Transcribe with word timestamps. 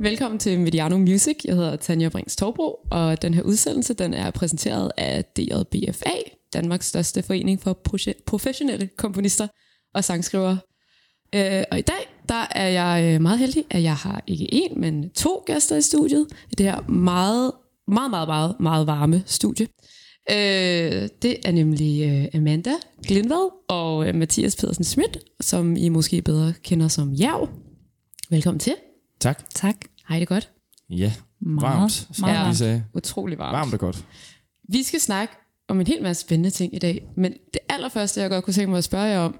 Velkommen 0.00 0.38
til 0.38 0.60
Mediano 0.60 0.98
Music. 0.98 1.36
Jeg 1.44 1.54
hedder 1.54 1.76
Tanja 1.76 2.08
Brings 2.08 2.36
Torbro, 2.36 2.78
og 2.90 3.22
den 3.22 3.34
her 3.34 3.42
udsendelse 3.42 3.94
den 3.94 4.14
er 4.14 4.30
præsenteret 4.30 4.90
af 4.96 5.24
DJBFA, 5.24 6.10
Danmarks 6.52 6.86
største 6.86 7.22
forening 7.22 7.62
for 7.62 7.82
professionelle 8.26 8.88
komponister 8.96 9.48
og 9.94 10.04
sangskrivere. 10.04 10.58
Øh, 11.34 11.62
og 11.70 11.78
i 11.78 11.82
dag 11.82 12.08
der 12.28 12.46
er 12.50 12.68
jeg 12.68 13.14
øh, 13.14 13.20
meget 13.20 13.38
heldig, 13.38 13.64
at 13.70 13.82
jeg 13.82 13.96
har 13.96 14.22
ikke 14.26 14.48
én, 14.52 14.78
men 14.78 15.10
to 15.10 15.42
gæster 15.46 15.76
i 15.76 15.82
studiet 15.82 16.26
i 16.50 16.54
det 16.54 16.66
her 16.66 16.88
meget, 16.88 17.52
meget, 17.88 18.10
meget, 18.10 18.28
meget, 18.28 18.56
meget 18.60 18.86
varme 18.86 19.22
studie. 19.26 19.66
Øh, 20.30 21.08
det 21.22 21.36
er 21.44 21.52
nemlig 21.52 22.08
øh, 22.08 22.40
Amanda 22.40 22.72
Glindvad 23.06 23.50
og 23.68 24.08
øh, 24.08 24.14
Mathias 24.14 24.56
Pedersen 24.56 24.84
Schmidt, 24.84 25.18
som 25.40 25.76
I 25.76 25.88
måske 25.88 26.22
bedre 26.22 26.52
kender 26.62 26.88
som 26.88 27.12
Jav. 27.12 27.48
Velkommen 28.30 28.58
til. 28.58 28.74
Tak. 29.20 29.50
Tak. 29.54 29.76
Hej 30.08 30.18
det 30.18 30.28
godt? 30.28 30.50
Ja, 30.90 31.12
meget, 31.40 31.62
varmt, 31.62 31.92
som 31.92 32.08
meget, 32.20 32.50
vi 32.50 32.54
sagde. 32.54 32.84
Utrolig 32.94 33.38
varmt. 33.38 33.56
Varmt 33.56 33.74
og 33.74 33.80
godt. 33.80 34.04
Vi 34.68 34.82
skal 34.82 35.00
snakke 35.00 35.34
om 35.68 35.80
en 35.80 35.86
helt 35.86 36.02
masse 36.02 36.20
spændende 36.20 36.50
ting 36.50 36.74
i 36.74 36.78
dag, 36.78 37.06
men 37.16 37.32
det 37.32 37.60
allerførste, 37.68 38.20
jeg 38.20 38.30
godt 38.30 38.44
kunne 38.44 38.54
tænke 38.54 38.70
mig 38.70 38.78
at 38.78 38.84
spørge 38.84 39.04
jer 39.04 39.18
om, 39.18 39.38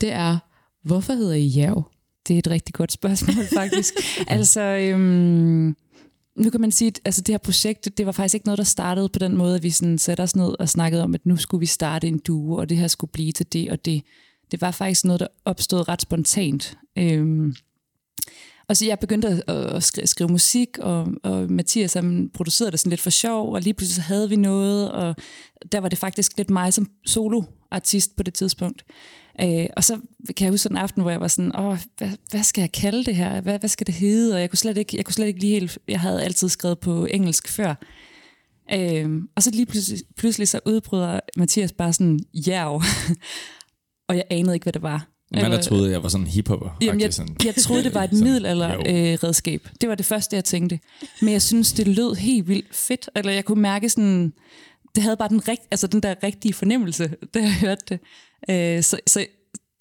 det 0.00 0.12
er, 0.12 0.38
hvorfor 0.82 1.12
hedder 1.12 1.34
I 1.34 1.46
Jav? 1.46 1.90
Det 2.28 2.34
er 2.34 2.38
et 2.38 2.50
rigtig 2.50 2.74
godt 2.74 2.92
spørgsmål, 2.92 3.44
faktisk. 3.60 3.94
altså, 4.28 4.60
øhm, 4.60 5.76
nu 6.36 6.50
kan 6.50 6.60
man 6.60 6.72
sige, 6.72 6.88
at 6.88 7.00
altså, 7.04 7.20
det 7.20 7.32
her 7.32 7.38
projekt, 7.38 7.98
det 7.98 8.06
var 8.06 8.12
faktisk 8.12 8.34
ikke 8.34 8.46
noget, 8.46 8.58
der 8.58 8.64
startede 8.64 9.08
på 9.08 9.18
den 9.18 9.36
måde, 9.36 9.54
at 9.54 9.62
vi 9.62 9.70
sådan 9.70 9.98
satte 9.98 10.22
os 10.22 10.36
ned 10.36 10.60
og 10.60 10.68
snakkede 10.68 11.02
om, 11.02 11.14
at 11.14 11.26
nu 11.26 11.36
skulle 11.36 11.58
vi 11.60 11.66
starte 11.66 12.08
en 12.08 12.18
duo, 12.18 12.56
og 12.56 12.68
det 12.68 12.76
her 12.76 12.88
skulle 12.88 13.10
blive 13.12 13.32
til 13.32 13.52
det 13.52 13.70
og 13.70 13.84
det. 13.84 14.02
Det 14.50 14.60
var 14.60 14.70
faktisk 14.70 15.04
noget, 15.04 15.20
der 15.20 15.26
opstod 15.44 15.88
ret 15.88 16.02
spontant. 16.02 16.78
Øhm, 16.98 17.54
og 18.70 18.76
så 18.76 18.86
jeg 18.86 18.98
begyndte 18.98 19.28
at, 19.28 19.50
at 19.50 19.82
skrive, 19.82 20.06
skrive 20.06 20.28
musik, 20.28 20.78
og, 20.78 21.08
og 21.22 21.50
Mathias 21.52 21.94
han 21.94 22.30
producerede 22.34 22.72
det 22.72 22.80
sådan 22.80 22.90
lidt 22.90 23.00
for 23.00 23.10
sjov, 23.10 23.52
og 23.52 23.60
lige 23.60 23.74
pludselig 23.74 23.94
så 23.94 24.00
havde 24.02 24.28
vi 24.28 24.36
noget, 24.36 24.92
og 24.92 25.16
der 25.72 25.80
var 25.80 25.88
det 25.88 25.98
faktisk 25.98 26.36
lidt 26.36 26.50
mig 26.50 26.72
som 26.72 26.90
soloartist 27.06 28.16
på 28.16 28.22
det 28.22 28.34
tidspunkt. 28.34 28.84
Øh, 29.40 29.66
og 29.76 29.84
så 29.84 30.00
kan 30.36 30.44
jeg 30.44 30.50
huske 30.50 30.62
sådan 30.62 30.76
en 30.76 30.82
aften, 30.82 31.02
hvor 31.02 31.10
jeg 31.10 31.20
var 31.20 31.28
sådan, 31.28 31.56
åh, 31.56 31.78
hvad, 31.98 32.10
hvad 32.30 32.42
skal 32.42 32.62
jeg 32.62 32.72
kalde 32.72 33.04
det 33.04 33.16
her? 33.16 33.40
Hvad, 33.40 33.58
hvad 33.58 33.68
skal 33.68 33.86
det 33.86 33.94
hedde? 33.94 34.34
Og 34.34 34.40
jeg 34.40 34.50
kunne 34.50 34.58
slet 34.58 34.76
ikke, 34.76 34.96
jeg 34.96 35.04
kunne 35.04 35.14
slet 35.14 35.26
ikke 35.26 35.40
lige 35.40 35.52
helt, 35.60 35.78
jeg 35.88 36.00
havde 36.00 36.22
altid 36.22 36.48
skrevet 36.48 36.78
på 36.78 37.06
engelsk 37.06 37.48
før. 37.48 37.74
Øh, 38.72 39.22
og 39.36 39.42
så 39.42 39.50
lige 39.50 39.66
pludselig, 39.66 40.00
pludselig 40.16 40.48
så 40.48 40.60
udbryder 40.66 41.20
Mathias 41.36 41.72
bare 41.72 41.92
sådan, 41.92 42.20
ja, 42.34 42.68
og 44.08 44.16
jeg 44.16 44.24
anede 44.30 44.54
ikke, 44.54 44.64
hvad 44.64 44.72
det 44.72 44.82
var. 44.82 45.06
Men 45.30 45.44
der 45.44 45.60
troede, 45.60 45.90
jeg 45.90 46.02
var 46.02 46.08
sådan 46.08 46.26
hiphopper. 46.26 46.76
Jamen, 46.82 47.00
jeg, 47.00 47.14
sådan. 47.14 47.36
jeg 47.44 47.54
troede, 47.54 47.84
det 47.84 47.94
var 47.94 48.04
et 48.04 48.12
middelalderredskab. 48.24 49.60
Øh, 49.64 49.72
det 49.80 49.88
var 49.88 49.94
det 49.94 50.06
første, 50.06 50.36
jeg 50.36 50.44
tænkte. 50.44 50.80
Men 51.20 51.32
jeg 51.32 51.42
synes, 51.42 51.72
det 51.72 51.88
lød 51.88 52.14
helt 52.14 52.48
vildt 52.48 52.76
fedt. 52.76 53.10
Eller 53.16 53.32
jeg 53.32 53.44
kunne 53.44 53.62
mærke 53.62 53.88
sådan, 53.88 54.32
det 54.94 55.02
havde 55.02 55.16
bare 55.16 55.28
den, 55.28 55.48
rigt, 55.48 55.62
altså 55.70 55.86
den 55.86 56.02
der 56.02 56.14
rigtige 56.22 56.54
fornemmelse, 56.54 57.08
da 57.34 57.38
jeg 57.38 57.54
hørte 57.54 57.84
det. 57.88 58.00
Øh, 58.50 58.82
så, 58.82 58.98
så 59.06 59.26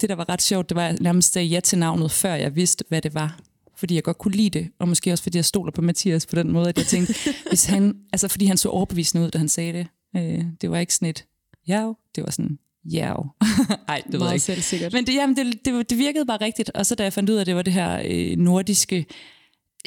det, 0.01 0.09
der 0.09 0.15
var 0.15 0.29
ret 0.29 0.41
sjovt, 0.41 0.69
det 0.69 0.75
var, 0.75 0.87
at 0.87 0.91
jeg 0.91 1.01
nærmest 1.01 1.33
sagde 1.33 1.47
ja 1.47 1.59
til 1.59 1.77
navnet, 1.77 2.11
før 2.11 2.33
jeg 2.33 2.55
vidste, 2.55 2.85
hvad 2.89 3.01
det 3.01 3.13
var. 3.13 3.39
Fordi 3.77 3.95
jeg 3.95 4.03
godt 4.03 4.17
kunne 4.17 4.35
lide 4.35 4.59
det, 4.59 4.69
og 4.79 4.87
måske 4.87 5.11
også 5.11 5.23
fordi 5.23 5.37
jeg 5.37 5.45
stoler 5.45 5.71
på 5.71 5.81
Mathias 5.81 6.25
på 6.25 6.35
den 6.35 6.51
måde, 6.51 6.69
at 6.69 6.77
jeg 6.77 6.85
tænkte, 6.85 7.15
hvis 7.49 7.65
han, 7.65 7.95
altså 8.13 8.27
fordi 8.27 8.45
han 8.45 8.57
så 8.57 8.69
overbevisende 8.69 9.25
ud, 9.25 9.31
da 9.31 9.37
han 9.37 9.49
sagde 9.49 9.73
det. 9.73 9.87
Øh, 10.15 10.45
det 10.61 10.71
var 10.71 10.77
ikke 10.77 10.95
sådan 10.95 11.09
et, 11.09 11.25
ja, 11.67 11.91
det 12.15 12.23
var 12.23 12.31
sådan, 12.31 12.59
ja. 12.85 13.13
Ej, 13.87 14.01
det 14.11 14.19
ved 14.19 14.25
jeg 14.27 14.33
ikke. 14.33 14.45
Selvsikkert. 14.45 14.93
Men 14.93 15.07
det, 15.07 15.13
jamen, 15.13 15.35
det, 15.35 15.65
det, 15.65 15.89
det 15.89 15.97
virkede 15.97 16.25
bare 16.25 16.41
rigtigt. 16.41 16.69
Og 16.69 16.85
så 16.85 16.95
da 16.95 17.03
jeg 17.03 17.13
fandt 17.13 17.29
ud 17.29 17.35
af, 17.35 17.41
at 17.41 17.47
det 17.47 17.55
var 17.55 17.61
det 17.61 17.73
her 17.73 18.01
øh, 18.05 18.37
nordiske 18.37 19.05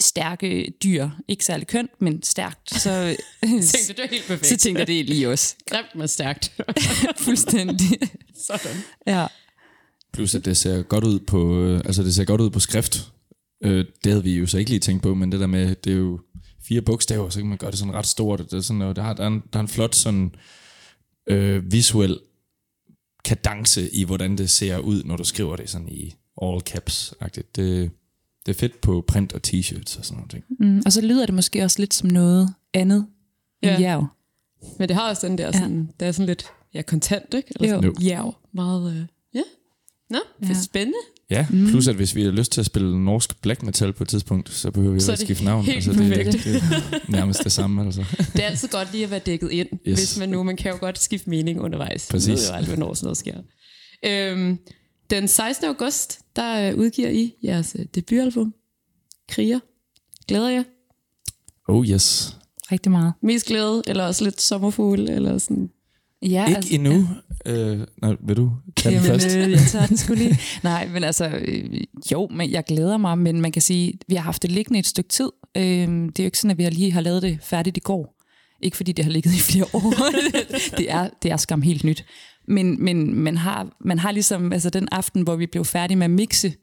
stærke 0.01 0.73
dyr. 0.83 1.09
Ikke 1.29 1.45
særlig 1.45 1.67
kønt, 1.67 1.91
men 2.01 2.23
stærkt. 2.23 2.71
Så 2.71 2.91
tænkte 3.43 3.93
det 3.93 3.99
er 3.99 4.09
helt 4.11 4.25
perfekt. 4.27 4.47
Så 4.47 4.57
tænkte 4.57 4.81
jeg 4.81 4.87
det 4.87 5.07
lige 5.07 5.29
også. 5.29 5.55
Grimt, 5.71 5.95
men 5.95 6.09
stærkt. 6.09 6.53
Fuldstændig. 7.19 7.99
Sådan. 8.47 8.77
Ja. 9.07 9.27
Plus 10.13 10.35
at 10.35 10.45
det 10.45 10.57
ser 10.57 10.83
godt 10.83 11.05
ud 11.05 11.19
på, 11.19 11.63
øh, 11.63 11.81
altså 11.85 12.03
det 12.03 12.15
ser 12.15 12.25
godt 12.25 12.41
ud 12.41 12.51
på 12.51 12.61
skrift. 12.61 13.13
Øh, 13.65 13.85
det 14.05 14.13
havde 14.13 14.25
vi 14.25 14.39
jo 14.39 14.47
så 14.47 14.59
ikke 14.59 14.71
lige 14.71 14.81
tænkt 14.81 15.03
på, 15.03 15.15
men 15.15 15.33
det 15.33 15.41
der 15.41 15.47
med, 15.47 15.75
det 15.75 15.93
er 15.93 15.97
jo 15.97 16.21
fire 16.69 16.83
bogstaver, 16.83 17.31
så 17.31 17.39
kan 17.39 17.49
man 17.49 17.59
gøre 17.59 17.71
det 17.71 17.79
sådan 17.79 17.95
ret 17.95 18.07
stort. 18.07 18.39
Det 18.39 18.53
er 18.53 18.61
sådan, 18.61 18.83
og 18.83 18.97
der, 18.97 19.03
har, 19.03 19.13
der, 19.13 19.23
er 19.23 19.27
en, 19.27 19.43
der 19.53 19.59
er 19.59 19.63
en 19.63 19.69
flot 19.69 19.95
sådan 19.95 20.35
øh, 21.27 21.73
visuel 21.73 22.19
kadence 23.25 23.91
i, 23.91 24.05
hvordan 24.05 24.39
det 24.39 24.51
ser 24.51 24.79
ud, 24.79 25.03
når 25.05 25.17
du 25.17 25.25
skriver 25.25 25.57
det 25.57 25.71
sådan 25.71 25.89
i 25.89 26.15
all 26.43 26.61
caps-agtigt. 26.71 27.51
Det, 27.57 27.91
det 28.47 28.55
er 28.55 28.59
fedt 28.59 28.81
på 28.81 29.05
print 29.09 29.33
og 29.33 29.41
t-shirts 29.47 29.99
og 29.99 30.05
sådan 30.05 30.17
noget. 30.17 30.31
ting. 30.31 30.45
Mm, 30.59 30.83
og 30.87 30.93
så 30.93 31.01
lyder 31.01 31.27
det 31.27 31.35
måske 31.35 31.65
også 31.65 31.79
lidt 31.79 31.95
som 31.95 32.11
noget 32.11 32.55
andet 32.75 33.07
ja. 33.63 33.71
end 33.71 33.81
jav. 33.81 34.07
Men 34.79 34.89
det 34.89 34.97
har 34.97 35.09
også 35.09 35.27
den 35.27 35.39
der 35.39 35.53
sådan, 35.53 35.81
ja. 35.81 35.87
det 36.01 36.09
er 36.09 36.13
sådan 36.13 36.27
lidt 36.27 36.47
ja, 36.75 36.83
kontant, 36.83 37.35
ikke? 37.35 37.53
Eller 37.55 37.69
sådan, 37.69 38.03
jav. 38.03 38.35
Meget, 38.53 38.93
øh, 38.93 39.07
ja. 39.35 39.43
Nå, 40.11 40.19
det 40.41 40.51
er 40.51 40.55
ja. 40.55 40.63
spændende. 40.63 40.99
Ja, 41.33 41.47
mm. 41.51 41.67
plus 41.67 41.89
at 41.89 41.95
hvis 41.95 42.15
vi 42.15 42.23
har 42.23 42.31
lyst 42.31 42.53
til 42.53 42.61
at 42.61 42.67
spille 42.67 43.05
norsk 43.05 43.43
black 43.43 43.63
metal 43.63 43.93
på 43.93 44.05
et 44.05 44.09
tidspunkt, 44.09 44.51
så 44.51 44.71
behøver 44.71 44.95
vi 44.95 45.01
jo 45.05 45.13
ikke 45.13 45.25
skifte 45.25 45.45
navn. 45.45 45.69
Altså, 45.69 45.93
det, 45.93 46.17
det, 46.17 46.27
det, 46.27 46.57
er 46.57 47.11
nærmest 47.11 47.45
det 47.45 47.53
samme. 47.53 47.85
Altså. 47.85 48.05
Det 48.33 48.45
er 48.45 48.49
altid 48.49 48.69
godt 48.69 48.93
lige 48.93 49.05
at 49.05 49.11
være 49.11 49.21
dækket 49.27 49.51
ind, 49.51 49.69
yes. 49.89 49.99
hvis 49.99 50.19
man 50.19 50.29
nu, 50.29 50.43
man 50.43 50.57
kan 50.57 50.73
jo 50.73 50.79
godt 50.81 50.99
skifte 50.99 51.31
mening 51.31 51.61
undervejs. 51.61 52.09
Præcis. 52.11 52.29
Man 52.29 52.37
ved 52.37 52.47
jo 52.49 52.55
aldrig, 52.55 52.77
hvornår 52.77 52.95
sådan 52.95 53.07
noget 53.07 53.17
sker. 53.17 53.37
Øhm, 54.05 54.59
den 55.11 55.29
16. 55.29 55.67
august, 55.67 56.21
der 56.37 56.73
udgiver 56.73 57.09
I 57.09 57.35
jeres 57.45 57.77
øh, 57.79 57.87
debutalbum, 57.95 58.55
Kriger. 59.29 59.59
Glæder 60.29 60.49
jeg? 60.49 60.65
Oh 61.69 61.87
yes. 61.87 62.37
Rigtig 62.73 62.93
meget. 62.93 63.13
Mest 63.23 63.47
glæde, 63.47 63.83
eller 63.87 64.05
også 64.05 64.25
lidt 64.25 64.43
sommerfugl, 64.43 65.01
eller 65.01 65.39
sådan? 65.39 65.71
Ja, 66.23 66.47
ikke 66.47 66.57
altså, 66.57 66.75
endnu. 66.75 67.09
Ja. 67.47 67.53
Øh, 67.53 67.87
nej, 68.03 68.17
vil 68.27 68.37
du 68.37 68.53
tage 68.83 68.95
Jamen, 68.95 69.11
først? 69.11 69.37
Øh, 69.37 69.51
jeg 69.51 69.61
tager 69.61 69.87
den 69.87 69.97
skulle 69.97 70.25
lige. 70.25 70.39
Nej, 70.63 70.89
men 70.89 71.05
altså, 71.05 71.29
øh, 71.29 71.81
jo, 72.13 72.29
men 72.31 72.51
jeg 72.51 72.65
glæder 72.65 72.97
mig, 72.97 73.19
men 73.19 73.41
man 73.41 73.53
kan 73.53 73.63
sige, 73.63 73.93
vi 74.09 74.15
har 74.15 74.23
haft 74.23 74.43
det 74.43 74.51
liggende 74.51 74.79
et 74.79 74.87
stykke 74.87 75.09
tid. 75.09 75.31
Øh, 75.57 75.63
det 75.63 76.19
er 76.19 76.23
jo 76.23 76.25
ikke 76.25 76.39
sådan, 76.39 76.51
at 76.51 76.59
vi 76.59 76.65
lige 76.65 76.93
har 76.93 77.01
lavet 77.01 77.23
det 77.23 77.39
færdigt 77.43 77.77
i 77.77 77.81
går. 77.81 78.19
Ikke 78.63 78.77
fordi 78.77 78.93
det 78.93 79.05
har 79.05 79.13
ligget 79.13 79.35
i 79.35 79.41
flere 79.41 79.67
år. 79.73 79.95
det, 80.79 80.91
er, 80.91 81.09
det 81.23 81.31
er 81.31 81.37
skam 81.37 81.63
helt 81.63 81.85
nyt. 81.85 82.05
Men, 82.49 82.85
men 82.85 83.15
man, 83.15 83.37
har, 83.37 83.69
man 83.85 83.99
har 83.99 84.13
ligesom, 84.13 84.53
altså 84.53 84.71
den 84.71 84.89
aften, 84.93 85.23
hvor 85.23 85.37
vi 85.37 85.47
blev 85.47 85.65
færdige 85.65 85.97
med 85.97 86.05
at 86.05 86.11
mixe 86.11 86.55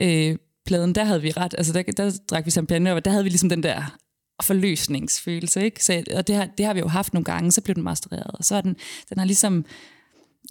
øh, 0.00 0.36
pladen, 0.66 0.94
der 0.94 1.04
havde 1.04 1.22
vi 1.22 1.30
ret, 1.30 1.54
altså 1.58 1.72
der, 1.72 1.82
der 1.82 2.18
drak 2.30 2.46
vi 2.46 2.50
champagne, 2.50 2.94
og 2.94 3.04
der 3.04 3.10
havde 3.10 3.24
vi 3.24 3.30
ligesom 3.30 3.48
den 3.48 3.62
der 3.62 3.96
forløsningsfølelse, 4.42 5.64
ikke? 5.64 5.84
Så, 5.84 6.04
og 6.14 6.26
det 6.26 6.36
har, 6.36 6.48
det 6.58 6.66
har 6.66 6.74
vi 6.74 6.80
jo 6.80 6.88
haft 6.88 7.14
nogle 7.14 7.24
gange, 7.24 7.52
så 7.52 7.60
blev 7.60 7.74
den 7.74 7.82
mastereret, 7.82 8.30
og 8.34 8.44
så 8.44 8.56
er 8.56 8.60
den, 8.60 8.76
den 9.08 9.18
har 9.18 9.24
ligesom, 9.24 9.64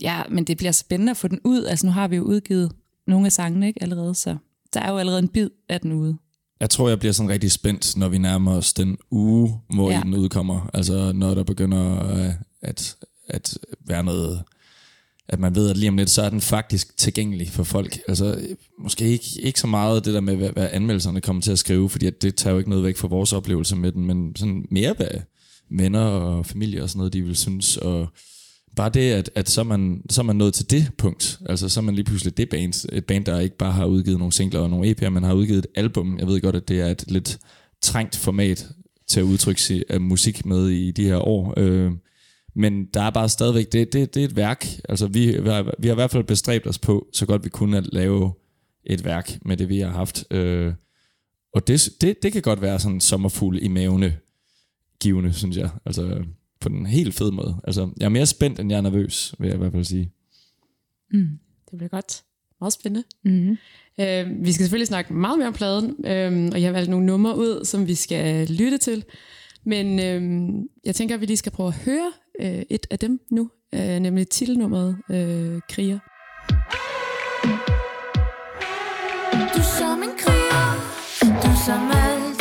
ja, 0.01 0.22
men 0.29 0.44
det 0.44 0.57
bliver 0.57 0.72
spændende 0.72 1.11
at 1.11 1.17
få 1.17 1.28
den 1.28 1.39
ud, 1.44 1.66
altså 1.66 1.85
nu 1.85 1.91
har 1.91 2.07
vi 2.07 2.16
jo 2.16 2.23
udgivet 2.23 2.72
nogle 3.07 3.25
af 3.25 3.31
sangene, 3.31 3.67
ikke, 3.67 3.83
allerede, 3.83 4.16
så 4.16 4.38
der 4.73 4.79
er 4.79 4.91
jo 4.91 4.97
allerede 4.97 5.19
en 5.19 5.28
bid 5.28 5.50
af 5.69 5.81
den 5.81 5.91
ude. 5.91 6.17
Jeg 6.59 6.69
tror, 6.69 6.89
jeg 6.89 7.00
bliver 7.00 7.13
sådan 7.13 7.29
rigtig 7.29 7.51
spændt, 7.51 7.97
når 7.97 8.09
vi 8.09 8.17
nærmer 8.17 8.55
os 8.55 8.73
den 8.73 8.97
uge, 9.11 9.61
hvor 9.73 9.91
ja. 9.91 10.01
den 10.03 10.13
udkommer. 10.13 10.69
Altså 10.73 11.11
når 11.11 11.34
der 11.34 11.44
begynder 11.44 12.00
at, 12.61 12.97
at 13.28 13.57
være 13.88 14.03
noget 14.03 14.44
at 15.28 15.39
man 15.39 15.55
ved, 15.55 15.69
at 15.69 15.78
lige 15.78 15.89
om 15.89 15.97
lidt, 15.97 16.09
så 16.09 16.22
er 16.22 16.29
den 16.29 16.41
faktisk 16.41 16.97
tilgængelig 16.97 17.50
for 17.50 17.63
folk. 17.63 18.00
Altså, 18.07 18.47
måske 18.79 19.05
ikke, 19.05 19.25
ikke 19.41 19.59
så 19.59 19.67
meget 19.67 20.05
det 20.05 20.13
der 20.13 20.22
med, 20.22 20.35
hvad, 20.35 20.50
hvad 20.50 20.69
anmeldelserne 20.72 21.22
kommer 21.22 21.41
til 21.41 21.51
at 21.51 21.59
skrive, 21.59 21.89
fordi 21.89 22.05
at 22.05 22.22
det 22.22 22.35
tager 22.35 22.51
jo 22.51 22.57
ikke 22.57 22.69
noget 22.69 22.85
væk 22.85 22.97
fra 22.97 23.07
vores 23.07 23.34
oplevelse 23.34 23.75
med 23.75 23.91
den, 23.91 24.05
men 24.05 24.35
sådan 24.35 24.66
mere, 24.72 24.94
hvad 24.94 25.07
venner 25.72 26.05
og 26.05 26.45
familie 26.45 26.84
og 26.84 26.89
sådan 26.89 26.97
noget, 26.97 27.13
de 27.13 27.22
vil 27.22 27.35
synes, 27.35 27.78
og 27.78 28.07
bare 28.75 28.89
det, 28.89 29.11
at, 29.11 29.29
at 29.35 29.49
så, 29.49 29.61
er 29.61 29.65
man, 29.65 30.01
så 30.09 30.21
er 30.21 30.23
man 30.23 30.35
nået 30.35 30.53
til 30.53 30.71
det 30.71 30.91
punkt. 30.97 31.39
Altså, 31.49 31.69
så 31.69 31.79
er 31.79 31.83
man 31.83 31.95
lige 31.95 32.05
pludselig 32.05 32.37
det 32.37 32.49
band, 32.49 32.89
et 32.93 33.05
band, 33.05 33.25
der 33.25 33.39
ikke 33.39 33.57
bare 33.57 33.72
har 33.72 33.85
udgivet 33.85 34.19
nogle 34.19 34.33
singler 34.33 34.59
og 34.59 34.69
nogle 34.69 34.91
EP'er, 34.91 35.09
men 35.09 35.23
har 35.23 35.33
udgivet 35.33 35.59
et 35.59 35.67
album. 35.75 36.19
Jeg 36.19 36.27
ved 36.27 36.41
godt, 36.41 36.55
at 36.55 36.67
det 36.67 36.81
er 36.81 36.87
et 36.87 37.03
lidt 37.07 37.39
trængt 37.81 38.16
format 38.16 38.67
til 39.07 39.19
at 39.19 39.23
udtrykke 39.23 39.61
sig 39.61 39.83
af 39.89 40.01
musik 40.01 40.45
med 40.45 40.69
i 40.69 40.91
de 40.91 41.05
her 41.05 41.17
år. 41.17 41.53
Øh, 41.57 41.91
men 42.55 42.85
der 42.85 43.01
er 43.01 43.09
bare 43.09 43.29
stadigvæk, 43.29 43.72
det, 43.72 43.93
det, 43.93 44.13
det 44.13 44.22
er 44.22 44.25
et 44.25 44.35
værk. 44.35 44.67
Altså 44.89 45.07
vi, 45.07 45.41
vi, 45.41 45.49
har, 45.49 45.73
vi 45.79 45.87
har 45.87 45.93
i 45.93 45.95
hvert 45.95 46.11
fald 46.11 46.23
bestræbt 46.23 46.67
os 46.67 46.79
på, 46.79 47.07
så 47.13 47.25
godt 47.25 47.43
vi 47.43 47.49
kunne 47.49 47.78
at 47.78 47.93
lave 47.93 48.33
et 48.83 49.05
værk 49.05 49.37
med 49.45 49.57
det, 49.57 49.69
vi 49.69 49.79
har 49.79 49.91
haft. 49.91 50.25
Øh, 50.31 50.73
og 51.53 51.67
det, 51.67 51.89
det, 52.01 52.23
det 52.23 52.33
kan 52.33 52.41
godt 52.41 52.61
være 52.61 52.79
sådan 52.79 53.01
sommerfugl 53.01 53.59
i 53.61 53.67
mavene 53.67 54.17
givende, 54.99 55.33
synes 55.33 55.57
jeg. 55.57 55.69
Altså 55.85 56.23
på 56.66 56.70
den 56.70 56.85
helt 56.85 57.14
fed 57.14 57.32
måde. 57.32 57.56
Altså 57.64 57.90
jeg 58.00 58.06
er 58.06 58.09
mere 58.09 58.26
spændt, 58.26 58.59
end 58.59 58.72
jeg 58.72 58.78
er 58.78 58.82
nervøs, 58.82 59.35
vil 59.40 59.47
jeg 59.47 59.56
i 59.56 59.58
hvert 59.58 59.72
fald 59.72 59.84
sige. 59.84 60.12
Mm. 61.14 61.28
Det 61.72 61.78
bliver 61.78 61.90
godt. 61.90 62.23
Meget 62.59 62.73
spændende. 62.73 63.03
Mm-hmm. 63.23 63.58
Øh, 64.00 64.46
vi 64.46 64.52
skal 64.52 64.64
selvfølgelig 64.64 64.88
snakke 64.88 65.14
meget 65.14 65.38
mere 65.40 65.47
om 65.47 65.53
pladen, 65.53 65.85
øh, 66.06 66.50
og 66.53 66.62
jeg 66.62 66.67
har 66.67 66.72
valgt 66.72 66.90
nogle 66.90 67.06
numre 67.06 67.38
ud, 67.38 67.66
som 67.66 67.88
vi 67.88 67.96
skal 67.96 68.47
lytte 68.47 68.78
til. 68.78 69.03
Men 69.64 70.00
øh, 70.00 70.53
jeg 70.85 70.96
tænker, 70.96 71.16
at 71.16 71.22
vi 71.22 71.26
lige 71.26 71.38
skal 71.38 71.52
prøve 71.52 71.67
at 71.67 71.76
høre 71.76 72.12
øh, 72.41 72.64
et 72.70 72.88
af 72.91 73.00
dem 73.00 73.20
nu, 73.32 73.50
øh, 73.73 74.00
nemlig 74.00 74.29
titelnummeret 74.29 74.97
øh, 75.09 75.62
Kriger. 75.70 76.00
Du 79.56 79.62
som 79.79 80.03
en 80.03 80.16
kriger, 80.17 80.67
du 81.44 81.52
som 81.66 81.91
alt, 81.91 82.35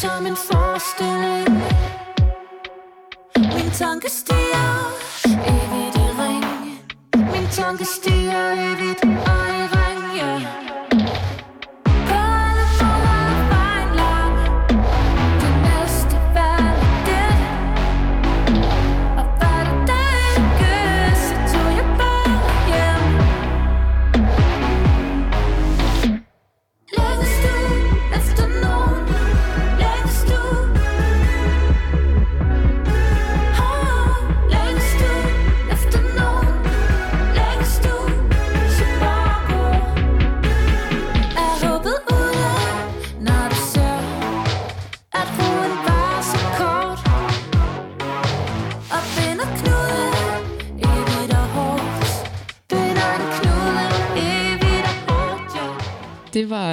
som 0.00 0.26
en 0.26 0.36
forestilling 0.36 2.01
tanke 3.72 4.10
stiger. 4.10 4.92
Evigt 5.24 5.96
i 5.96 6.06
ring. 6.20 6.44
Min 7.32 7.46
tanke 7.50 7.84
stiger 7.84 8.52
evigt. 8.52 9.04
Og 9.04 9.51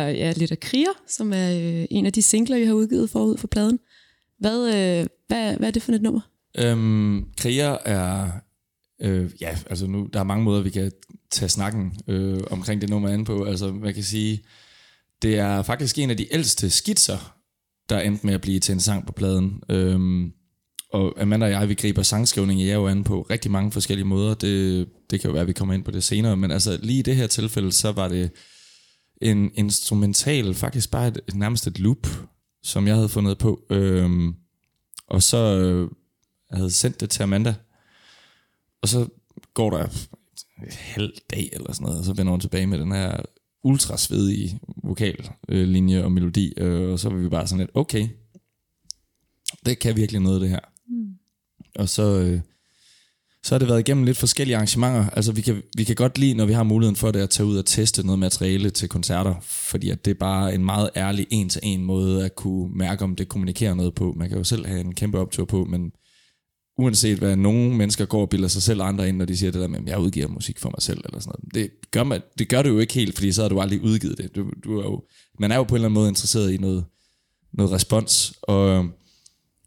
Det 0.07 0.17
ja, 0.17 0.33
lidt 0.37 0.51
af 0.51 0.59
Kriger, 0.59 0.91
som 1.07 1.33
er 1.33 1.51
øh, 1.51 1.85
en 1.91 2.05
af 2.05 2.13
de 2.13 2.21
singler, 2.21 2.59
vi 2.59 2.65
har 2.65 2.73
udgivet 2.73 3.09
forud 3.09 3.37
for 3.37 3.47
pladen. 3.47 3.79
Hvad, 4.39 4.67
øh, 4.67 5.07
hvad, 5.27 5.57
hvad 5.57 5.67
er 5.67 5.71
det 5.71 5.81
for 5.81 5.91
et 5.91 6.01
nummer? 6.01 6.21
Øhm, 6.57 7.25
Kriger 7.37 7.77
er... 7.85 8.31
Øh, 9.01 9.31
ja, 9.41 9.57
altså 9.69 9.87
nu, 9.87 10.09
der 10.13 10.19
er 10.19 10.23
mange 10.23 10.43
måder, 10.43 10.61
vi 10.61 10.69
kan 10.69 10.91
tage 11.31 11.49
snakken 11.49 11.99
øh, 12.07 12.39
omkring 12.51 12.81
det 12.81 12.89
nummer 12.89 13.09
an 13.09 13.25
på. 13.25 13.43
Altså, 13.43 13.71
man 13.71 13.93
kan 13.93 14.03
sige, 14.03 14.41
det 15.21 15.37
er 15.37 15.61
faktisk 15.61 15.97
en 15.97 16.09
af 16.09 16.17
de 16.17 16.33
ældste 16.33 16.69
skitser, 16.69 17.35
der 17.89 17.99
endte 17.99 18.25
med 18.25 18.33
at 18.33 18.41
blive 18.41 18.59
til 18.59 18.73
en 18.73 18.79
sang 18.79 19.05
på 19.05 19.13
pladen. 19.13 19.61
Øhm, 19.69 20.31
og 20.93 21.21
Amanda 21.21 21.45
og 21.45 21.51
jeg, 21.51 21.69
vi 21.69 21.73
griber 21.73 22.03
sangskrivning 22.03 22.61
i 22.61 22.69
jer 22.69 22.87
an 22.87 23.03
på 23.03 23.21
rigtig 23.29 23.51
mange 23.51 23.71
forskellige 23.71 24.05
måder. 24.05 24.33
Det, 24.33 24.87
det 25.09 25.21
kan 25.21 25.27
jo 25.27 25.33
være, 25.33 25.41
at 25.41 25.47
vi 25.47 25.53
kommer 25.53 25.73
ind 25.73 25.83
på 25.83 25.91
det 25.91 26.03
senere, 26.03 26.37
men 26.37 26.51
altså 26.51 26.79
lige 26.81 26.99
i 26.99 27.01
det 27.01 27.15
her 27.15 27.27
tilfælde, 27.27 27.71
så 27.71 27.91
var 27.91 28.07
det 28.07 28.31
en 29.21 29.51
instrumental, 29.53 30.53
faktisk 30.53 30.91
bare 30.91 31.07
et, 31.07 31.21
nærmest 31.33 31.67
et 31.67 31.79
loop, 31.79 32.07
som 32.63 32.87
jeg 32.87 32.95
havde 32.95 33.09
fundet 33.09 33.37
på. 33.37 33.65
Øhm, 33.69 34.35
og 35.07 35.23
så 35.23 35.37
øh, 35.37 35.91
jeg 36.51 36.57
havde 36.57 36.71
sendt 36.71 36.99
det 36.99 37.09
til 37.09 37.23
Amanda, 37.23 37.55
og 38.81 38.87
så 38.87 39.07
går 39.53 39.69
der 39.69 39.83
en 39.83 40.71
halv 40.71 41.13
dag 41.29 41.49
eller 41.53 41.73
sådan 41.73 41.85
noget, 41.85 41.99
og 41.99 42.05
så 42.05 42.13
vender 42.13 42.31
hun 42.31 42.39
tilbage 42.39 42.67
med 42.67 42.79
den 42.79 42.91
her 42.91 43.21
ultra 43.63 43.97
svedige 43.97 44.59
vokallinje 44.83 46.03
og 46.03 46.11
melodi, 46.11 46.53
øh, 46.57 46.91
og 46.91 46.99
så 46.99 47.09
var 47.09 47.17
vi 47.17 47.29
bare 47.29 47.47
sådan 47.47 47.59
lidt, 47.59 47.71
okay, 47.73 48.07
det 49.65 49.79
kan 49.79 49.95
virkelig 49.95 50.21
noget 50.21 50.41
det 50.41 50.49
her. 50.49 50.59
Mm. 50.87 51.15
Og 51.75 51.89
så, 51.89 52.03
øh, 52.03 52.41
så 53.43 53.55
har 53.55 53.59
det 53.59 53.67
været 53.67 53.79
igennem 53.79 54.03
lidt 54.03 54.17
forskellige 54.17 54.55
arrangementer. 54.55 55.09
Altså 55.09 55.31
vi 55.31 55.41
kan, 55.41 55.61
vi 55.77 55.83
kan 55.83 55.95
godt 55.95 56.17
lide, 56.17 56.33
når 56.33 56.45
vi 56.45 56.53
har 56.53 56.63
muligheden 56.63 56.95
for 56.95 57.11
det, 57.11 57.19
at 57.19 57.29
tage 57.29 57.47
ud 57.47 57.57
og 57.57 57.65
teste 57.65 58.05
noget 58.05 58.19
materiale 58.19 58.69
til 58.69 58.89
koncerter, 58.89 59.35
fordi 59.41 59.89
at 59.89 60.05
det 60.05 60.11
er 60.11 60.19
bare 60.19 60.55
en 60.55 60.65
meget 60.65 60.89
ærlig 60.95 61.27
en-til-en 61.29 61.83
måde 61.83 62.25
at 62.25 62.35
kunne 62.35 62.77
mærke, 62.77 63.03
om 63.03 63.15
det 63.15 63.29
kommunikerer 63.29 63.73
noget 63.73 63.95
på. 63.95 64.13
Man 64.17 64.29
kan 64.29 64.37
jo 64.37 64.43
selv 64.43 64.65
have 64.65 64.79
en 64.79 64.95
kæmpe 64.95 65.19
optur 65.19 65.45
på, 65.45 65.65
men 65.65 65.91
uanset 66.77 67.17
hvad 67.17 67.35
nogle 67.35 67.75
mennesker 67.75 68.05
går 68.05 68.21
og 68.21 68.29
bilder 68.29 68.47
sig 68.47 68.61
selv 68.61 68.81
og 68.81 68.87
andre 68.87 69.09
ind, 69.09 69.17
når 69.17 69.25
de 69.25 69.37
siger 69.37 69.51
det 69.51 69.61
der 69.61 69.67
med, 69.67 69.79
at 69.79 69.87
jeg 69.87 69.99
udgiver 69.99 70.27
musik 70.27 70.59
for 70.59 70.69
mig 70.69 70.81
selv, 70.81 71.01
eller 71.05 71.19
sådan 71.19 71.33
noget. 71.39 71.55
Det 71.55 71.91
gør, 71.91 72.03
man, 72.03 72.21
det 72.39 72.49
gør 72.49 72.61
du 72.61 72.69
jo 72.69 72.79
ikke 72.79 72.93
helt, 72.93 73.15
fordi 73.15 73.31
så 73.31 73.41
har 73.41 73.49
du 73.49 73.61
aldrig 73.61 73.81
udgivet 73.81 74.17
det. 74.17 74.35
Du, 74.35 74.51
du 74.63 74.79
er 74.79 74.83
jo, 74.83 75.03
man 75.39 75.51
er 75.51 75.55
jo 75.55 75.63
på 75.63 75.75
en 75.75 75.77
eller 75.77 75.87
anden 75.87 75.93
måde 75.93 76.09
interesseret 76.09 76.51
i 76.51 76.57
noget, 76.57 76.85
noget 77.53 77.71
respons, 77.71 78.33
og, 78.41 78.89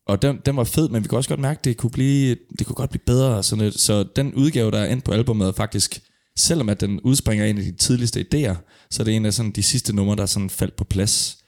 og 0.07 0.23
den, 0.23 0.41
den 0.47 0.57
var 0.57 0.65
fed, 0.65 0.89
men 0.89 1.03
vi 1.03 1.09
kunne 1.09 1.19
også 1.19 1.29
godt 1.29 1.41
mærke, 1.41 1.59
at 1.59 1.65
det 1.65 1.77
kunne, 1.77 1.91
blive, 1.91 2.37
det 2.59 2.67
kunne 2.67 2.75
godt 2.75 2.91
blive 2.91 3.03
bedre. 3.07 3.43
Sådan 3.43 3.65
lidt. 3.65 3.81
Så 3.81 4.03
den 4.03 4.35
udgave, 4.35 4.71
der 4.71 4.79
er 4.79 4.93
endt 4.93 5.05
på 5.05 5.13
albumet, 5.13 5.49
er 5.49 5.53
faktisk, 5.53 6.01
selvom 6.37 6.69
at 6.69 6.81
den 6.81 7.01
udspringer 7.01 7.45
en 7.45 7.59
af 7.59 7.65
de 7.65 7.73
tidligste 7.73 8.27
idéer, 8.35 8.55
så 8.91 9.03
er 9.03 9.05
det 9.05 9.17
en 9.17 9.27
af 9.27 9.35
sådan 9.35 9.53
de 9.53 9.63
sidste 9.63 9.97
numre, 9.97 10.17
der 10.17 10.27
sådan 10.27 10.51
faldt 10.51 10.77
på 10.77 10.85
plads 10.85 11.39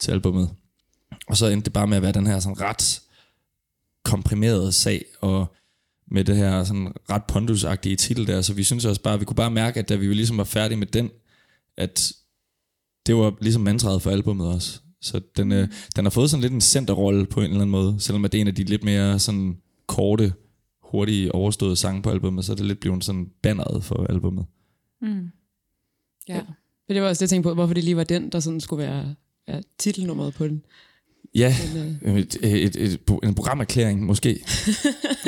til 0.00 0.12
albumet. 0.12 0.50
Og 1.28 1.36
så 1.36 1.46
endte 1.46 1.64
det 1.64 1.72
bare 1.72 1.86
med 1.86 1.96
at 1.96 2.02
være 2.02 2.12
den 2.12 2.26
her 2.26 2.40
sådan 2.40 2.60
ret 2.60 3.00
komprimerede 4.04 4.72
sag, 4.72 5.04
og 5.20 5.54
med 6.10 6.24
det 6.24 6.36
her 6.36 6.64
sådan 6.64 6.92
ret 7.10 7.24
pondusagtige 7.24 7.96
titel 7.96 8.26
der, 8.26 8.42
så 8.42 8.52
vi 8.52 8.64
synes 8.64 8.84
også 8.84 9.02
bare, 9.02 9.18
vi 9.18 9.24
kunne 9.24 9.36
bare 9.36 9.50
mærke, 9.50 9.80
at 9.80 9.88
da 9.88 9.94
vi 9.94 10.14
ligesom 10.14 10.38
var 10.38 10.44
færdige 10.44 10.78
med 10.78 10.86
den, 10.86 11.10
at 11.76 12.12
det 13.06 13.16
var 13.16 13.34
ligesom 13.40 13.62
mantraet 13.62 14.02
for 14.02 14.10
albumet 14.10 14.48
også. 14.48 14.80
Så 15.04 15.20
den, 15.36 15.52
øh, 15.52 15.68
den 15.96 16.04
har 16.04 16.10
fået 16.10 16.30
sådan 16.30 16.42
lidt 16.42 16.52
en 16.52 16.60
centerrolle 16.60 17.26
på 17.26 17.40
en 17.40 17.44
eller 17.44 17.56
anden 17.56 17.70
måde, 17.70 17.96
selvom 17.98 18.24
at 18.24 18.32
det 18.32 18.38
er 18.38 18.42
en 18.42 18.48
af 18.48 18.54
de 18.54 18.64
lidt 18.64 18.84
mere 18.84 19.18
sådan 19.18 19.56
korte, 19.86 20.32
hurtige, 20.82 21.34
overståede 21.34 21.76
sange 21.76 22.02
på 22.02 22.10
albumet, 22.10 22.44
så 22.44 22.52
er 22.52 22.56
det 22.56 22.66
lidt 22.66 22.80
blevet 22.80 23.04
sådan 23.04 23.30
banneret 23.42 23.84
for 23.84 24.06
albumet. 24.06 24.46
Mm. 25.02 25.30
Ja. 26.28 26.40
For 26.86 26.92
det 26.92 27.02
var 27.02 27.08
også 27.08 27.18
det, 27.18 27.22
jeg 27.22 27.30
tænkte 27.30 27.48
på, 27.48 27.54
hvorfor 27.54 27.74
det 27.74 27.84
lige 27.84 27.96
var 27.96 28.04
den, 28.04 28.30
der 28.30 28.40
sådan 28.40 28.60
skulle 28.60 28.86
være 28.86 29.14
ja, 29.48 29.60
titelnummeret 29.78 30.34
på 30.34 30.48
den. 30.48 30.64
Ja, 31.34 31.56
Men, 32.02 32.16
et, 32.16 32.36
et, 32.42 32.76
et, 32.76 33.00
en 33.22 33.34
programerklæring 33.34 34.06
måske. 34.06 34.44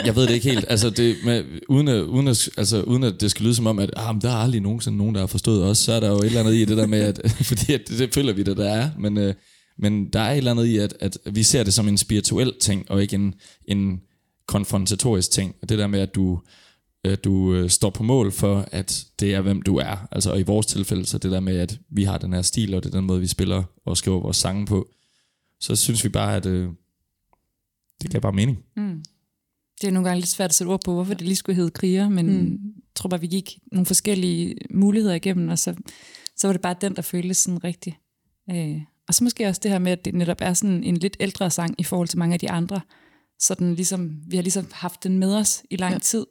Jeg 0.05 0.17
ved 0.17 0.22
det 0.26 0.34
ikke 0.34 0.50
helt. 0.50 0.64
Altså, 0.69 0.90
det, 0.90 1.17
med, 1.25 1.44
uden, 1.69 1.88
at, 1.88 2.02
uden, 2.02 2.29
at, 2.29 2.49
altså, 2.56 2.82
uden 2.82 3.02
at 3.02 3.20
det 3.20 3.31
skal 3.31 3.44
lyde 3.44 3.55
som 3.55 3.67
om, 3.67 3.79
at 3.79 3.90
ah, 3.96 4.14
men 4.14 4.22
der 4.22 4.31
er 4.31 4.37
aldrig 4.37 4.61
nogensinde 4.61 4.99
nogen, 4.99 5.14
der 5.14 5.20
har 5.20 5.26
forstået 5.26 5.64
os, 5.64 5.79
så 5.79 5.93
er 5.93 6.00
der 6.00 6.08
jo 6.08 6.19
et 6.19 6.25
eller 6.25 6.40
andet 6.40 6.55
i 6.55 6.64
det 6.64 6.76
der 6.76 6.87
med, 6.87 7.00
at, 7.00 7.31
fordi 7.50 7.72
at, 7.72 7.88
det, 7.88 7.99
det 7.99 8.14
føler 8.14 8.32
vi, 8.32 8.43
det 8.43 8.56
der 8.56 8.70
er, 8.70 8.90
men, 8.99 9.19
øh, 9.19 9.34
men 9.78 10.08
der 10.08 10.20
er 10.20 10.32
et 10.32 10.37
eller 10.37 10.50
andet 10.50 10.67
i, 10.67 10.78
at, 10.78 10.94
at 11.00 11.19
vi 11.32 11.43
ser 11.43 11.62
det 11.62 11.75
som 11.75 11.88
en 11.88 11.99
spirituel 11.99 12.55
ting, 12.61 12.90
og 12.90 13.02
ikke 13.02 13.14
en, 13.14 13.34
en 13.64 14.00
konfrontatorisk 14.46 15.31
ting. 15.31 15.55
Det 15.69 15.78
der 15.78 15.87
med, 15.87 16.00
at 16.00 16.14
du, 16.14 16.40
at 17.05 17.25
du 17.25 17.55
øh, 17.55 17.70
står 17.70 17.90
på 17.90 18.02
mål 18.02 18.32
for, 18.32 18.69
at 18.73 19.06
det 19.20 19.34
er, 19.34 19.40
hvem 19.40 19.62
du 19.62 19.76
er. 19.76 20.08
Altså, 20.12 20.31
og 20.31 20.40
i 20.40 20.43
vores 20.43 20.67
tilfælde, 20.67 21.06
så 21.06 21.19
det 21.19 21.31
der 21.31 21.40
med, 21.40 21.56
at 21.56 21.81
vi 21.90 22.05
har 22.05 22.19
den 22.19 22.32
her 22.32 22.43
stil, 22.43 22.74
og 22.74 22.84
det 22.84 22.94
er 22.94 22.98
den 22.98 23.06
måde, 23.06 23.20
vi 23.20 23.27
spiller 23.27 23.65
og 23.84 23.96
skriver 23.96 24.20
vores 24.20 24.36
sange 24.36 24.67
på, 24.67 24.89
så 25.60 25.77
synes 25.77 26.05
vi 26.05 26.08
bare, 26.08 26.36
at 26.36 26.46
øh, 26.46 26.69
det 28.03 28.10
giver 28.10 28.20
bare 28.20 28.32
mening. 28.32 28.58
Mm. 28.77 29.05
Det 29.81 29.89
er 29.89 29.93
nogle 29.93 30.08
gange 30.08 30.20
lidt 30.20 30.31
svært 30.31 30.50
at 30.50 30.55
sætte 30.55 30.70
ord 30.70 30.84
på, 30.84 30.94
hvorfor 30.94 31.15
det 31.15 31.27
lige 31.27 31.36
skulle 31.36 31.56
hedde 31.56 31.70
kriger, 31.70 32.08
men 32.08 32.27
mm. 32.27 32.50
jeg 32.50 32.82
tror 32.94 33.08
bare, 33.08 33.20
vi 33.20 33.27
gik 33.27 33.58
nogle 33.72 33.86
forskellige 33.86 34.56
muligheder 34.70 35.15
igennem, 35.15 35.48
og 35.48 35.58
så, 35.58 35.74
så 36.36 36.48
var 36.48 36.53
det 36.53 36.62
bare 36.62 36.77
den, 36.81 36.96
der 36.96 37.03
føltes 37.03 37.36
sådan 37.36 37.65
rigtig. 37.65 37.98
Øh, 38.50 38.81
og 39.08 39.15
så 39.15 39.25
måske 39.25 39.46
også 39.46 39.60
det 39.63 39.70
her 39.70 39.79
med, 39.79 39.93
at 39.93 40.05
det 40.05 40.15
netop 40.15 40.36
er 40.41 40.55
sådan 40.55 40.84
en 40.84 40.96
lidt 40.96 41.17
ældre 41.20 41.51
sang 41.51 41.75
i 41.79 41.84
forhold 41.84 42.08
til 42.08 42.19
mange 42.19 42.34
af 42.34 42.41
de 42.41 42.51
andre. 42.51 42.81
Så 43.39 43.55
den 43.55 43.75
ligesom, 43.75 44.20
vi 44.27 44.36
har 44.36 44.43
ligesom 44.43 44.69
haft 44.72 45.03
den 45.05 45.19
med 45.19 45.34
os 45.34 45.63
i 45.70 45.77
lang 45.77 45.93
Ja. 45.93 45.98
tid. 45.98 46.27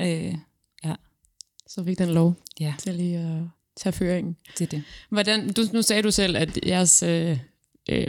Øh, 0.00 0.34
ja, 0.84 0.94
Så 1.68 1.84
fik 1.84 1.98
den 1.98 2.08
lov 2.08 2.34
ja, 2.60 2.74
til 2.78 2.94
lige 2.94 3.18
at 3.18 3.42
tage 3.76 3.92
føringen. 3.92 4.36
det 4.58 4.60
er 4.64 4.66
det. 4.66 4.82
Hvordan, 5.10 5.52
du, 5.52 5.62
nu 5.72 5.82
sagde 5.82 6.02
du 6.02 6.10
selv, 6.10 6.36
at 6.36 6.58
jeres 6.66 7.02
øh, 7.02 7.38
øh, 7.90 8.06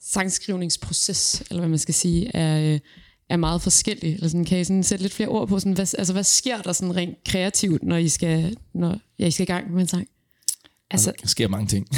sangskrivningsproces, 0.00 1.42
eller 1.50 1.60
hvad 1.60 1.68
man 1.68 1.78
skal 1.78 1.94
sige, 1.94 2.36
er, 2.36 2.74
øh, 2.74 2.80
er 3.28 3.36
meget 3.36 3.62
forskellig. 3.62 4.14
Eller 4.14 4.28
sådan, 4.28 4.44
kan 4.44 4.60
I 4.60 4.64
sådan 4.64 4.82
sætte 4.82 5.02
lidt 5.04 5.12
flere 5.14 5.28
ord 5.28 5.48
på, 5.48 5.58
sådan, 5.58 5.72
hvad, 5.72 5.94
altså, 5.98 6.12
hvad 6.12 6.24
sker 6.24 6.62
der 6.62 6.72
sådan 6.72 6.96
rent 6.96 7.24
kreativt, 7.24 7.82
når 7.82 7.96
I 7.96 8.08
skal, 8.08 8.56
når, 8.74 8.98
ja, 9.18 9.26
I 9.26 9.30
skal 9.30 9.42
i 9.42 9.46
gang 9.46 9.72
med 9.72 9.80
en 9.80 9.86
sang? 9.88 10.08
Altså, 10.90 11.12
Der 11.22 11.28
sker 11.28 11.48
mange 11.48 11.66
ting. 11.66 11.86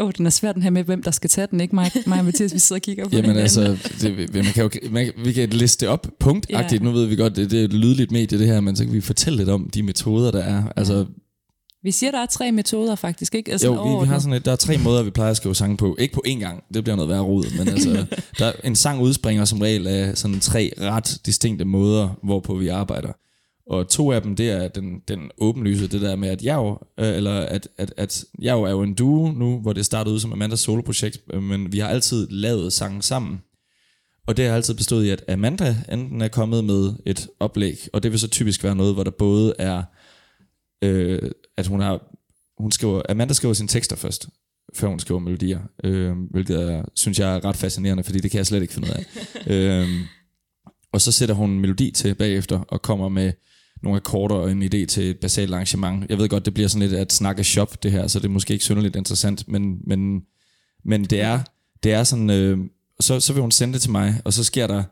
åh, 0.00 0.10
den 0.18 0.26
er 0.26 0.30
svær 0.30 0.52
den 0.52 0.62
her 0.62 0.70
med, 0.70 0.84
hvem 0.84 1.02
der 1.02 1.10
skal 1.10 1.30
tage 1.30 1.46
den, 1.50 1.60
ikke 1.60 1.74
mig, 1.74 1.90
mig 2.06 2.18
og 2.18 2.24
Mathias, 2.24 2.54
vi 2.54 2.58
sidder 2.58 2.78
og 2.78 2.82
kigger 2.82 3.08
på 3.08 3.16
Jamen 3.16 3.36
altså, 3.36 3.76
det, 4.00 4.34
man 4.34 4.44
kan 4.44 4.62
jo, 4.62 4.70
man, 4.90 5.12
vi 5.24 5.32
kan 5.32 5.48
liste 5.48 5.88
op 5.88 6.06
punktagtigt. 6.20 6.82
Ja. 6.82 6.84
Nu 6.84 6.92
ved 6.92 7.06
vi 7.06 7.16
godt, 7.16 7.36
det, 7.36 7.50
det 7.50 7.60
er 7.60 7.64
et 7.64 7.72
lydligt 7.72 8.10
medie 8.10 8.38
det 8.38 8.46
her, 8.46 8.60
men 8.60 8.76
så 8.76 8.84
kan 8.84 8.92
vi 8.92 9.00
fortælle 9.00 9.36
lidt 9.36 9.48
om 9.48 9.70
de 9.74 9.82
metoder, 9.82 10.30
der 10.30 10.42
er. 10.42 10.62
Altså, 10.76 11.06
Vi 11.82 11.90
siger, 11.90 12.10
der 12.10 12.18
er 12.18 12.26
tre 12.26 12.52
metoder 12.52 12.94
faktisk, 12.94 13.34
ikke? 13.34 13.52
Altså 13.52 13.66
jo, 13.66 13.98
vi, 13.98 14.04
vi 14.04 14.08
har 14.08 14.18
sådan 14.18 14.32
et, 14.32 14.44
der 14.44 14.52
er 14.52 14.56
tre 14.56 14.78
måder, 14.78 15.02
vi 15.02 15.10
plejer 15.10 15.30
at 15.30 15.36
skrive 15.36 15.54
sange 15.54 15.76
på. 15.76 15.96
Ikke 15.98 16.14
på 16.14 16.22
én 16.26 16.38
gang, 16.38 16.62
det 16.74 16.84
bliver 16.84 16.96
noget 16.96 17.08
værre 17.10 17.20
rod, 17.20 17.58
men 17.58 17.68
altså, 17.74 18.06
der, 18.38 18.52
en 18.64 18.76
sang 18.76 19.00
udspringer 19.00 19.44
som 19.44 19.60
regel 19.60 19.86
af 19.86 20.18
sådan 20.18 20.40
tre 20.40 20.72
ret 20.80 21.18
distinkte 21.26 21.64
måder, 21.64 22.08
hvorpå 22.22 22.54
vi 22.56 22.68
arbejder. 22.68 23.12
Og 23.70 23.88
to 23.88 24.12
af 24.12 24.22
dem, 24.22 24.36
det 24.36 24.50
er 24.50 24.68
den, 24.68 25.02
den 25.08 25.30
åbenlyse, 25.38 25.88
det 25.88 26.00
der 26.00 26.16
med, 26.16 26.28
at 26.28 26.42
jeg 26.42 26.76
øh, 26.98 27.16
eller 27.16 27.40
at, 27.40 27.68
at, 27.78 27.94
at 27.96 28.24
jeg 28.38 28.52
er 28.52 28.70
jo 28.70 28.82
en 28.82 28.94
duo 28.94 29.30
nu, 29.30 29.60
hvor 29.60 29.72
det 29.72 29.86
startede 29.86 30.14
ud 30.14 30.20
som 30.20 30.32
Amandas 30.32 30.60
soloprojekt, 30.60 31.18
øh, 31.32 31.42
men 31.42 31.72
vi 31.72 31.78
har 31.78 31.88
altid 31.88 32.28
lavet 32.30 32.72
sange 32.72 33.02
sammen. 33.02 33.40
Og 34.26 34.36
det 34.36 34.46
har 34.46 34.54
altid 34.54 34.74
bestået 34.74 35.04
i, 35.04 35.10
at 35.10 35.24
Amanda 35.28 35.76
enten 35.92 36.20
er 36.20 36.28
kommet 36.28 36.64
med 36.64 36.92
et 37.06 37.28
oplæg, 37.40 37.88
og 37.92 38.02
det 38.02 38.10
vil 38.10 38.20
så 38.20 38.28
typisk 38.28 38.64
være 38.64 38.76
noget, 38.76 38.94
hvor 38.94 39.04
der 39.04 39.10
både 39.10 39.54
er, 39.58 39.82
øh, 40.82 41.30
at 41.56 41.66
hun 41.66 41.80
har, 41.80 42.16
hun 42.58 42.72
skriver, 42.72 43.02
Amanda 43.08 43.34
skriver 43.34 43.54
sine 43.54 43.68
tekster 43.68 43.96
først, 43.96 44.28
før 44.74 44.88
hun 44.88 45.00
skriver 45.00 45.20
melodier, 45.20 45.60
øh, 45.84 46.12
hvilket 46.30 46.62
er, 46.62 46.84
synes 46.94 47.18
jeg 47.18 47.36
er 47.36 47.44
ret 47.44 47.56
fascinerende, 47.56 48.04
fordi 48.04 48.18
det 48.18 48.30
kan 48.30 48.38
jeg 48.38 48.46
slet 48.46 48.62
ikke 48.62 48.74
finde 48.74 48.88
ud 48.88 48.94
af. 48.94 49.04
øh, 49.54 49.88
og 50.92 51.00
så 51.00 51.12
sætter 51.12 51.34
hun 51.34 51.50
en 51.50 51.60
melodi 51.60 51.90
til 51.90 52.14
bagefter, 52.14 52.58
og 52.58 52.82
kommer 52.82 53.08
med 53.08 53.32
nogle 53.82 53.96
akkorder 53.96 54.34
og 54.34 54.50
en 54.50 54.62
idé 54.62 54.86
til 54.86 55.10
et 55.10 55.20
basalt 55.20 55.52
arrangement. 55.54 56.10
Jeg 56.10 56.18
ved 56.18 56.28
godt, 56.28 56.44
det 56.44 56.54
bliver 56.54 56.68
sådan 56.68 56.88
lidt 56.88 57.00
at 57.00 57.12
snakke 57.12 57.44
shop, 57.44 57.82
det 57.82 57.92
her, 57.92 58.06
så 58.06 58.18
det 58.18 58.24
er 58.24 58.28
måske 58.28 58.52
ikke 58.52 58.64
synderligt 58.64 58.96
interessant, 58.96 59.48
men, 59.48 59.78
men, 59.86 60.22
men 60.84 61.04
det, 61.04 61.20
er, 61.20 61.40
det 61.82 61.92
er 61.92 62.04
sådan, 62.04 62.30
øh, 62.30 62.58
så, 63.00 63.20
så 63.20 63.32
vil 63.32 63.40
hun 63.40 63.50
sende 63.50 63.74
det 63.74 63.82
til 63.82 63.90
mig, 63.90 64.20
og 64.24 64.32
så 64.32 64.44
sker 64.44 64.66
der 64.66 64.84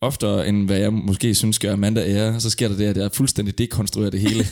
oftere, 0.00 0.48
end 0.48 0.66
hvad 0.66 0.78
jeg 0.78 0.92
måske 0.92 1.34
synes 1.34 1.58
gør 1.58 1.72
Amanda 1.72 2.00
ære, 2.06 2.40
så 2.40 2.50
sker 2.50 2.68
der 2.68 2.76
det, 2.76 2.84
at 2.84 2.96
jeg 2.96 3.10
fuldstændig 3.12 3.58
dekonstruerer 3.58 4.10
det 4.10 4.20
hele, 4.20 4.44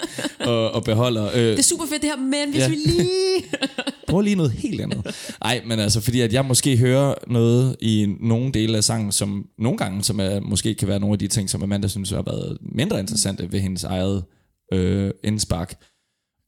og, 0.50 0.70
og 0.70 0.84
beholder... 0.84 1.26
Øh, 1.34 1.42
Det 1.42 1.58
er 1.58 1.62
super 1.62 1.84
fedt 1.86 2.02
det 2.02 2.10
her, 2.10 2.16
men 2.16 2.50
hvis 2.50 2.60
Ja. 2.62 2.68
vi 2.68 2.74
lige... 2.74 3.44
prøv 4.08 4.20
lige 4.20 4.36
noget 4.36 4.52
helt 4.52 4.80
andet. 4.80 5.06
Nej, 5.44 5.62
men 5.66 5.78
altså, 5.78 6.00
fordi 6.00 6.20
at 6.20 6.32
jeg 6.32 6.44
måske 6.44 6.76
hører 6.76 7.14
noget 7.28 7.76
i 7.80 8.14
nogle 8.20 8.52
dele 8.52 8.76
af 8.76 8.84
sangen, 8.84 9.12
som 9.12 9.44
nogle 9.58 9.78
gange, 9.78 10.02
som 10.04 10.20
er, 10.20 10.40
måske 10.40 10.74
kan 10.74 10.88
være 10.88 11.00
nogle 11.00 11.12
af 11.12 11.18
de 11.18 11.28
ting, 11.28 11.50
som 11.50 11.62
Amanda 11.62 11.88
synes 11.88 12.10
har 12.10 12.22
været 12.22 12.58
mindre 12.74 13.00
interessante 13.00 13.52
ved 13.52 13.60
hendes 13.60 13.84
eget 13.84 14.24
øh, 14.72 15.10
indspark. 15.24 15.74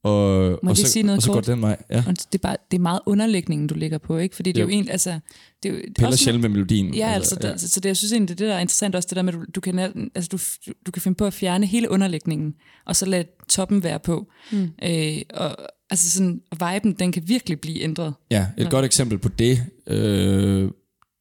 Og, 0.03 0.59
Må 0.63 0.69
og 0.69 0.77
så, 0.77 0.87
sige 0.87 1.03
noget 1.03 1.17
og 1.17 1.21
så 1.23 1.27
går 1.27 1.33
kort? 1.33 1.45
det 1.45 1.51
den 1.53 1.61
vej. 1.61 1.77
Ja. 1.89 2.03
Og 2.07 2.17
det 2.17 2.35
er, 2.35 2.37
bare, 2.37 2.57
det 2.71 2.77
er 2.77 2.81
meget 2.81 2.99
underlægningen, 3.05 3.67
du 3.67 3.75
ligger 3.75 3.97
på, 3.97 4.17
ikke? 4.17 4.35
Fordi 4.35 4.51
det 4.51 4.57
er 4.59 4.63
Jo. 4.63 4.67
jo 4.67 4.73
egentlig, 4.73 4.91
altså... 4.91 5.19
Det 5.63 5.69
er 5.69 5.73
jo 5.73 5.81
Piller 5.95 6.07
også 6.07 6.23
sjældent 6.23 6.41
med 6.41 6.49
melodien. 6.49 6.93
Ja, 6.95 7.07
altså, 7.11 7.35
der, 7.35 7.57
så, 7.57 7.67
så 7.67 7.79
det, 7.79 7.89
jeg 7.89 7.97
synes 7.97 8.11
egentlig, 8.11 8.29
det, 8.29 8.39
det 8.39 8.47
der 8.47 8.55
er 8.55 8.59
interessant 8.59 8.95
også, 8.95 9.07
det 9.09 9.15
der 9.15 9.21
med, 9.21 9.33
at 9.33 9.39
du, 9.39 9.45
du, 9.55 9.61
kan, 9.61 9.79
altså, 10.15 10.29
du, 10.31 10.37
du 10.85 10.91
kan 10.91 11.01
finde 11.01 11.15
på 11.15 11.25
at 11.25 11.33
fjerne 11.33 11.65
hele 11.65 11.89
underlægningen, 11.89 12.55
og 12.85 12.95
så 12.95 13.05
lade 13.05 13.25
toppen 13.49 13.83
være 13.83 13.99
på. 13.99 14.31
Mm. 14.51 14.69
Øh, 14.83 15.17
og 15.33 15.55
altså 15.89 16.09
sådan, 16.09 16.41
viben, 16.51 16.93
den 16.93 17.11
kan 17.11 17.23
virkelig 17.27 17.59
blive 17.59 17.81
ændret. 17.81 18.13
Ja, 18.31 18.47
et 18.57 18.69
godt 18.69 18.85
eksempel 18.85 19.17
på 19.17 19.29
det, 19.29 19.63
øh, 19.87 20.71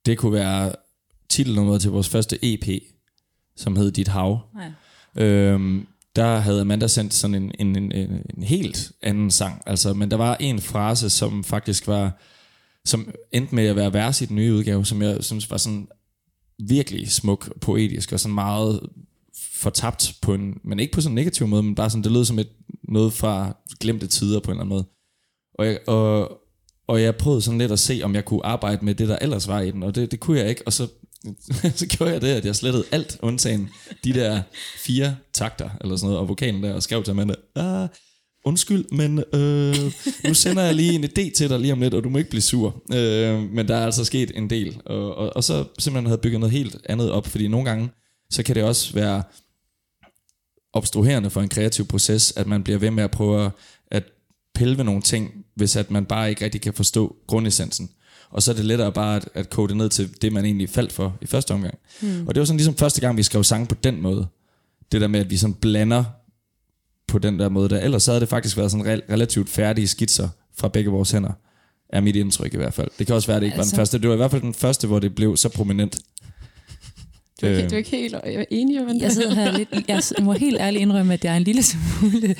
det 0.06 0.18
kunne 0.18 0.32
være 0.32 0.72
titelnummeret 1.28 1.80
til 1.80 1.90
vores 1.90 2.08
første 2.08 2.38
EP, 2.42 2.82
som 3.56 3.76
hed 3.76 3.92
Dit 3.92 4.08
Hav. 4.08 4.40
Ja. 5.16 5.24
Øhm, 5.24 5.86
der 6.16 6.36
havde 6.36 6.60
Amanda 6.60 6.86
sendt 6.86 7.14
sådan 7.14 7.34
en, 7.34 7.52
en, 7.58 7.76
en, 7.76 7.92
en, 8.36 8.42
helt 8.42 8.92
anden 9.02 9.30
sang. 9.30 9.62
Altså, 9.66 9.94
men 9.94 10.10
der 10.10 10.16
var 10.16 10.36
en 10.40 10.60
frase, 10.60 11.10
som 11.10 11.44
faktisk 11.44 11.86
var, 11.86 12.20
som 12.84 13.14
endte 13.32 13.54
med 13.54 13.66
at 13.66 13.76
være 13.76 13.92
vers 13.92 14.20
i 14.20 14.26
den 14.26 14.36
nye 14.36 14.54
udgave, 14.54 14.84
som 14.84 15.02
jeg 15.02 15.24
synes 15.24 15.50
var 15.50 15.56
sådan 15.56 15.88
virkelig 16.68 17.10
smuk, 17.10 17.60
poetisk 17.60 18.12
og 18.12 18.20
sådan 18.20 18.34
meget 18.34 18.80
fortabt 19.54 20.14
på 20.22 20.34
en, 20.34 20.60
men 20.64 20.80
ikke 20.80 20.92
på 20.92 21.00
sådan 21.00 21.12
en 21.12 21.14
negativ 21.14 21.46
måde, 21.46 21.62
men 21.62 21.74
bare 21.74 21.90
sådan, 21.90 22.04
det 22.04 22.12
lød 22.12 22.24
som 22.24 22.38
et, 22.38 22.48
noget 22.88 23.12
fra 23.12 23.56
glemte 23.80 24.06
tider 24.06 24.40
på 24.40 24.50
en 24.50 24.56
eller 24.56 24.64
anden 24.64 24.74
måde. 24.74 24.84
Og 25.54 25.66
jeg, 25.66 25.88
og, 25.88 26.38
og 26.86 27.02
jeg 27.02 27.16
prøvede 27.16 27.42
sådan 27.42 27.58
lidt 27.58 27.72
at 27.72 27.78
se, 27.78 28.00
om 28.04 28.14
jeg 28.14 28.24
kunne 28.24 28.46
arbejde 28.46 28.84
med 28.84 28.94
det, 28.94 29.08
der 29.08 29.18
ellers 29.20 29.48
var 29.48 29.60
i 29.60 29.70
den, 29.70 29.82
og 29.82 29.94
det, 29.94 30.10
det 30.10 30.20
kunne 30.20 30.38
jeg 30.38 30.48
ikke, 30.48 30.62
og 30.66 30.72
så, 30.72 30.88
så 31.80 31.86
gjorde 31.86 32.12
jeg 32.12 32.22
det, 32.22 32.28
at 32.28 32.44
jeg 32.44 32.56
slettede 32.56 32.84
alt, 32.92 33.18
undtagen 33.22 33.70
de 34.04 34.12
der 34.12 34.42
fire 34.78 35.16
takter, 35.32 35.70
eller 35.80 35.96
sådan 35.96 36.06
noget, 36.06 36.20
og 36.20 36.28
vokalen 36.28 36.62
der, 36.62 36.74
og 36.74 36.82
skrev 36.82 37.04
til 37.04 37.10
Amanda, 37.10 37.34
ah, 37.56 37.88
undskyld, 38.44 38.84
men 38.92 39.18
øh, 39.18 39.92
nu 40.28 40.34
sender 40.34 40.62
jeg 40.62 40.74
lige 40.74 40.92
en 40.92 41.04
idé 41.04 41.36
til 41.36 41.48
dig 41.48 41.60
lige 41.60 41.72
om 41.72 41.80
lidt, 41.80 41.94
og 41.94 42.04
du 42.04 42.08
må 42.08 42.18
ikke 42.18 42.30
blive 42.30 42.42
sur. 42.42 42.82
Øh, 42.92 43.40
men 43.40 43.68
der 43.68 43.76
er 43.76 43.84
altså 43.84 44.04
sket 44.04 44.32
en 44.34 44.50
del, 44.50 44.80
og, 44.86 45.14
og, 45.14 45.36
og 45.36 45.44
så 45.44 45.64
simpelthen 45.78 46.06
havde 46.06 46.20
bygget 46.20 46.40
noget 46.40 46.52
helt 46.52 46.76
andet 46.88 47.10
op, 47.10 47.26
fordi 47.26 47.48
nogle 47.48 47.68
gange, 47.68 47.90
så 48.30 48.42
kan 48.42 48.54
det 48.54 48.64
også 48.64 48.94
være 48.94 49.22
obstruerende 50.72 51.30
for 51.30 51.40
en 51.40 51.48
kreativ 51.48 51.86
proces, 51.86 52.32
at 52.36 52.46
man 52.46 52.62
bliver 52.62 52.78
ved 52.78 52.90
med 52.90 53.04
at 53.04 53.10
prøve 53.10 53.50
at 53.90 54.04
pille 54.54 54.76
ved 54.76 54.84
nogle 54.84 55.02
ting, 55.02 55.30
hvis 55.56 55.76
at 55.76 55.90
man 55.90 56.04
bare 56.04 56.30
ikke 56.30 56.44
rigtig 56.44 56.60
kan 56.60 56.74
forstå 56.74 57.16
grundessensen. 57.26 57.90
Og 58.32 58.42
så 58.42 58.50
er 58.50 58.54
det 58.54 58.64
lettere 58.64 58.92
bare 58.92 59.16
at, 59.16 59.28
at 59.34 59.50
kode 59.50 59.68
det 59.68 59.76
ned 59.76 59.88
til 59.88 60.22
det, 60.22 60.32
man 60.32 60.44
egentlig 60.44 60.68
faldt 60.70 60.92
for 60.92 61.16
i 61.22 61.26
første 61.26 61.52
omgang. 61.54 61.74
Mm. 62.02 62.26
Og 62.26 62.34
det 62.34 62.40
var 62.40 62.44
sådan 62.44 62.56
ligesom 62.56 62.76
første 62.76 63.00
gang, 63.00 63.16
vi 63.16 63.22
skrev 63.22 63.44
sang 63.44 63.68
på 63.68 63.74
den 63.84 64.00
måde. 64.02 64.26
Det 64.92 65.00
der 65.00 65.08
med, 65.08 65.20
at 65.20 65.30
vi 65.30 65.36
sådan 65.36 65.54
blander 65.54 66.04
på 67.08 67.18
den 67.18 67.38
der 67.38 67.48
måde 67.48 67.68
der. 67.68 67.80
Ellers 67.80 68.02
så 68.02 68.10
havde 68.10 68.20
det 68.20 68.28
faktisk 68.28 68.56
været 68.56 68.70
sådan 68.70 68.86
rel- 68.94 69.12
relativt 69.12 69.48
færdige 69.50 69.88
skitser 69.88 70.28
fra 70.56 70.68
begge 70.68 70.90
vores 70.90 71.10
hænder. 71.10 71.32
Er 71.88 72.00
mit 72.00 72.16
indtryk 72.16 72.54
i 72.54 72.56
hvert 72.56 72.74
fald. 72.74 72.88
Det 72.98 73.06
kan 73.06 73.16
også 73.16 73.26
være, 73.28 73.36
at 73.36 73.40
det 73.42 73.46
ikke 73.46 73.56
altså. 73.58 73.70
var 73.70 73.76
den 73.76 73.80
Altså- 73.80 73.92
første. 73.92 73.98
Det 74.02 74.08
var 74.08 74.14
i 74.14 74.16
hvert 74.16 74.30
fald 74.30 74.42
den 74.42 74.54
første, 74.54 74.86
hvor 74.86 74.98
det 74.98 75.14
blev 75.14 75.36
så 75.36 75.48
prominent. 75.48 75.98
Du 77.40 77.46
er, 77.46 77.50
ikke, 77.50 77.62
Øh. 77.64 77.70
du 77.70 77.74
er 77.74 77.78
ikke 77.78 77.90
helt 77.90 78.12
jeg 78.12 78.34
er 78.34 78.44
enig, 78.50 78.78
Amanda. 78.78 79.04
Jeg 79.04 79.12
sidder 79.12 79.34
her 79.34 79.52
lidt, 79.58 79.68
jeg 79.88 80.02
må 80.24 80.32
helt 80.32 80.56
ærligt 80.60 80.82
indrømme, 80.82 81.12
at 81.14 81.24
jeg 81.24 81.32
er 81.32 81.36
en 81.36 81.42
lille 81.42 81.62
smule... 81.62 82.34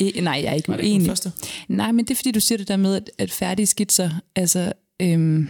Eh, 0.00 0.22
nej, 0.22 0.40
jeg 0.44 0.50
er 0.50 0.54
ikke 0.54 0.72
det 0.72 0.78
uenig. 0.80 1.16
Nej, 1.68 1.92
men 1.92 2.04
det 2.04 2.10
er 2.10 2.14
fordi, 2.16 2.30
du 2.30 2.40
siger 2.40 2.58
det 2.58 2.68
der 2.68 2.76
med, 2.76 2.94
at, 2.94 3.10
at 3.18 3.30
færdige 3.30 3.66
skitser, 3.66 4.10
altså... 4.36 4.72
Øhm, 5.02 5.48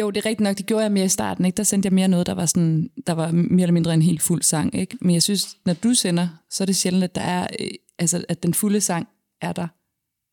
jo, 0.00 0.10
det 0.10 0.16
er 0.16 0.26
rigtigt 0.26 0.40
nok, 0.40 0.58
det 0.58 0.66
gjorde 0.66 0.82
jeg 0.82 0.92
mere 0.92 1.04
i 1.04 1.08
starten, 1.08 1.44
ikke? 1.44 1.56
Der 1.56 1.62
sendte 1.62 1.86
jeg 1.86 1.92
mere 1.92 2.08
noget, 2.08 2.26
der 2.26 2.34
var, 2.34 2.46
sådan, 2.46 2.90
der 3.06 3.12
var 3.12 3.30
mere 3.32 3.62
eller 3.62 3.72
mindre 3.72 3.94
en 3.94 4.02
helt 4.02 4.22
fuld 4.22 4.42
sang, 4.42 4.74
ikke? 4.74 4.98
Men 5.00 5.14
jeg 5.14 5.22
synes, 5.22 5.56
når 5.66 5.74
du 5.74 5.94
sender, 5.94 6.28
så 6.50 6.64
er 6.64 6.66
det 6.66 6.76
sjældent, 6.76 7.04
at 7.04 7.14
der 7.14 7.20
er, 7.20 7.46
øh, 7.60 7.70
altså, 7.98 8.24
at 8.28 8.42
den 8.42 8.54
fulde 8.54 8.80
sang 8.80 9.08
er 9.42 9.52
der. 9.52 9.66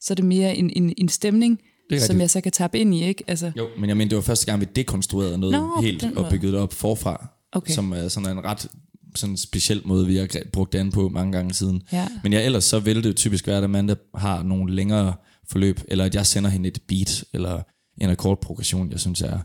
Så 0.02 0.14
er 0.14 0.16
det 0.16 0.26
mere 0.26 0.56
en, 0.56 0.70
en, 0.76 0.94
en 0.98 1.10
stemning, 1.10 1.60
Det 1.90 2.02
som 2.02 2.20
jeg 2.20 2.30
så 2.30 2.42
kan 2.42 2.52
tappe 2.52 2.80
ind 2.80 2.96
i, 2.96 3.04
ikke? 3.04 3.24
Altså, 3.28 3.52
Jo, 3.58 3.68
men 3.80 3.90
jeg 3.90 3.98
mener, 3.98 4.10
det 4.10 4.16
var 4.16 4.22
første 4.22 4.46
gang, 4.46 4.62
vi 4.62 4.66
dekonstruerede 4.76 5.38
noget 5.38 5.54
Nå, 5.54 5.82
helt 5.82 6.04
og 6.18 6.30
byggede 6.30 6.52
det 6.52 6.62
op 6.62 6.74
forfra. 6.74 7.28
Okay. 7.52 7.74
Som 7.74 7.92
er 7.92 8.08
sådan 8.08 8.38
en 8.38 8.44
ret 8.44 8.68
sådan 9.16 9.38
speciel 9.38 9.82
måde, 9.86 10.08
vi 10.08 10.18
har 10.18 10.28
brugt 10.54 10.74
det 10.74 10.80
an 10.80 10.92
på 10.92 11.10
mange 11.10 11.32
gange 11.32 11.54
siden. 11.54 11.82
Ja. 11.92 12.08
Men 12.24 12.34
ja, 12.34 12.46
ellers 12.46 12.64
så 12.64 12.80
vil 12.80 13.04
det 13.04 13.16
typisk 13.16 13.48
være, 13.48 13.58
at 13.58 13.64
Amanda 13.64 13.96
har 14.16 14.44
nogle 14.44 14.76
længere 14.76 15.14
forløb, 15.52 15.80
eller 15.88 16.06
at 16.06 16.16
jeg 16.16 16.26
sender 16.26 16.50
hende 16.50 16.70
et 16.70 16.80
beat, 16.88 17.24
eller 17.34 17.62
en 18.02 18.10
akkordprogression, 18.10 18.92
jeg 18.92 19.00
synes 19.00 19.22
er, 19.22 19.40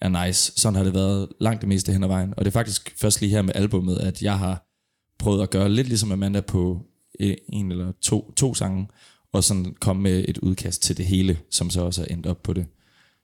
er 0.00 0.26
nice. 0.26 0.52
Sådan 0.56 0.76
har 0.76 0.84
det 0.84 0.94
været 0.94 1.28
langt 1.40 1.60
det 1.60 1.68
meste 1.68 1.92
hen 1.92 2.02
ad 2.02 2.08
vejen. 2.08 2.34
Og 2.36 2.44
det 2.44 2.50
er 2.50 2.52
faktisk 2.52 2.94
først 3.00 3.20
lige 3.20 3.30
her 3.30 3.42
med 3.42 3.52
albummet, 3.54 3.98
at 3.98 4.22
jeg 4.22 4.38
har 4.38 4.66
prøvet 5.18 5.42
at 5.42 5.50
gøre 5.50 5.68
lidt 5.68 5.88
ligesom 5.88 6.12
Amanda 6.12 6.40
på 6.40 6.80
en 7.48 7.72
eller 7.72 7.92
to, 8.00 8.32
to 8.36 8.54
sange, 8.54 8.88
og 9.32 9.44
sådan 9.44 9.74
komme 9.80 10.02
med 10.02 10.24
et 10.28 10.38
udkast 10.38 10.82
til 10.82 10.96
det 10.96 11.06
hele, 11.06 11.38
som 11.50 11.70
så 11.70 11.80
også 11.80 12.02
er 12.02 12.06
endt 12.06 12.26
op 12.26 12.42
på 12.42 12.52
det. 12.52 12.66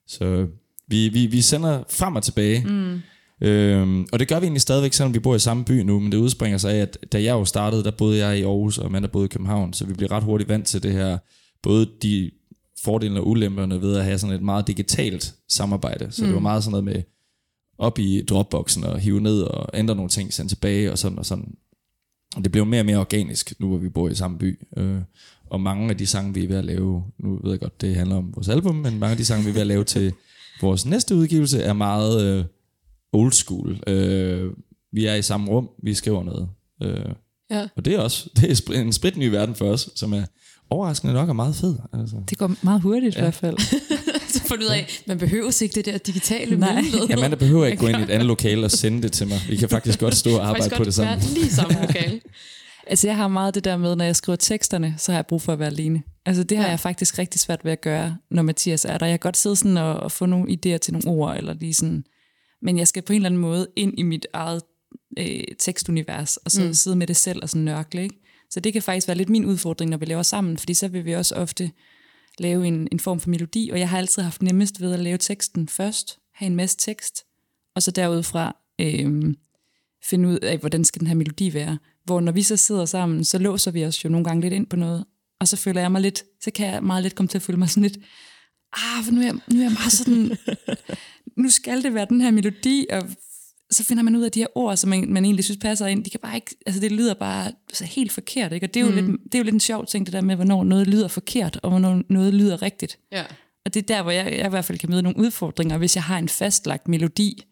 Så 0.06 0.46
vi, 0.88 1.08
vi, 1.08 1.26
vi 1.26 1.40
sender 1.40 1.82
frem 1.90 2.16
og 2.16 2.22
tilbage. 2.22 2.64
Mm. 2.64 3.00
Øhm, 3.40 4.06
og 4.12 4.18
det 4.18 4.28
gør 4.28 4.40
vi 4.40 4.44
egentlig 4.44 4.60
stadigvæk, 4.60 4.92
selvom 4.92 5.14
vi 5.14 5.18
bor 5.18 5.34
i 5.34 5.38
samme 5.38 5.64
by 5.64 5.72
nu, 5.72 6.00
men 6.00 6.12
det 6.12 6.18
udspringer 6.18 6.58
sig 6.58 6.72
af, 6.72 6.80
at 6.80 6.98
da 7.12 7.22
jeg 7.22 7.32
jo 7.32 7.44
startede, 7.44 7.84
der 7.84 7.90
boede 7.90 8.26
jeg 8.26 8.38
i 8.38 8.42
Aarhus, 8.42 8.78
og 8.78 8.86
Amanda 8.86 9.08
boede 9.08 9.24
i 9.24 9.28
København, 9.28 9.72
så 9.72 9.86
vi 9.86 9.94
blev 9.94 10.08
ret 10.08 10.22
hurtigt 10.22 10.48
vant 10.48 10.66
til 10.66 10.82
det 10.82 10.92
her, 10.92 11.18
både 11.62 11.88
de 12.02 12.30
fordele 12.84 13.20
og 13.20 13.28
ulemperne 13.28 13.80
ved 13.82 13.96
at 13.96 14.04
have 14.04 14.18
sådan 14.18 14.36
et 14.36 14.42
meget 14.42 14.66
digitalt 14.66 15.34
samarbejde. 15.48 16.06
Så 16.10 16.22
mm. 16.22 16.26
det 16.26 16.34
var 16.34 16.40
meget 16.40 16.64
sådan 16.64 16.70
noget 16.70 16.84
med 16.84 17.02
op 17.78 17.98
i 17.98 18.22
Dropboxen 18.22 18.84
og 18.84 18.98
hive 18.98 19.20
ned 19.20 19.42
og 19.42 19.68
ændre 19.74 19.94
nogle 19.94 20.08
ting, 20.08 20.32
sende 20.32 20.50
tilbage 20.50 20.92
og 20.92 20.98
sådan 20.98 21.18
og 21.18 21.26
sådan. 21.26 21.54
Og 22.36 22.44
det 22.44 22.52
blev 22.52 22.66
mere 22.66 22.80
og 22.80 22.86
mere 22.86 22.98
organisk, 22.98 23.60
nu 23.60 23.68
hvor 23.68 23.78
vi 23.78 23.88
bor 23.88 24.08
i 24.08 24.14
samme 24.14 24.38
by. 24.38 24.60
Øh, 24.76 25.00
og 25.46 25.60
mange 25.60 25.90
af 25.90 25.96
de 25.98 26.06
sange, 26.06 26.34
vi 26.34 26.44
er 26.44 26.48
ved 26.48 26.56
at 26.56 26.64
lave, 26.64 27.04
nu 27.18 27.40
ved 27.42 27.50
jeg 27.50 27.60
godt, 27.60 27.80
det 27.80 27.96
handler 27.96 28.16
om 28.16 28.32
vores 28.34 28.48
album, 28.48 28.74
men 28.76 28.98
mange 28.98 29.10
af 29.10 29.16
de 29.16 29.24
sange, 29.24 29.44
vi 29.44 29.50
er 29.50 29.54
ved 29.54 29.60
at 29.60 29.66
lave 29.66 29.84
til 29.84 30.12
vores 30.60 30.86
næste 30.86 31.16
udgivelse, 31.16 31.62
er 31.62 31.72
meget 31.72 32.22
øh, 32.22 32.44
old 33.12 33.32
school. 33.32 33.82
Øh, 33.86 34.52
vi 34.92 35.06
er 35.06 35.14
i 35.14 35.22
samme 35.22 35.50
rum, 35.50 35.68
vi 35.82 35.94
skriver 35.94 36.22
noget. 36.24 36.48
Øh, 36.82 37.14
Ja. 37.50 37.68
og 37.76 37.84
det 37.84 37.94
er 37.94 37.98
også 37.98 38.30
det 38.36 38.68
er 38.76 38.80
en 38.80 38.92
spritny 38.92 39.28
verden 39.28 39.54
for 39.54 39.70
os, 39.70 39.90
som 39.94 40.12
er 40.12 40.24
overraskende 40.72 41.14
nok 41.14 41.28
er 41.28 41.32
meget 41.32 41.56
fed. 41.56 41.76
Altså. 41.92 42.16
Det 42.30 42.38
går 42.38 42.54
meget 42.62 42.82
hurtigt 42.82 43.14
ja. 43.14 43.20
i 43.20 43.22
hvert 43.22 43.34
fald. 43.34 43.58
Så 44.34 44.42
får 44.48 44.56
du 44.56 44.62
ud 44.62 44.68
af, 44.68 44.86
man 45.06 45.18
behøver 45.18 45.62
ikke 45.62 45.74
det 45.74 45.84
der 45.84 45.98
digitale 45.98 46.56
Nej. 46.56 46.74
mellemled. 46.74 47.08
Ja, 47.08 47.28
man 47.28 47.38
behøver 47.38 47.66
ikke 47.66 47.78
gå 47.78 47.86
ind 47.86 47.98
i 47.98 48.02
et 48.02 48.10
andet 48.14 48.26
lokale 48.26 48.64
og 48.64 48.70
sende 48.70 49.02
det 49.02 49.12
til 49.12 49.28
mig. 49.28 49.40
Vi 49.48 49.56
kan 49.56 49.68
faktisk 49.68 49.98
godt 49.98 50.16
stå 50.16 50.30
og 50.30 50.46
arbejde 50.46 50.62
Faktisk 50.62 50.76
på 50.76 50.84
det 50.84 50.94
sammen. 50.94 51.20
være 51.20 51.34
lige 51.34 51.50
samme 51.50 51.80
lokale. 51.80 52.20
Altså, 52.86 53.08
jeg 53.08 53.16
har 53.16 53.28
meget 53.28 53.54
det 53.54 53.64
der 53.64 53.76
med, 53.76 53.96
når 53.96 54.04
jeg 54.04 54.16
skriver 54.16 54.36
teksterne, 54.36 54.94
så 54.98 55.12
har 55.12 55.18
jeg 55.18 55.26
brug 55.26 55.42
for 55.42 55.52
at 55.52 55.58
være 55.58 55.68
alene. 55.68 56.02
Altså, 56.26 56.42
det 56.44 56.58
har 56.58 56.64
ja. 56.64 56.70
jeg 56.70 56.80
faktisk 56.80 57.18
rigtig 57.18 57.40
svært 57.40 57.64
ved 57.64 57.72
at 57.72 57.80
gøre, 57.80 58.16
når 58.30 58.42
Mathias 58.42 58.84
er 58.84 58.98
der. 58.98 59.06
Jeg 59.06 59.20
kan 59.20 59.26
godt 59.26 59.36
sidde 59.36 59.56
sådan 59.56 59.76
og, 59.76 59.94
og 59.94 60.12
få 60.12 60.26
nogle 60.26 60.50
idéer 60.50 60.78
til 60.78 60.92
nogle 60.92 61.10
ord, 61.10 61.36
eller 61.36 61.54
lige 61.54 61.74
sådan, 61.74 62.04
men 62.62 62.78
jeg 62.78 62.88
skal 62.88 63.02
på 63.02 63.12
en 63.12 63.16
eller 63.16 63.28
anden 63.28 63.40
måde 63.40 63.66
ind 63.76 63.98
i 63.98 64.02
mit 64.02 64.26
eget 64.32 64.62
øh, 65.18 65.44
tekstunivers, 65.58 66.36
og 66.36 66.50
så 66.50 66.62
mm. 66.64 66.74
sidde 66.74 66.96
med 66.96 67.06
det 67.06 67.16
selv 67.16 67.42
og 67.42 67.48
sådan 67.48 67.62
nørkle, 67.62 68.02
ikke? 68.02 68.21
Så 68.52 68.60
det 68.60 68.72
kan 68.72 68.82
faktisk 68.82 69.08
være 69.08 69.16
lidt 69.16 69.28
min 69.28 69.44
udfordring, 69.44 69.90
når 69.90 69.96
vi 69.96 70.04
laver 70.04 70.22
sammen, 70.22 70.58
fordi 70.58 70.74
så 70.74 70.88
vil 70.88 71.04
vi 71.04 71.12
også 71.12 71.34
ofte 71.34 71.70
lave 72.38 72.66
en, 72.66 72.88
en 72.92 73.00
form 73.00 73.20
for 73.20 73.30
melodi, 73.30 73.70
og 73.72 73.78
jeg 73.78 73.88
har 73.88 73.98
altid 73.98 74.22
haft 74.22 74.42
nemmest 74.42 74.80
ved 74.80 74.92
at 74.92 75.00
lave 75.00 75.18
teksten 75.18 75.68
først, 75.68 76.18
have 76.34 76.46
en 76.46 76.56
masse 76.56 76.76
tekst, 76.76 77.24
og 77.74 77.82
så 77.82 77.90
derudfra 77.90 78.56
øh, 78.80 79.34
finde 80.04 80.28
ud 80.28 80.38
af, 80.38 80.58
hvordan 80.58 80.84
skal 80.84 81.00
den 81.00 81.08
her 81.08 81.14
melodi 81.14 81.54
være. 81.54 81.78
Hvor 82.04 82.20
når 82.20 82.32
vi 82.32 82.42
så 82.42 82.56
sidder 82.56 82.84
sammen, 82.84 83.24
så 83.24 83.38
låser 83.38 83.70
vi 83.70 83.84
os 83.84 84.04
jo 84.04 84.08
nogle 84.08 84.24
gange 84.24 84.40
lidt 84.40 84.54
ind 84.54 84.66
på 84.66 84.76
noget, 84.76 85.04
og 85.40 85.48
så 85.48 85.56
føler 85.56 85.80
jeg 85.80 85.92
mig 85.92 86.00
lidt, 86.00 86.24
så 86.40 86.50
kan 86.50 86.66
jeg 86.66 86.82
meget 86.82 87.02
let 87.02 87.14
komme 87.14 87.28
til 87.28 87.38
at 87.38 87.42
føle 87.42 87.58
mig 87.58 87.70
sådan 87.70 87.82
lidt, 87.82 87.98
ah, 88.72 89.04
for 89.04 89.12
nu 89.12 89.20
er 89.20 89.24
jeg, 89.24 89.34
nu 89.34 89.58
er 89.58 89.62
jeg 89.62 89.72
meget 89.72 89.92
sådan, 89.92 90.36
nu 91.42 91.50
skal 91.50 91.82
det 91.82 91.94
være 91.94 92.06
den 92.08 92.20
her 92.20 92.30
melodi, 92.30 92.86
og 92.90 93.02
så 93.72 93.84
finder 93.84 94.02
man 94.02 94.16
ud 94.16 94.22
af 94.22 94.32
de 94.32 94.40
her 94.40 94.46
ord, 94.54 94.76
som 94.76 94.90
man, 94.90 95.12
man 95.12 95.24
egentlig 95.24 95.44
synes 95.44 95.58
passer 95.58 95.86
ind. 95.86 96.04
De 96.04 96.10
kan 96.10 96.20
bare 96.22 96.34
ikke, 96.34 96.56
altså 96.66 96.80
det 96.80 96.92
lyder 96.92 97.14
bare 97.14 97.52
så 97.72 97.84
helt 97.84 98.12
forkert, 98.12 98.52
ikke? 98.52 98.66
Og 98.66 98.74
det 98.74 98.80
er, 98.80 98.84
jo 98.84 98.90
mm. 98.90 98.96
lidt, 98.96 99.20
det 99.24 99.34
er 99.34 99.38
jo 99.38 99.44
lidt 99.44 99.54
en 99.54 99.60
sjov 99.60 99.86
ting, 99.86 100.06
det 100.06 100.12
der 100.12 100.20
med, 100.20 100.36
hvornår 100.36 100.64
noget 100.64 100.86
lyder 100.86 101.08
forkert, 101.08 101.58
og 101.62 101.70
hvornår 101.70 102.02
noget 102.08 102.34
lyder 102.34 102.62
rigtigt. 102.62 102.98
Ja. 103.12 103.24
Og 103.64 103.74
det 103.74 103.82
er 103.82 103.86
der, 103.96 104.02
hvor 104.02 104.10
jeg, 104.10 104.26
jeg 104.38 104.46
i 104.46 104.48
hvert 104.48 104.64
fald 104.64 104.78
kan 104.78 104.90
møde 104.90 105.02
nogle 105.02 105.18
udfordringer, 105.18 105.78
hvis 105.78 105.96
jeg 105.96 106.02
har 106.04 106.18
en 106.18 106.28
fastlagt 106.28 106.88
melodi. 106.88 107.42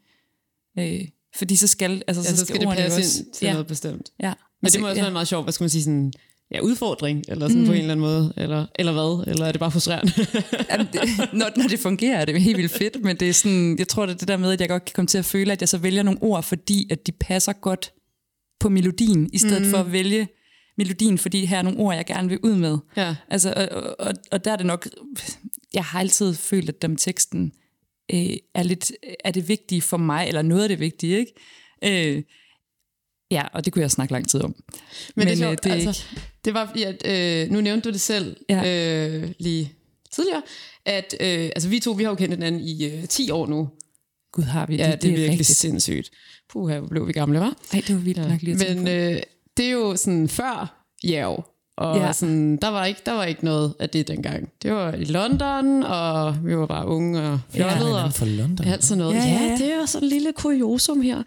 Øh, 0.79 1.01
fordi 1.37 1.57
så 1.57 1.67
skal, 1.67 2.03
altså, 2.07 2.23
Ja, 2.23 2.37
så 2.37 2.45
skal 2.47 2.61
det 2.61 2.67
ordene 2.67 2.81
jo 2.83 2.85
passe 2.89 2.99
også- 3.01 3.23
ind 3.23 3.33
til 3.33 3.47
ja, 3.47 3.53
noget 3.53 3.67
bestemt. 3.67 4.11
ja. 4.23 4.29
Men 4.29 4.67
Altså, 4.67 4.77
det 4.77 4.83
må 4.83 4.89
også 4.89 4.99
ja. 4.99 5.05
være 5.05 5.13
meget 5.13 5.29
sjovt, 5.29 5.45
hvad 5.45 5.53
skal 5.53 5.65
man 5.65 5.71
sige, 5.71 5.83
sådan, 5.83 6.13
ja, 6.53 6.61
udfordring, 6.61 7.25
eller 7.29 7.49
sådan 7.49 7.61
mm. 7.61 7.67
på 7.67 7.73
en 7.73 7.79
eller 7.79 7.93
anden 7.93 8.07
måde, 8.07 8.33
eller, 8.37 8.67
eller 8.75 8.93
hvad, 8.93 9.33
eller 9.33 9.47
er 9.47 9.53
det 9.53 9.59
bare 9.59 9.71
frustrerende? 9.71 10.13
Jamen, 10.71 10.87
det, 10.93 11.01
når, 11.33 11.51
når 11.57 11.69
det 11.69 11.79
fungerer, 11.79 12.21
er 12.21 12.25
det 12.25 12.43
helt 12.43 12.57
vildt 12.57 12.73
fedt, 12.73 13.03
men 13.05 13.17
det 13.17 13.29
er 13.29 13.33
sådan, 13.33 13.79
jeg 13.79 13.89
tror, 13.89 14.07
det 14.07 14.15
er 14.15 14.19
det 14.19 14.29
der 14.29 14.37
med, 14.37 14.53
at 14.53 14.61
jeg 14.61 14.69
godt 14.69 14.85
kan 14.85 14.93
komme 14.95 15.07
til 15.07 15.19
at 15.19 15.25
føle, 15.25 15.53
at 15.53 15.61
jeg 15.61 15.69
så 15.69 15.79
vælger 15.79 16.03
nogle 16.03 16.23
ord, 16.23 16.43
fordi 16.43 16.89
at 16.91 17.07
de 17.07 17.13
passer 17.13 17.53
godt 17.53 17.93
på 18.61 18.69
melodien, 18.69 19.31
i 19.33 19.39
stedet 19.39 19.63
mm. 19.63 19.71
for 19.71 19.79
at 19.79 19.93
vælge 19.93 20.29
melodien, 20.79 21.19
fordi 21.19 21.45
her 21.45 21.59
er 21.59 21.63
nogle 21.63 21.79
ord, 21.79 21.95
jeg 21.95 22.07
gerne 22.07 22.29
vil 22.29 22.39
ud 22.43 22.57
med. 22.57 22.79
ja. 22.97 23.17
Altså, 23.29 23.69
og, 23.71 23.97
og, 24.07 24.15
og 24.33 24.45
der 24.45 24.53
er 24.53 24.57
det 24.57 24.67
nok, 24.67 24.89
jeg 25.75 25.85
har 25.85 26.01
altid 26.01 26.35
følt, 26.35 26.69
at 26.69 26.83
dem 26.83 26.97
teksten 26.97 27.53
øh, 28.15 28.37
er 28.55 28.63
lidt, 28.63 28.93
er 29.25 29.31
det 29.31 29.49
vigtige 29.49 29.83
for 29.83 29.97
mig, 29.97 30.29
eller 30.29 30.43
noget 30.43 30.63
af 30.63 30.69
det 30.69 30.81
vigtige, 30.81 31.19
ikke? 31.19 32.17
Øh, 32.17 32.23
ja, 33.31 33.43
og 33.53 33.65
det 33.65 33.73
kunne 33.73 33.83
jeg 33.83 33.91
snakke 33.91 34.13
lang 34.13 34.29
tid 34.29 34.41
om. 34.43 34.55
Men, 35.17 35.27
det, 35.27 35.41
er 35.43 35.51
øh, 35.51 35.57
det 35.63 35.67
er 35.71 35.75
altså, 35.75 36.05
det 36.45 36.55
var 36.55 36.73
at 36.87 37.07
øh, 37.45 37.51
nu 37.51 37.61
nævnte 37.61 37.89
du 37.89 37.93
det 37.93 38.01
selv 38.01 38.37
Ja. 38.49 39.09
øh, 39.09 39.31
lige 39.39 39.73
tidligere, 40.13 40.43
at 40.85 41.15
øh, 41.21 41.45
altså, 41.45 41.69
vi 41.69 41.81
to, 41.81 41.91
vi 41.93 42.03
har 42.03 42.11
jo 42.11 42.15
kendt 42.17 42.35
hinanden 42.35 42.61
i 42.61 42.85
øh, 42.87 43.05
10 43.09 43.31
år 43.31 43.47
nu. 43.47 43.69
Gud 44.33 44.45
har 44.45 44.67
vi, 44.67 44.77
Ja, 44.77 44.91
det, 44.93 45.03
det 45.03 45.09
er 45.09 45.13
virkelig 45.13 45.31
rigtigt. 45.31 45.49
sindssygt. 45.59 46.11
Puh, 46.53 46.71
hvor 46.79 46.87
blev 46.89 47.07
vi 47.07 47.13
gamle, 47.13 47.41
var? 47.41 47.55
Ej, 47.73 47.83
det 47.87 47.95
var 47.97 48.01
vildt 48.03 48.29
nok 48.29 48.43
lige 48.43 48.67
at 48.67 48.77
Men 48.77 48.89
øh, 48.89 49.21
det 49.57 49.67
er 49.67 49.71
jo 49.71 49.97
sådan 49.97 50.29
før 50.29 50.85
Jerv. 51.05 51.45
Og 51.77 51.97
Ja. 51.97 52.07
ja. 52.07 52.13
sådan, 52.13 52.57
der, 52.57 52.69
var 52.69 52.85
ikke, 52.85 53.01
der 53.07 53.13
var 53.13 53.25
ikke 53.25 53.45
noget 53.45 53.75
af 53.81 53.91
det 53.91 54.09
dengang. 54.09 54.49
Det 54.63 54.73
var 54.73 54.93
i 54.95 55.05
London, 55.05 55.83
og 55.83 56.37
vi 56.45 56.57
var 56.57 56.67
bare 56.67 56.87
unge 56.87 57.21
og 57.23 57.41
fjollede. 57.55 57.89
Ja, 57.99 58.05
og 58.05 58.13
fra 58.15 58.27
London. 58.27 58.67
alt 58.69 58.85
sådan 58.85 58.99
noget. 58.99 59.15
Ja, 59.15 59.21
Ja, 59.21 59.27
ja, 59.29 59.41
ja, 59.43 59.45
ja. 59.51 59.57
det 59.59 59.73
er 59.73 59.77
jo 59.77 59.87
sådan 59.87 60.05
en 60.07 60.09
lille 60.13 60.33
kuriosum 60.33 61.01
her. 61.01 61.23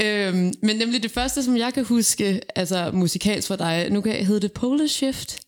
Øhm, 0.00 0.52
men 0.62 0.76
nemlig 0.76 1.02
det 1.02 1.10
første, 1.10 1.42
som 1.42 1.56
jeg 1.56 1.74
kan 1.74 1.84
huske, 1.84 2.40
altså 2.56 2.90
musikalsk 2.94 3.48
for 3.48 3.56
dig, 3.56 3.90
nu 3.90 4.00
kan 4.00 4.16
jeg 4.16 4.26
hedde 4.26 4.40
det 4.40 4.52
Polish 4.52 4.94
Shift. 4.94 5.40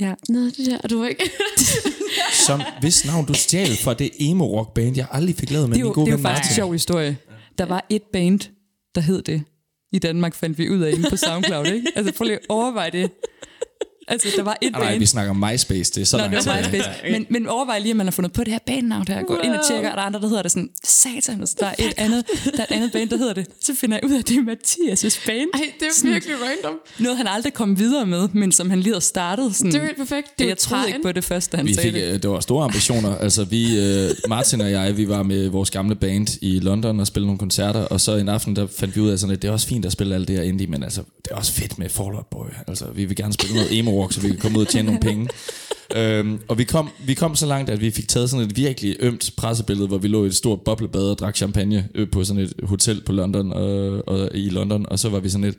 Ja. 0.00 0.14
Noget 0.28 0.56
det 0.56 0.66
der, 0.66 0.78
og 0.78 0.90
du 0.90 0.98
var 1.00 1.06
ikke... 1.08 1.30
Som 2.46 2.62
hvis 2.80 3.04
navn 3.06 3.26
du 3.26 3.34
stjal 3.34 3.76
fra 3.76 3.94
det 3.94 4.10
emo 4.18 4.58
rock 4.58 4.74
band, 4.74 4.96
jeg 4.96 5.06
aldrig 5.12 5.36
fik 5.36 5.50
lavet 5.50 5.68
med 5.68 5.74
Det 5.76 5.80
er 5.80 5.84
min 5.84 5.92
gode 5.92 6.06
det 6.06 6.12
er 6.12 6.12
jo 6.12 6.16
ven 6.16 6.22
faktisk 6.24 6.40
en 6.42 6.50
Martin. 6.50 6.54
sjov 6.54 6.72
historie. 6.72 7.16
Der 7.58 7.66
var 7.66 7.86
et 7.90 8.02
band, 8.12 8.40
der 8.94 9.00
hed 9.00 9.22
det. 9.22 9.42
I 9.92 9.98
Danmark 9.98 10.34
fandt 10.34 10.58
vi 10.58 10.68
ud 10.70 10.80
af 10.80 10.90
inde 10.92 11.10
på 11.10 11.16
SoundCloud, 11.16 11.66
ikke? 11.66 11.86
Altså 11.96 12.12
prøv 12.14 12.24
lige 12.24 12.34
at 12.34 12.46
overveje 12.48 12.90
det. 12.90 13.10
Altså, 14.08 14.28
der 14.36 14.42
var 14.42 14.56
et 14.62 14.66
Ah, 14.66 14.72
Nej, 14.72 14.90
band. 14.90 14.98
vi 14.98 15.06
snakker 15.06 15.30
om 15.30 15.36
MySpace, 15.36 15.92
det 15.94 16.00
er 16.00 16.04
så 16.04 16.16
Nå, 16.16 16.20
langt 16.22 16.36
det 16.36 16.46
var 16.46 16.62
tilbage. 16.62 16.78
MySpace. 16.78 17.12
Men, 17.12 17.26
men 17.30 17.46
overvej 17.48 17.78
lige, 17.78 17.90
at 17.90 17.96
man 17.96 18.06
har 18.06 18.10
fundet 18.10 18.32
på 18.32 18.44
det 18.44 18.52
her 18.52 18.58
bandnavn 18.66 19.04
der. 19.06 19.22
Gå 19.22 19.38
ind 19.44 19.52
og 19.52 19.60
tjekker, 19.68 19.90
og 19.90 19.96
der 19.96 20.02
er 20.02 20.06
andre, 20.06 20.20
der 20.20 20.28
hedder 20.28 20.42
det 20.42 20.50
sådan, 20.52 20.70
satan, 20.84 21.40
der 21.60 21.66
er 21.66 21.74
et 21.78 21.94
andet, 21.96 22.24
der 22.44 22.58
er 22.58 22.62
et 22.70 22.76
andet 22.76 22.92
band, 22.92 23.10
der 23.10 23.16
hedder 23.16 23.32
det. 23.32 23.46
Så 23.60 23.72
finder 23.80 23.96
jeg 24.02 24.10
ud 24.10 24.14
af, 24.14 24.18
at 24.18 24.28
det 24.28 24.36
er 24.36 24.40
Mathias' 24.42 25.26
band. 25.26 25.48
Ej, 25.54 25.60
det 25.80 25.86
er 25.86 25.92
Sådan- 25.92 26.10
virkelig 26.12 26.34
random. 26.36 26.78
Noget, 26.98 27.16
han 27.18 27.26
aldrig 27.26 27.52
kom 27.54 27.78
videre 27.78 28.06
med, 28.06 28.28
men 28.32 28.52
som 28.52 28.70
han 28.70 28.80
lige 28.80 28.92
havde 28.92 29.04
startet. 29.04 29.56
Sådan. 29.56 29.72
Det 29.72 29.78
er 29.80 29.84
helt 29.84 29.96
perfekt. 29.96 30.38
Det 30.38 30.44
er 30.44 30.48
jeg 30.48 30.58
troede 30.58 30.86
ikke 30.88 30.98
på 31.02 31.12
det 31.12 31.24
første, 31.24 31.52
da 31.52 31.56
han 31.56 31.66
Vi 31.66 31.74
sagde 31.74 31.92
fik, 31.92 31.94
det. 32.02 32.08
øh, 32.14 32.22
det 32.22 32.30
var 32.30 32.40
store 32.40 32.64
ambitioner. 32.64 33.16
Altså 33.18 33.44
vi, 33.44 33.78
øh, 33.80 34.10
Martin 34.28 34.60
og 34.60 34.70
jeg, 34.70 34.96
vi 34.96 35.08
var 35.08 35.22
med 35.22 35.48
vores 35.48 35.70
gamle 35.70 35.94
band 35.94 36.28
i 36.40 36.58
London 36.60 37.00
og 37.00 37.06
spillede 37.06 37.26
nogle 37.26 37.38
koncerter, 37.38 37.80
og 37.80 38.00
så 38.00 38.16
en 38.16 38.28
aften, 38.28 38.56
der 38.56 38.66
fandt 38.78 38.96
vi 38.96 39.00
ud 39.00 39.08
af 39.10 39.18
sådan, 39.18 39.32
at 39.36 39.42
det 39.42 39.48
er 39.48 39.52
også 39.52 39.66
fint 39.66 39.84
at 39.86 39.92
spille 39.92 40.14
alt 40.14 40.28
det 40.28 40.36
her 40.36 40.42
indie, 40.42 40.66
men 40.66 40.82
altså, 40.82 41.00
det 41.24 41.30
er 41.30 41.36
også 41.36 41.52
fedt 41.52 41.78
med 41.78 41.88
Fall 41.88 42.08
Out 42.14 42.26
Boy. 42.30 42.46
Altså, 42.68 42.84
vi 42.94 43.04
vil 43.04 43.16
gerne 43.16 43.32
spille 43.32 43.54
noget 43.54 43.78
emo 43.78 43.95
rock, 44.02 44.12
så 44.12 44.20
vi 44.20 44.28
kan 44.28 44.38
komme 44.38 44.58
ud 44.58 44.64
og 44.64 44.70
tjene 44.70 44.86
nogle 44.86 45.00
penge. 45.00 45.28
Øhm, 45.96 46.38
og 46.48 46.58
vi 46.58 46.64
kom, 46.64 46.90
vi 47.04 47.14
kom 47.14 47.36
så 47.36 47.46
langt, 47.46 47.70
at 47.70 47.80
vi 47.80 47.90
fik 47.90 48.08
taget 48.08 48.30
sådan 48.30 48.46
et 48.46 48.56
virkelig 48.56 48.96
ømt 49.00 49.30
pressebillede, 49.36 49.88
hvor 49.88 49.98
vi 49.98 50.08
lå 50.08 50.24
i 50.24 50.26
et 50.26 50.34
stort 50.34 50.60
boblebad 50.60 51.10
og 51.10 51.18
drak 51.18 51.36
champagne 51.36 51.88
øh, 51.94 52.10
på 52.10 52.24
sådan 52.24 52.42
et 52.42 52.52
hotel 52.62 53.02
på 53.06 53.12
London 53.12 53.52
og, 53.52 54.08
og 54.08 54.30
i 54.34 54.48
London, 54.48 54.86
og 54.88 54.98
så 54.98 55.08
var 55.08 55.20
vi 55.20 55.28
sådan 55.28 55.44
lidt, 55.44 55.58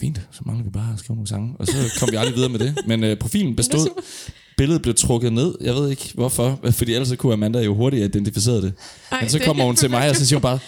fint, 0.00 0.20
så 0.30 0.40
mangler 0.46 0.64
vi 0.64 0.70
bare 0.70 0.92
at 0.92 0.98
skrive 0.98 1.16
nogle 1.16 1.28
sange. 1.28 1.54
Og 1.58 1.66
så 1.66 1.72
kom 2.00 2.08
vi 2.12 2.16
aldrig 2.16 2.34
videre 2.36 2.50
med 2.50 2.58
det. 2.58 2.78
Men 2.86 3.04
øh, 3.04 3.16
profilen 3.16 3.56
bestod. 3.56 3.88
Billedet 4.58 4.82
blev 4.82 4.94
trukket 4.94 5.32
ned. 5.32 5.54
Jeg 5.60 5.74
ved 5.74 5.90
ikke 5.90 6.10
hvorfor, 6.14 6.60
fordi 6.70 6.92
ellers 6.92 7.08
så 7.08 7.16
kunne 7.16 7.32
Amanda 7.32 7.60
jo 7.60 7.74
hurtigt 7.74 8.04
identificere 8.04 8.56
det. 8.56 8.72
Ej, 9.12 9.20
Men 9.20 9.30
så 9.30 9.38
kommer 9.38 9.62
er 9.62 9.66
hun 9.66 9.76
til 9.76 9.90
mig, 9.90 10.10
og 10.10 10.16
så 10.16 10.26
siger 10.26 10.36
hun 10.36 10.42
bare, 10.42 10.58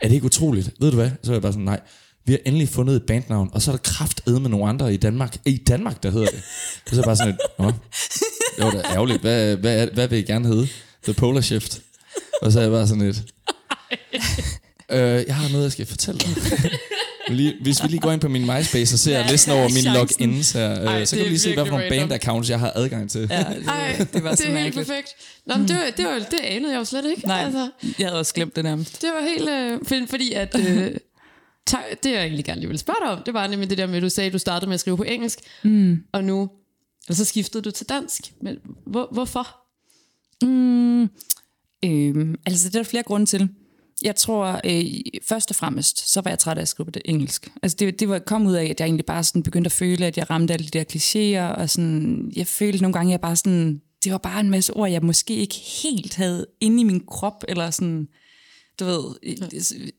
er 0.00 0.08
det 0.08 0.14
ikke 0.14 0.26
utroligt? 0.26 0.70
Ved 0.80 0.90
du 0.90 0.96
hvad? 0.96 1.10
Så 1.22 1.30
er 1.30 1.34
jeg 1.34 1.42
bare 1.42 1.52
sådan, 1.52 1.64
nej. 1.64 1.80
Vi 2.28 2.32
har 2.32 2.38
endelig 2.46 2.68
fundet 2.68 2.96
et 2.96 3.02
bandnavn, 3.02 3.50
og 3.52 3.62
så 3.62 3.70
er 3.70 3.76
der 3.76 3.82
kraftedme 3.82 4.40
med 4.40 4.50
nogle 4.50 4.68
andre 4.68 4.94
i 4.94 4.96
Danmark. 4.96 5.36
I 5.44 5.56
Danmark, 5.56 6.02
der 6.02 6.10
hedder 6.10 6.26
det. 6.26 6.42
Og 6.86 6.90
så 6.90 6.94
er 6.94 6.96
jeg 6.96 7.04
bare 7.04 7.16
sådan 7.16 7.32
et, 7.34 7.38
Nå, 7.58 7.66
det 8.56 8.64
var 8.64 8.70
da 8.70 8.78
ærgerligt. 8.94 9.20
Hvad, 9.20 9.56
hvad, 9.56 9.86
hvad 9.86 10.08
vil 10.08 10.18
I 10.18 10.22
gerne 10.22 10.48
hedde? 10.48 10.68
The 11.04 11.12
Polar 11.14 11.40
Shift. 11.40 11.80
Og 12.42 12.52
så 12.52 12.58
er 12.58 12.62
jeg 12.62 12.72
bare 12.72 12.86
sådan 12.88 13.02
et, 13.02 13.24
øh, 14.90 15.24
jeg 15.26 15.36
har 15.36 15.48
noget, 15.48 15.64
jeg 15.64 15.72
skal 15.72 15.86
fortælle 15.86 16.20
dig. 16.20 16.28
Lige, 17.28 17.54
hvis 17.62 17.82
vi 17.82 17.88
lige 17.88 18.00
går 18.00 18.12
ind 18.12 18.20
på 18.20 18.28
min 18.28 18.42
MySpace 18.46 18.94
og 18.94 18.98
ser 18.98 19.22
Hvad 19.22 19.30
listen 19.30 19.52
er 19.52 19.56
over 19.56 19.68
mine 19.68 19.80
chancen? 19.80 19.94
logins 20.30 20.52
her, 20.52 20.80
øh, 20.82 20.86
Ej, 20.86 21.04
så 21.04 21.16
det 21.16 21.18
kan 21.18 21.24
du 21.26 21.28
lige 21.28 21.38
se, 21.38 21.54
hvad 21.54 21.66
for 21.66 21.70
nogle 21.78 21.88
band-accounts, 21.88 22.50
jeg 22.50 22.58
har 22.60 22.72
adgang 22.74 23.10
til. 23.10 23.26
Ja, 23.30 23.38
det, 23.58 23.66
Ej, 23.68 24.06
det 24.12 24.24
var 24.24 24.30
det 24.30 24.38
så 24.38 24.44
er 24.48 24.58
helt 24.58 24.74
perfekt. 24.74 25.08
Nå, 25.46 25.54
men 25.56 25.68
det, 25.68 25.76
var, 25.76 25.82
det, 25.96 26.04
var, 26.04 26.18
det 26.30 26.38
anede 26.42 26.72
jeg 26.72 26.78
jo 26.78 26.84
slet 26.84 27.04
ikke. 27.16 27.26
Nej, 27.26 27.42
Altså, 27.44 27.70
jeg 27.98 28.06
havde 28.08 28.18
også 28.20 28.34
glemt 28.34 28.56
det 28.56 28.64
nærmest. 28.64 29.02
det 29.02 29.10
var 29.14 29.28
helt... 29.28 29.48
Øh, 29.50 29.78
for- 29.88 30.10
fordi 30.10 30.32
at... 30.32 30.56
Øh, 30.58 30.90
tak, 31.68 31.84
det 32.02 32.12
jeg 32.12 32.22
egentlig 32.22 32.44
gerne 32.44 32.60
lige 32.60 32.68
ville 32.68 32.78
spørge 32.78 32.96
dig 33.02 33.10
om, 33.10 33.22
det 33.26 33.34
var 33.34 33.46
nemlig 33.46 33.70
det 33.70 33.78
der 33.78 33.86
med, 33.86 33.96
at 33.96 34.02
du 34.02 34.08
sagde, 34.08 34.26
at 34.26 34.32
du 34.32 34.38
startede 34.38 34.68
med 34.68 34.74
at 34.74 34.80
skrive 34.80 34.96
på 34.96 35.02
engelsk, 35.02 35.38
mm. 35.64 36.02
og 36.12 36.24
nu... 36.24 36.50
Og 37.08 37.14
så 37.14 37.24
skiftede 37.24 37.62
du 37.62 37.70
til 37.70 37.88
dansk. 37.88 38.32
Men 38.42 38.56
hvor, 38.86 39.08
hvorfor? 39.12 39.46
Mm, 40.42 41.02
øhm, 41.84 42.34
altså, 42.46 42.68
det 42.68 42.74
er 42.74 42.78
der 42.78 42.88
flere 42.88 43.02
grunde 43.02 43.26
til. 43.26 43.48
Jeg 44.02 44.16
tror, 44.16 44.60
øh, 44.64 44.84
først 45.28 45.50
og 45.50 45.56
fremmest, 45.56 46.12
så 46.12 46.20
var 46.20 46.30
jeg 46.30 46.38
træt 46.38 46.58
af 46.58 46.62
at 46.62 46.68
skrive 46.68 46.84
på 46.84 46.90
det 46.90 47.02
engelsk. 47.04 47.48
Altså, 47.62 47.76
det, 47.80 48.00
det 48.00 48.08
var 48.08 48.18
kom 48.18 48.46
ud 48.46 48.54
af, 48.54 48.64
at 48.64 48.80
jeg 48.80 48.86
egentlig 48.86 49.06
bare 49.06 49.24
sådan 49.24 49.42
begyndte 49.42 49.68
at 49.68 49.72
føle, 49.72 50.06
at 50.06 50.16
jeg 50.16 50.30
ramte 50.30 50.54
alle 50.54 50.66
de 50.66 50.78
der 50.78 50.84
klichéer, 50.92 51.60
og 51.60 51.70
sådan, 51.70 52.32
jeg 52.36 52.46
følte 52.46 52.82
nogle 52.82 52.92
gange, 52.92 53.10
at 53.10 53.12
jeg 53.12 53.20
bare 53.20 53.36
sådan, 53.36 53.80
det 54.04 54.12
var 54.12 54.18
bare 54.18 54.40
en 54.40 54.50
masse 54.50 54.74
ord, 54.74 54.90
jeg 54.90 55.02
måske 55.02 55.34
ikke 55.34 55.54
helt 55.82 56.14
havde 56.14 56.46
inde 56.60 56.80
i 56.80 56.84
min 56.84 57.06
krop, 57.06 57.44
eller 57.48 57.70
sådan, 57.70 58.08
du 58.80 58.84
ved, 58.84 59.04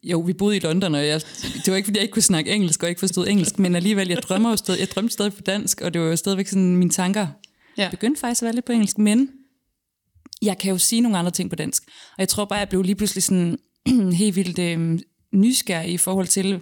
jo, 0.04 0.20
vi 0.20 0.34
boede 0.34 0.58
i 0.58 0.60
London, 0.60 0.96
og 0.96 1.08
jeg, 1.08 1.22
det 1.66 1.72
var 1.72 1.76
ikke, 1.76 1.86
fordi 1.88 1.98
jeg 1.98 2.04
ikke 2.04 2.12
kunne 2.14 2.22
snakke 2.24 2.52
engelsk, 2.52 2.84
og 2.84 2.90
ikke 2.90 3.00
forstod 3.00 3.28
engelsk, 3.28 3.60
men 3.60 3.76
alligevel, 3.76 4.08
jeg 4.08 4.18
drømmer 4.18 4.50
jo 4.50 4.56
stadig, 4.56 4.80
jeg 4.80 4.88
drømte 4.92 5.14
stadig 5.14 5.34
på 5.34 5.42
dansk, 5.42 5.82
og 5.82 5.94
det 5.94 6.02
var 6.02 6.08
jo 6.08 6.16
stadigvæk 6.16 6.48
sådan, 6.48 6.78
mine 6.78 6.92
tanker 6.92 7.28
Ja. 7.78 7.90
begyndte 7.92 8.20
faktisk 8.20 8.42
at 8.42 8.46
være 8.46 8.54
lidt 8.56 8.66
på 8.66 8.72
engelsk, 8.72 8.98
men 8.98 9.30
jeg 10.42 10.58
kan 10.58 10.72
jo 10.72 10.78
sige 10.78 11.02
nogle 11.02 11.18
andre 11.18 11.32
ting 11.32 11.50
på 11.50 11.56
dansk. 11.56 11.84
Og 11.88 12.16
jeg 12.20 12.30
tror 12.30 12.46
bare, 12.46 12.60
jeg 12.60 12.70
blev 12.70 12.82
lige 12.82 12.96
pludselig 12.96 13.24
sådan 13.24 13.58
helt 14.14 14.36
vildt 14.36 14.60
øh, 14.60 15.00
nysgerrig 15.34 15.94
i 15.94 15.98
forhold 15.98 16.28
til, 16.28 16.60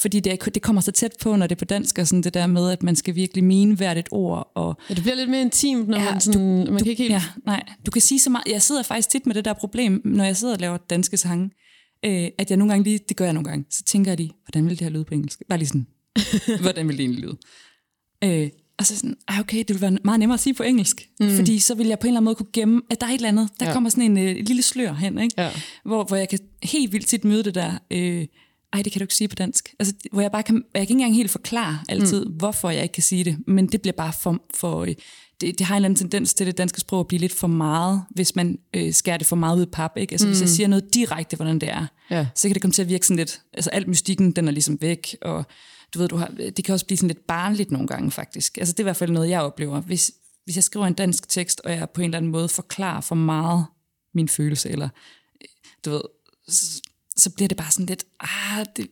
fordi 0.00 0.20
det, 0.20 0.54
det 0.54 0.62
kommer 0.62 0.82
så 0.82 0.92
tæt 0.92 1.12
på, 1.22 1.36
når 1.36 1.46
det 1.46 1.54
er 1.54 1.58
på 1.58 1.64
dansk, 1.64 1.98
og 1.98 2.06
sådan 2.06 2.22
det 2.22 2.34
der 2.34 2.46
med, 2.46 2.70
at 2.70 2.82
man 2.82 2.96
skal 2.96 3.14
virkelig 3.14 3.44
mene 3.44 3.76
hvert 3.76 3.98
et 3.98 4.08
ord, 4.10 4.52
og 4.54 4.76
Ja, 4.88 4.94
det 4.94 5.02
bliver 5.02 5.16
lidt 5.16 5.30
mere 5.30 5.40
intimt, 5.40 5.88
når 5.88 5.98
Ja, 5.98 6.10
man, 6.10 6.20
sådan, 6.20 6.66
man 6.70 6.78
kan 6.78 6.86
ikke 6.86 7.02
helt... 7.02 7.12
Ja, 7.12 7.22
nej. 7.46 7.62
Du 7.86 7.90
kan 7.90 8.02
sige 8.02 8.20
så 8.20 8.30
meget. 8.30 8.44
Jeg 8.46 8.62
sidder 8.62 8.82
faktisk 8.82 9.08
tit 9.08 9.26
med 9.26 9.34
det 9.34 9.44
der 9.44 9.52
problem, 9.52 10.02
når 10.04 10.24
jeg 10.24 10.36
sidder 10.36 10.54
og 10.54 10.60
laver 10.60 10.76
danske 10.76 11.16
sange, 11.16 11.50
øh, 12.04 12.28
at 12.38 12.50
jeg 12.50 12.56
nogle 12.56 12.72
gange 12.72 12.84
lige, 12.84 12.98
det 13.08 13.16
gør 13.16 13.24
jeg 13.24 13.34
nogle 13.34 13.48
gange, 13.48 13.64
så 13.70 13.84
tænker 13.84 14.10
jeg 14.10 14.18
lige, 14.18 14.32
hvordan 14.44 14.68
vil 14.68 14.78
det 14.78 14.80
her 14.80 14.90
lyde 14.90 15.04
på 15.04 15.14
engelsk? 15.14 15.42
Bare 15.48 15.58
lige 15.58 15.68
sådan, 15.68 15.86
hvordan 16.62 16.88
vil 16.88 16.96
det 16.98 17.02
egentlig 17.02 17.24
lyde? 17.24 17.36
Øh, 18.24 18.50
og 18.78 18.86
så 18.86 18.96
sådan, 18.96 19.16
ah, 19.28 19.40
okay, 19.40 19.58
det 19.58 19.68
vil 19.68 19.80
være 19.80 19.98
meget 20.04 20.20
nemmere 20.20 20.34
at 20.34 20.40
sige 20.40 20.54
på 20.54 20.62
engelsk, 20.62 21.08
mm. 21.20 21.30
fordi 21.36 21.58
så 21.58 21.74
vil 21.74 21.86
jeg 21.86 21.98
på 21.98 22.06
en 22.06 22.08
eller 22.08 22.16
anden 22.16 22.24
måde 22.24 22.34
kunne 22.34 22.52
gemme, 22.52 22.82
at 22.90 23.00
der 23.00 23.06
er 23.06 23.10
et 23.10 23.14
eller 23.14 23.28
andet, 23.28 23.48
der 23.60 23.66
ja. 23.66 23.72
Kommer 23.72 23.90
sådan 23.90 24.16
en 24.16 24.18
øh, 24.18 24.36
lille 24.46 24.62
slør 24.62 24.92
hen, 24.92 25.18
ikke? 25.18 25.34
Ja. 25.38 25.50
Hvor, 25.84 26.04
hvor 26.04 26.16
jeg 26.16 26.28
kan 26.28 26.38
helt 26.62 26.92
vildt 26.92 27.06
tit 27.06 27.24
møde 27.24 27.44
det 27.44 27.54
der, 27.54 27.72
øh, 27.90 28.26
ej, 28.72 28.82
det 28.82 28.92
kan 28.92 29.00
du 29.00 29.04
ikke 29.04 29.14
sige 29.14 29.28
på 29.28 29.34
dansk. 29.34 29.74
Altså, 29.78 29.94
hvor 30.12 30.20
jeg 30.20 30.32
bare 30.32 30.42
kan, 30.42 30.56
jeg 30.56 30.62
kan 30.74 30.80
ikke 30.80 30.92
engang 30.92 31.14
helt 31.14 31.30
forklare 31.30 31.78
altid, 31.88 32.24
mm. 32.24 32.32
hvorfor 32.32 32.70
jeg 32.70 32.82
ikke 32.82 32.92
kan 32.92 33.02
sige 33.02 33.24
det, 33.24 33.38
men 33.46 33.66
det 33.66 33.82
bliver 33.82 33.92
bare 33.96 34.12
for, 34.22 34.42
for 34.54 34.80
øh, 34.84 34.94
det, 35.40 35.58
det 35.58 35.66
har 35.66 35.74
en 35.74 35.76
eller 35.76 35.86
anden 35.86 35.98
tendens 35.98 36.34
til 36.34 36.46
det 36.46 36.58
danske 36.58 36.80
sprog 36.80 37.00
at 37.00 37.06
blive 37.06 37.20
lidt 37.20 37.32
for 37.32 37.46
meget, 37.46 38.02
hvis 38.10 38.36
man 38.36 38.58
øh, 38.76 38.92
skærer 38.92 39.16
det 39.16 39.26
for 39.26 39.36
meget 39.36 39.56
ud 39.58 39.62
i 39.62 39.70
pap, 39.72 39.92
ikke? 39.96 40.12
Altså, 40.12 40.26
mm. 40.26 40.30
hvis 40.30 40.40
jeg 40.40 40.48
siger 40.48 40.66
noget 40.68 40.94
direkte, 40.94 41.36
hvordan 41.36 41.58
det 41.58 41.68
er, 41.70 41.86
Ja. 42.10 42.26
så 42.34 42.48
kan 42.48 42.54
det 42.54 42.62
komme 42.62 42.72
til 42.72 42.82
at 42.82 42.88
virke 42.88 43.06
sådan 43.06 43.16
lidt, 43.16 43.42
altså 43.52 43.70
alt 43.70 43.88
mystikken, 43.88 44.32
den 44.32 44.48
er 44.48 44.52
ligesom 44.52 44.78
væk, 44.80 45.16
og 45.22 45.44
du 45.94 45.98
ved, 45.98 46.08
du 46.08 46.16
har, 46.16 46.26
det 46.56 46.64
kan 46.64 46.72
også 46.72 46.86
blive 46.86 46.96
sådan 46.98 47.08
lidt 47.08 47.26
barnligt 47.26 47.70
nogle 47.70 47.88
gange 47.88 48.10
faktisk. 48.10 48.58
Altså 48.58 48.72
det 48.72 48.78
er 48.80 48.82
i 48.82 48.88
hvert 48.90 48.96
fald 48.96 49.10
noget, 49.10 49.28
jeg 49.28 49.40
oplever. 49.40 49.80
Hvis, 49.80 50.12
hvis 50.44 50.56
jeg 50.56 50.64
skriver 50.64 50.86
en 50.86 50.94
dansk 50.94 51.28
tekst, 51.28 51.60
og 51.64 51.72
jeg 51.72 51.90
på 51.90 52.00
en 52.00 52.04
eller 52.04 52.18
anden 52.18 52.32
måde 52.32 52.48
forklarer 52.48 53.00
for 53.00 53.14
meget 53.14 53.66
min 54.14 54.28
følelse, 54.28 54.70
eller 54.70 54.88
øh, 55.40 55.48
du 55.84 55.90
ved, 55.90 56.00
så, 57.20 57.30
bliver 57.30 57.48
det 57.48 57.56
bare 57.56 57.70
sådan 57.70 57.86
lidt, 57.86 58.04
ah, 58.20 58.66
det, 58.76 58.86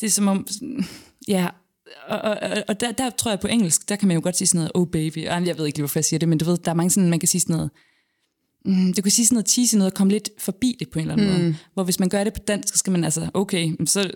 det 0.00 0.06
er 0.06 0.10
som 0.10 0.28
om, 0.28 0.46
sådan, 0.50 0.84
ja, 1.28 1.48
og, 2.08 2.18
og, 2.18 2.38
og- 2.42 2.64
og 2.68 2.80
der, 2.80 2.92
der 2.92 3.10
tror 3.10 3.30
jeg 3.30 3.40
på 3.40 3.46
engelsk, 3.46 3.88
der 3.88 3.96
kan 3.96 4.08
man 4.08 4.14
jo 4.14 4.20
godt 4.24 4.36
sige 4.36 4.48
sådan 4.48 4.58
noget, 4.58 4.70
oh 4.74 4.86
baby, 4.86 5.28
og 5.28 5.46
jeg 5.46 5.58
ved 5.58 5.66
ikke 5.66 5.78
lige, 5.78 5.82
hvorfor 5.82 5.98
jeg 5.98 6.04
siger 6.04 6.18
det, 6.18 6.28
men 6.28 6.38
du 6.38 6.44
ved, 6.44 6.58
der 6.58 6.70
er 6.70 6.74
mange 6.74 6.90
sådan, 6.90 7.10
man 7.10 7.18
kan 7.20 7.28
sige 7.28 7.40
sådan 7.40 7.56
noget, 7.56 7.70
mm, 8.64 8.92
du 8.94 9.02
kan 9.02 9.10
sige 9.12 9.26
sådan 9.26 9.34
noget 9.34 9.48
cheesy 9.48 9.74
noget, 9.74 9.92
og 9.92 9.96
komme 9.96 10.10
lidt 10.12 10.30
forbi 10.38 10.76
det 10.78 10.90
på 10.90 10.98
en 10.98 11.10
eller 11.10 11.12
anden 11.12 11.36
mm. 11.36 11.42
måde. 11.42 11.56
Hvor 11.74 11.84
hvis 11.84 12.00
man 12.00 12.08
gør 12.08 12.24
det 12.24 12.32
på 12.32 12.40
dansk, 12.48 12.72
så 12.74 12.78
skal 12.78 12.90
man 12.90 13.04
altså, 13.04 13.30
okay, 13.34 13.72
så, 13.86 14.10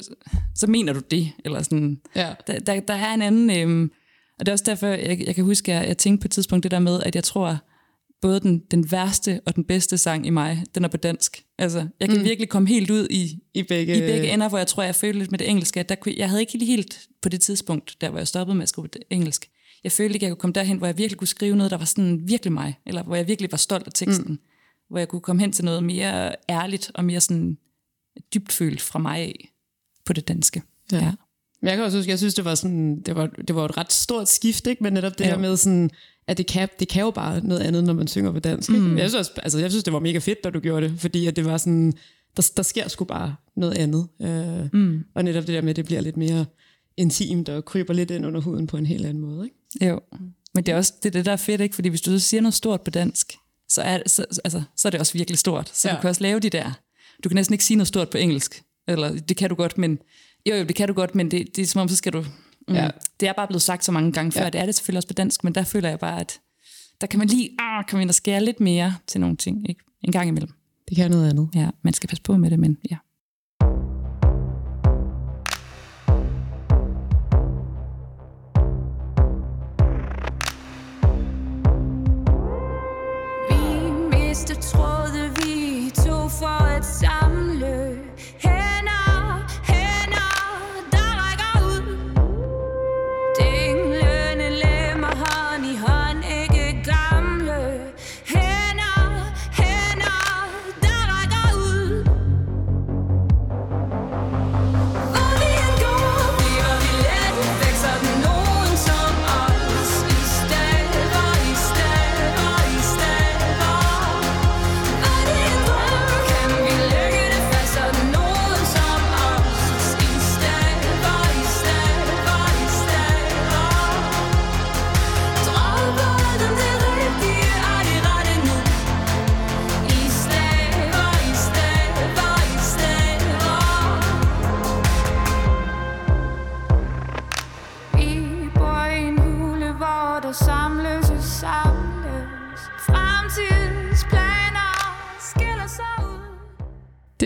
så 0.54 0.66
mener 0.66 0.92
du 0.92 1.00
det, 1.10 1.32
eller 1.44 1.62
sådan, 1.62 2.00
Ja. 2.16 2.34
der, 2.46 2.58
der, 2.60 2.80
der 2.80 2.94
er 2.94 3.14
en 3.14 3.22
anden, 3.22 3.50
øhm, 3.50 3.90
og 4.38 4.46
det 4.46 4.48
er 4.48 4.52
også 4.54 4.64
derfor, 4.66 4.86
jeg, 4.86 5.20
jeg 5.26 5.34
kan 5.34 5.44
huske, 5.44 5.72
at 5.72 5.78
jeg, 5.80 5.88
jeg 5.88 5.98
tænkte 5.98 6.22
på 6.22 6.26
et 6.26 6.30
tidspunkt 6.30 6.62
det 6.62 6.70
der 6.70 6.78
med, 6.78 7.00
at 7.02 7.14
jeg 7.14 7.24
tror, 7.24 7.58
både 8.24 8.40
den, 8.40 8.58
den 8.58 8.90
værste 8.90 9.40
og 9.46 9.56
den 9.56 9.64
bedste 9.64 9.98
sang 9.98 10.26
i 10.26 10.30
mig, 10.30 10.64
den 10.74 10.84
er 10.84 10.88
på 10.88 10.96
dansk. 10.96 11.44
Altså, 11.58 11.87
jeg 12.00 12.08
kan 12.08 12.18
mm. 12.18 12.24
virkelig 12.24 12.48
komme 12.48 12.68
helt 12.68 12.90
ud 12.90 13.08
i, 13.10 13.38
I 13.54 13.62
begge, 13.62 13.96
i 13.96 14.00
begge 14.00 14.32
ender, 14.32 14.48
hvor 14.48 14.58
jeg 14.58 14.66
tror, 14.66 14.82
jeg 14.82 14.94
følte 14.94 15.18
lidt 15.18 15.30
med 15.30 15.38
det 15.38 15.50
engelske, 15.50 15.82
der 15.82 15.94
kunne, 15.94 16.14
jeg 16.16 16.28
havde 16.28 16.42
ikke 16.42 16.58
lige 16.58 16.70
helt 16.70 17.08
på 17.22 17.28
det 17.28 17.40
tidspunkt, 17.40 17.96
der 18.00 18.10
hvor 18.10 18.18
jeg 18.18 18.28
stoppede 18.28 18.54
med 18.54 18.62
at 18.62 18.68
skrive 18.68 18.88
det 18.92 19.02
engelsk. 19.10 19.50
Jeg 19.84 19.92
følte 19.92 20.14
ikke, 20.14 20.26
jeg 20.26 20.30
kunne 20.30 20.40
komme 20.40 20.52
derhen, 20.52 20.78
hvor 20.78 20.87
jeg 20.87 20.98
virkelig 20.98 21.18
kunne 21.18 21.28
skrive 21.28 21.56
noget, 21.56 21.70
der 21.70 21.76
var 21.76 21.84
sådan 21.84 22.22
virkelig 22.28 22.52
mig, 22.52 22.78
eller 22.87 23.02
hvor 23.02 23.16
jeg 23.16 23.28
virkelig 23.28 23.52
var 23.52 23.58
stolt 23.58 23.87
af 23.87 23.92
teksten. 23.94 24.32
Mm. 24.32 24.38
Hvor 24.90 24.98
jeg 24.98 25.08
kunne 25.08 25.20
komme 25.20 25.42
hen 25.42 25.52
til 25.52 25.64
noget 25.64 25.84
mere 25.84 26.34
ærligt 26.50 26.90
og 26.94 27.04
mere 27.04 27.20
sådan 27.20 27.58
dybtfølt 28.34 28.80
fra 28.80 28.98
mig 28.98 29.18
af 29.18 29.52
på 30.04 30.12
det 30.12 30.28
danske. 30.28 30.62
Ja. 30.92 30.96
ja. 30.96 31.12
Men 31.60 31.68
jeg 31.68 31.76
kan 31.76 31.84
også 31.84 31.98
huske, 31.98 32.10
jeg 32.10 32.18
synes, 32.18 32.34
det 32.34 32.44
var, 32.44 32.54
sådan, 32.54 33.00
det 33.00 33.16
var, 33.16 33.26
det 33.26 33.54
var 33.54 33.64
et 33.64 33.76
ret 33.76 33.92
stort 33.92 34.28
skift, 34.28 34.66
ikke? 34.66 34.82
men 34.82 34.92
netop 34.92 35.18
det 35.18 35.24
ja. 35.24 35.30
her 35.30 35.38
med 35.38 35.56
sådan, 35.56 35.90
at 36.26 36.38
det 36.38 36.46
kan, 36.46 36.68
det 36.80 36.88
kan 36.88 37.02
jo 37.02 37.10
bare 37.10 37.40
noget 37.46 37.60
andet, 37.60 37.84
når 37.84 37.92
man 37.92 38.08
synger 38.08 38.32
på 38.32 38.38
dansk. 38.38 38.70
Ikke? 38.70 38.82
Mm. 38.82 38.98
Jeg, 38.98 39.10
synes, 39.10 39.30
altså, 39.37 39.58
jeg 39.58 39.70
synes, 39.70 39.84
det 39.84 39.92
var 39.92 39.98
mega 39.98 40.18
fedt, 40.18 40.44
da 40.44 40.50
du 40.50 40.60
gjorde 40.60 40.88
det, 40.88 41.00
fordi 41.00 41.26
at 41.26 41.37
det 41.37 41.44
var 41.44 41.56
sådan, 41.56 41.92
der, 42.37 42.50
der 42.56 42.62
sker 42.62 42.88
sgu 42.88 43.04
bare 43.04 43.34
noget 43.56 43.78
andet. 43.78 44.08
Øh, 44.22 44.68
mm. 44.72 45.04
Og 45.14 45.24
netop 45.24 45.46
det 45.46 45.54
der 45.54 45.60
med, 45.60 45.70
at 45.70 45.76
det 45.76 45.84
bliver 45.84 46.00
lidt 46.00 46.16
mere 46.16 46.46
intimt 46.96 47.48
og 47.48 47.64
kryber 47.64 47.94
lidt 47.94 48.10
ind 48.10 48.26
under 48.26 48.40
huden 48.40 48.66
på 48.66 48.76
en 48.76 48.87
helt 48.87 49.06
anden 49.06 49.22
måde. 49.22 49.44
Ikke? 49.44 49.87
Jo, 49.87 50.00
men 50.54 50.66
det 50.66 50.72
er 50.72 50.76
også 50.76 50.92
det, 51.02 51.12
det 51.12 51.24
der 51.24 51.32
er 51.32 51.37
fedt, 51.37 51.60
ikke? 51.60 51.74
fordi 51.74 51.88
hvis 51.88 52.00
du 52.00 52.10
så 52.10 52.18
siger 52.18 52.40
noget 52.40 52.54
stort 52.54 52.80
på 52.80 52.90
dansk, 52.90 53.32
så 53.68 53.82
er, 53.82 53.98
så, 54.06 54.26
altså, 54.44 54.62
så 54.76 54.88
er 54.88 54.90
det 54.90 55.00
også 55.00 55.12
virkelig 55.12 55.38
stort. 55.38 55.70
Så 55.74 55.88
ja. 55.88 55.94
du 55.94 56.00
kan 56.00 56.10
også 56.10 56.22
lave 56.22 56.40
de 56.40 56.50
der. 56.50 56.72
Du 57.24 57.28
kan 57.28 57.37
næsten 57.37 57.54
ikke 57.54 57.64
sige 57.64 57.76
noget 57.76 57.88
stort 57.88 58.10
på 58.10 58.18
engelsk. 58.18 58.62
Eller 58.88 59.18
det 59.18 59.37
kan 59.37 59.48
du 59.48 59.54
godt, 59.54 59.78
men 59.78 59.98
jo, 60.46 60.54
jo, 60.54 60.64
det 60.64 60.74
kan 60.74 60.88
du 60.88 60.94
godt, 60.94 61.14
men 61.14 61.30
det, 61.30 61.56
det 61.56 61.62
er 61.62 61.66
som 61.66 61.80
om, 61.80 61.88
så 61.88 61.96
skal 61.96 62.12
du... 62.12 62.24
Mm, 62.68 62.74
ja. 62.74 62.90
Det 63.20 63.29
er 63.29 63.33
bare 63.33 63.46
blevet 63.46 63.62
sagt 63.62 63.85
så 63.85 63.92
mange 63.92 64.12
gange 64.12 64.33
før, 64.33 64.42
ja. 64.42 64.50
det 64.50 64.61
er 64.61 64.66
det 64.66 64.74
selvfølgelig 64.74 64.98
også 64.98 65.09
på 65.09 65.14
dansk, 65.14 65.44
men 65.44 65.55
der 65.55 65.64
føler 65.64 65.88
jeg 65.88 65.98
bare, 65.98 66.20
at 66.20 66.40
der 67.00 67.07
kan 67.07 67.18
man 67.18 67.29
lige 67.29 67.50
ah, 67.59 67.85
komme 67.85 68.03
ind 68.03 68.11
og 68.11 68.14
skære 68.14 68.44
lidt 68.44 68.61
mere 68.61 68.94
til 69.07 69.20
nogle 69.20 69.37
ting, 69.37 69.68
ikke? 69.68 69.85
En 70.03 70.12
gang 70.12 70.29
imellem. 70.29 70.50
Det 70.88 70.96
kan 70.96 71.11
noget 71.11 71.31
andet. 71.31 71.48
Ja, 71.55 71.68
man 71.83 71.92
skal 71.92 72.09
passe 72.09 72.22
på 72.22 72.37
med 72.37 72.50
det, 72.50 72.59
men 72.59 72.79
ja. 72.90 72.96
Vi 83.50 83.90
miste 84.16 84.55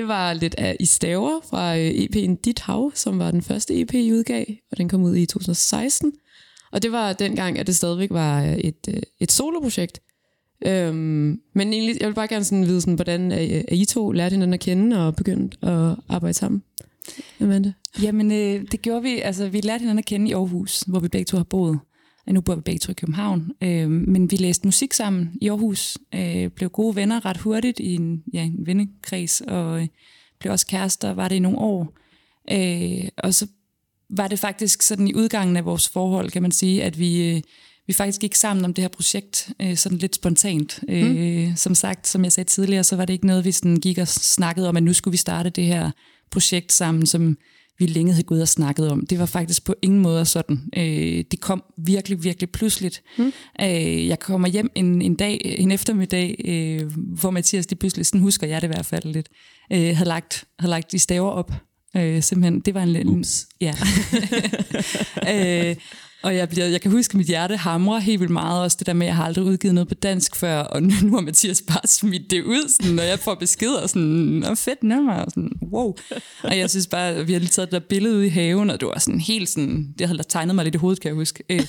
Det 0.09 0.15
var 0.15 0.33
lidt 0.33 0.55
af 0.59 0.77
I 0.81 0.85
staver 0.85 1.41
fra 1.51 1.79
øh, 1.79 1.91
EP'en 1.91 2.35
Dit 2.45 2.61
Hav, 2.61 2.93
som 2.95 3.19
var 3.19 3.31
den 3.31 3.43
første 3.43 3.81
EP, 3.81 3.95
I 3.95 4.13
udgav, 4.13 4.45
og 4.71 4.79
den 4.79 4.89
kom 4.89 5.03
ud 5.03 5.17
i 5.17 5.27
2016. 5.27 6.13
Og 6.73 6.83
det 6.83 6.93
var 6.93 7.13
dengang, 7.13 7.59
at 7.59 7.67
det 7.67 7.77
stadigvæk 7.77 8.11
var 8.11 8.43
øh, 8.43 8.57
et, 8.57 8.89
øh, 8.89 9.03
et 9.21 9.33
soloprojekt. 9.33 10.01
Øhm, 10.67 11.41
men 11.55 11.73
egentlig, 11.73 12.01
jeg 12.01 12.09
vil 12.09 12.15
bare 12.15 12.29
gerne 12.29 12.45
sådan 12.45 12.67
vide, 12.67 12.81
sådan, 12.81 12.95
hvordan 12.95 13.33
er, 13.33 13.63
er 13.69 13.75
I 13.75 13.85
to 13.85 14.13
lærte 14.13 14.33
hinanden 14.33 14.55
at 14.55 14.61
kende 14.61 15.07
og 15.07 15.17
begyndt 15.17 15.59
at 15.63 15.97
arbejde 16.09 16.35
sammen? 16.35 16.63
Amanda? 17.41 17.73
Jamen, 18.03 18.33
øh, 18.33 18.65
det 18.73 18.83
gjorde 18.83 19.03
vi. 19.03 19.21
Altså, 19.21 19.49
vi 19.49 19.61
lærte 19.61 19.81
hinanden 19.81 19.99
at 19.99 20.07
kende 20.07 20.31
i 20.31 20.33
Aarhus, 20.33 20.81
hvor 20.81 21.01
vi 21.01 21.09
begge 21.09 21.25
to 21.25 21.37
har 21.37 21.45
boet. 21.45 21.79
Nu 22.31 22.41
bor 22.41 22.55
vi 22.55 22.61
begge 22.61 22.79
to 22.79 22.91
i 22.91 22.95
København. 22.95 23.51
Øh, 23.63 23.91
men 23.91 24.31
vi 24.31 24.37
læste 24.37 24.67
musik 24.67 24.93
sammen 24.93 25.31
i 25.41 25.49
Aarhus. 25.49 25.99
Øh, 26.15 26.49
blev 26.49 26.71
gode 26.71 26.97
venner 26.97 27.25
ret 27.25 27.37
hurtigt 27.37 27.81
i 27.81 27.95
en, 27.95 28.23
ja, 28.33 28.43
en 28.43 28.67
vennekreds, 28.67 29.41
og 29.41 29.81
øh, 29.83 29.89
blev 30.39 30.53
også 30.53 30.67
kærester, 30.67 31.15
var 31.15 31.29
det 31.29 31.37
i 31.37 31.39
nogle 31.39 31.59
år. 31.59 31.93
Øh, 32.53 33.09
og 33.17 33.35
så 33.35 33.47
var 34.11 34.29
det 34.29 34.39
faktisk 34.39 34.83
sådan 34.83 35.09
i 35.09 35.15
udgangen 35.15 35.57
af 35.57 35.65
vores 35.65 35.89
forhold, 35.89 36.31
kan 36.31 36.43
man 36.43 36.53
sige, 36.53 36.85
at 36.85 36.99
vi, 36.99 37.31
øh, 37.31 37.43
vi 37.87 37.93
faktisk 37.93 38.21
gik 38.21 38.35
sammen 38.35 38.65
om 38.65 38.75
det 38.75 38.83
her 38.83 38.89
projekt, 38.89 39.51
øh, 39.61 39.77
sådan 39.77 39.99
lidt 39.99 40.15
spontant. 40.15 40.81
Mm. 40.89 40.95
Øh, 40.95 41.57
som 41.57 41.75
sagt, 41.75 42.07
som 42.07 42.25
jeg 42.25 42.33
sagde 42.33 42.49
tidligere, 42.49 42.85
så 42.85 42.97
var 42.97 43.05
det 43.05 43.13
ikke 43.13 43.27
noget, 43.27 43.45
vi 43.45 43.53
sådan 43.53 43.77
gik 43.77 43.99
og 43.99 44.09
snakkede 44.09 44.69
om, 44.69 44.77
at 44.77 44.83
nu 44.83 44.93
skulle 44.93 45.13
vi 45.13 45.19
starte 45.19 45.51
det 45.51 45.65
her 45.65 45.91
projekt 46.31 46.73
sammen, 46.73 47.07
som 47.07 47.37
vi 47.79 47.87
længe 47.87 48.13
havde 48.13 48.27
gået 48.27 48.43
og 48.43 48.49
snakket 48.49 48.91
om. 48.91 49.07
Det 49.07 49.19
var 49.19 49.27
faktisk 49.27 49.65
på 49.65 49.75
ingen 49.83 50.01
måde 50.01 50.25
sådan. 50.25 50.61
Øh, 50.77 51.25
det 51.31 51.41
kom 51.41 51.63
virkelig, 51.87 52.25
virkelig 52.25 52.51
pludseligt. 52.51 53.03
Mm. 53.19 53.33
Øh, 53.61 54.07
jeg 54.07 54.19
kommer 54.19 54.49
hjem 54.49 54.71
en, 54.75 55.03
en 55.03 55.15
dag, 55.15 55.41
en 55.45 55.71
eftermiddag, 55.71 56.41
øh, 56.45 56.93
hvor 57.21 57.31
Mathias 57.31 57.71
lige 57.71 57.79
pludselig, 57.79 58.07
sådan 58.07 58.21
husker 58.21 58.47
jeg 58.47 58.63
det 58.63 58.69
i 58.69 58.73
hvert 58.75 58.87
fald 58.87 59.05
lidt, 59.05 59.29
øh, 59.73 59.97
havde, 59.97 60.09
lagt, 60.09 60.45
havde 60.59 60.71
lagt 60.71 60.93
de 60.93 60.99
staver 60.99 61.31
op. 61.31 61.53
Øh, 61.97 62.23
simpelthen, 62.23 62.61
det 62.61 62.75
var 62.75 62.83
en 62.83 62.89
lille... 62.89 63.25
Ja. 63.61 63.75
øh, 65.71 65.77
og 66.23 66.37
jeg, 66.37 66.49
bliver, 66.49 66.67
jeg 66.67 66.81
kan 66.81 66.91
huske, 66.91 67.13
at 67.13 67.15
mit 67.15 67.27
hjerte 67.27 67.57
hamrer 67.57 67.99
helt 67.99 68.21
vildt 68.21 68.33
meget. 68.33 68.63
Også 68.63 68.77
det 68.79 68.87
der 68.87 68.93
med, 68.93 69.07
at 69.07 69.09
jeg 69.09 69.17
har 69.17 69.25
aldrig 69.25 69.45
udgivet 69.45 69.75
noget 69.75 69.89
på 69.89 69.95
dansk 69.95 70.37
før. 70.37 70.59
Og 70.59 70.83
nu, 70.83 70.93
nu 71.03 71.15
har 71.15 71.21
Mathias 71.21 71.63
bare 71.69 71.87
smidt 71.99 72.31
det 72.31 72.43
ud, 72.43 72.69
sådan, 72.69 72.95
når 72.95 73.03
jeg 73.03 73.19
får 73.19 73.35
beskeder. 73.35 73.87
Sådan, 73.87 74.03
Nå, 74.03 74.55
fedt 74.55 74.83
nummer. 74.83 75.15
Og 75.15 75.31
sådan, 75.31 75.53
wow. 75.73 75.95
Og 76.43 76.59
jeg 76.59 76.71
synes 76.71 76.87
bare, 76.87 77.09
at 77.09 77.29
vi 77.29 77.33
har 77.33 77.41
lige 77.41 77.49
taget 77.49 77.71
det 77.73 77.83
der 77.83 77.87
billede 77.89 78.17
ud 78.17 78.23
i 78.23 78.29
haven, 78.29 78.71
og 78.71 78.81
det 78.81 78.89
var 78.89 78.99
sådan 78.99 79.21
helt 79.21 79.49
sådan... 79.49 79.95
Det 79.99 80.07
havde 80.09 80.23
tegnet 80.23 80.55
mig 80.55 80.65
lidt 80.65 80.75
i 80.75 80.79
hovedet, 80.79 81.01
kan 81.01 81.09
jeg 81.09 81.17
huske. 81.17 81.45
Øh, 81.49 81.67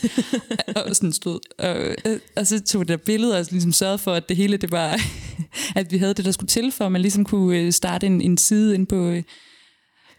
og 0.75 0.95
sådan 0.95 1.13
stod. 1.13 1.39
Og, 1.59 1.77
øh, 2.05 2.19
og 2.35 2.47
så 2.47 2.61
tog 2.61 2.81
det 2.81 2.87
der 2.89 2.97
billede, 3.05 3.37
og 3.37 3.45
ligesom 3.51 3.73
sørgede 3.73 3.97
for, 3.97 4.13
at 4.13 4.29
det 4.29 4.37
hele, 4.37 4.57
det 4.57 4.71
var... 4.71 4.99
at 5.75 5.91
vi 5.91 5.97
havde 5.97 6.13
det, 6.13 6.25
der 6.25 6.31
skulle 6.31 6.47
til, 6.47 6.71
for 6.71 6.85
at 6.85 6.91
man 6.91 7.01
ligesom 7.01 7.25
kunne 7.25 7.57
øh, 7.57 7.71
starte 7.71 8.07
en, 8.07 8.21
en 8.21 8.37
side 8.37 8.75
ind 8.75 8.87
på... 8.87 9.09
Øh, 9.09 9.23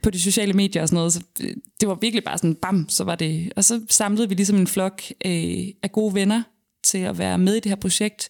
på 0.02 0.10
de 0.10 0.20
sociale 0.20 0.52
medier 0.52 0.82
og 0.82 0.88
sådan 0.88 0.96
noget. 0.96 1.12
Så 1.12 1.20
det 1.80 1.88
var 1.88 1.98
virkelig 2.00 2.24
bare 2.24 2.38
sådan, 2.38 2.54
bam, 2.54 2.88
så 2.88 3.04
var 3.04 3.14
det... 3.14 3.52
Og 3.56 3.64
så 3.64 3.80
samlede 3.90 4.28
vi 4.28 4.34
ligesom 4.34 4.56
en 4.56 4.66
flok 4.66 5.02
øh, 5.24 5.64
af 5.82 5.92
gode 5.92 6.14
venner 6.14 6.42
til 6.84 6.98
at 6.98 7.18
være 7.18 7.38
med 7.38 7.54
i 7.54 7.60
det 7.60 7.70
her 7.70 7.76
projekt. 7.76 8.28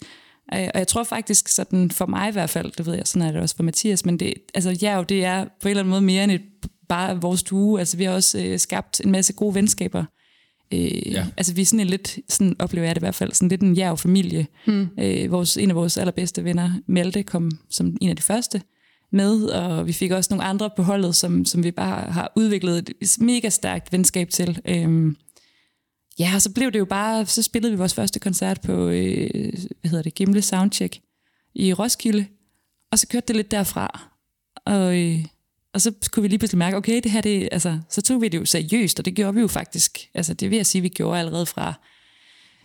Øh, 0.54 0.68
og 0.74 0.78
jeg 0.78 0.88
tror 0.88 1.04
faktisk, 1.04 1.48
sådan 1.48 1.90
for 1.90 2.06
mig 2.06 2.28
i 2.28 2.32
hvert 2.32 2.50
fald, 2.50 2.72
det 2.78 2.86
ved 2.86 2.94
jeg, 2.94 3.06
sådan 3.06 3.28
er 3.28 3.32
det 3.32 3.40
også 3.40 3.56
for 3.56 3.62
Mathias, 3.62 4.04
men 4.04 4.20
det, 4.20 4.34
altså, 4.54 4.78
ja, 4.82 4.96
jo, 4.96 5.02
det 5.02 5.24
er 5.24 5.44
på 5.44 5.68
en 5.68 5.70
eller 5.70 5.82
anden 5.82 5.90
måde 5.90 6.00
mere 6.00 6.24
end 6.24 6.32
et, 6.32 6.42
bare 6.88 7.20
vores 7.20 7.40
stue. 7.40 7.78
Altså, 7.78 7.96
vi 7.96 8.04
har 8.04 8.12
også 8.12 8.38
øh, 8.44 8.58
skabt 8.58 9.00
en 9.04 9.10
masse 9.10 9.32
gode 9.32 9.54
venskaber. 9.54 10.04
Øh, 10.72 11.12
ja. 11.12 11.26
Altså, 11.36 11.54
vi 11.54 11.62
er 11.62 11.66
sådan 11.66 11.80
en 11.80 11.86
lidt, 11.86 12.18
sådan 12.28 12.56
oplever 12.58 12.86
jeg 12.86 12.94
det 12.94 13.00
i 13.00 13.04
hvert 13.04 13.14
fald, 13.14 13.32
sådan 13.32 13.48
lidt 13.48 13.60
en 13.60 13.74
jæv 13.74 13.96
familie. 13.96 14.46
Hmm. 14.66 14.88
Øh, 15.00 15.30
vores, 15.30 15.56
en 15.56 15.70
af 15.70 15.76
vores 15.76 15.96
allerbedste 15.96 16.44
venner, 16.44 16.72
Malte, 16.86 17.22
kom 17.22 17.50
som 17.70 17.96
en 18.00 18.10
af 18.10 18.16
de 18.16 18.22
første 18.22 18.62
med, 19.10 19.44
og 19.44 19.86
vi 19.86 19.92
fik 19.92 20.10
også 20.10 20.28
nogle 20.30 20.44
andre 20.44 20.70
på 20.76 20.82
holdet, 20.82 21.16
som, 21.16 21.44
som 21.44 21.64
vi 21.64 21.70
bare 21.70 22.12
har 22.12 22.32
udviklet 22.36 22.90
et 23.00 23.16
mega 23.20 23.48
stærkt 23.48 23.92
venskab 23.92 24.28
til. 24.30 24.60
Øhm, 24.64 25.16
ja, 26.18 26.30
og 26.34 26.42
så 26.42 26.52
blev 26.52 26.72
det 26.72 26.78
jo 26.78 26.84
bare, 26.84 27.26
så 27.26 27.42
spillede 27.42 27.72
vi 27.72 27.78
vores 27.78 27.94
første 27.94 28.20
koncert 28.20 28.60
på, 28.60 28.88
øh, 28.88 29.52
hvad 29.80 29.90
hedder 29.90 30.02
det, 30.02 30.14
Gimle 30.14 30.42
Soundcheck 30.42 30.98
i 31.54 31.72
Roskilde, 31.72 32.26
og 32.92 32.98
så 32.98 33.06
kørte 33.08 33.26
det 33.28 33.36
lidt 33.36 33.50
derfra. 33.50 34.10
Og, 34.66 34.98
øh, 34.98 35.24
og 35.74 35.80
så 35.80 35.92
kunne 36.12 36.22
vi 36.22 36.28
lige 36.28 36.38
pludselig 36.38 36.58
mærke, 36.58 36.76
okay, 36.76 37.00
det 37.02 37.10
her, 37.10 37.20
det, 37.20 37.48
altså, 37.52 37.78
så 37.90 38.02
tog 38.02 38.22
vi 38.22 38.28
det 38.28 38.38
jo 38.38 38.44
seriøst, 38.44 38.98
og 38.98 39.04
det 39.04 39.14
gjorde 39.14 39.34
vi 39.34 39.40
jo 39.40 39.46
faktisk. 39.46 39.98
Altså, 40.14 40.34
det 40.34 40.50
vil 40.50 40.56
jeg 40.56 40.66
sige, 40.66 40.82
vi 40.82 40.88
gjorde 40.88 41.18
allerede 41.18 41.46
fra, 41.46 41.74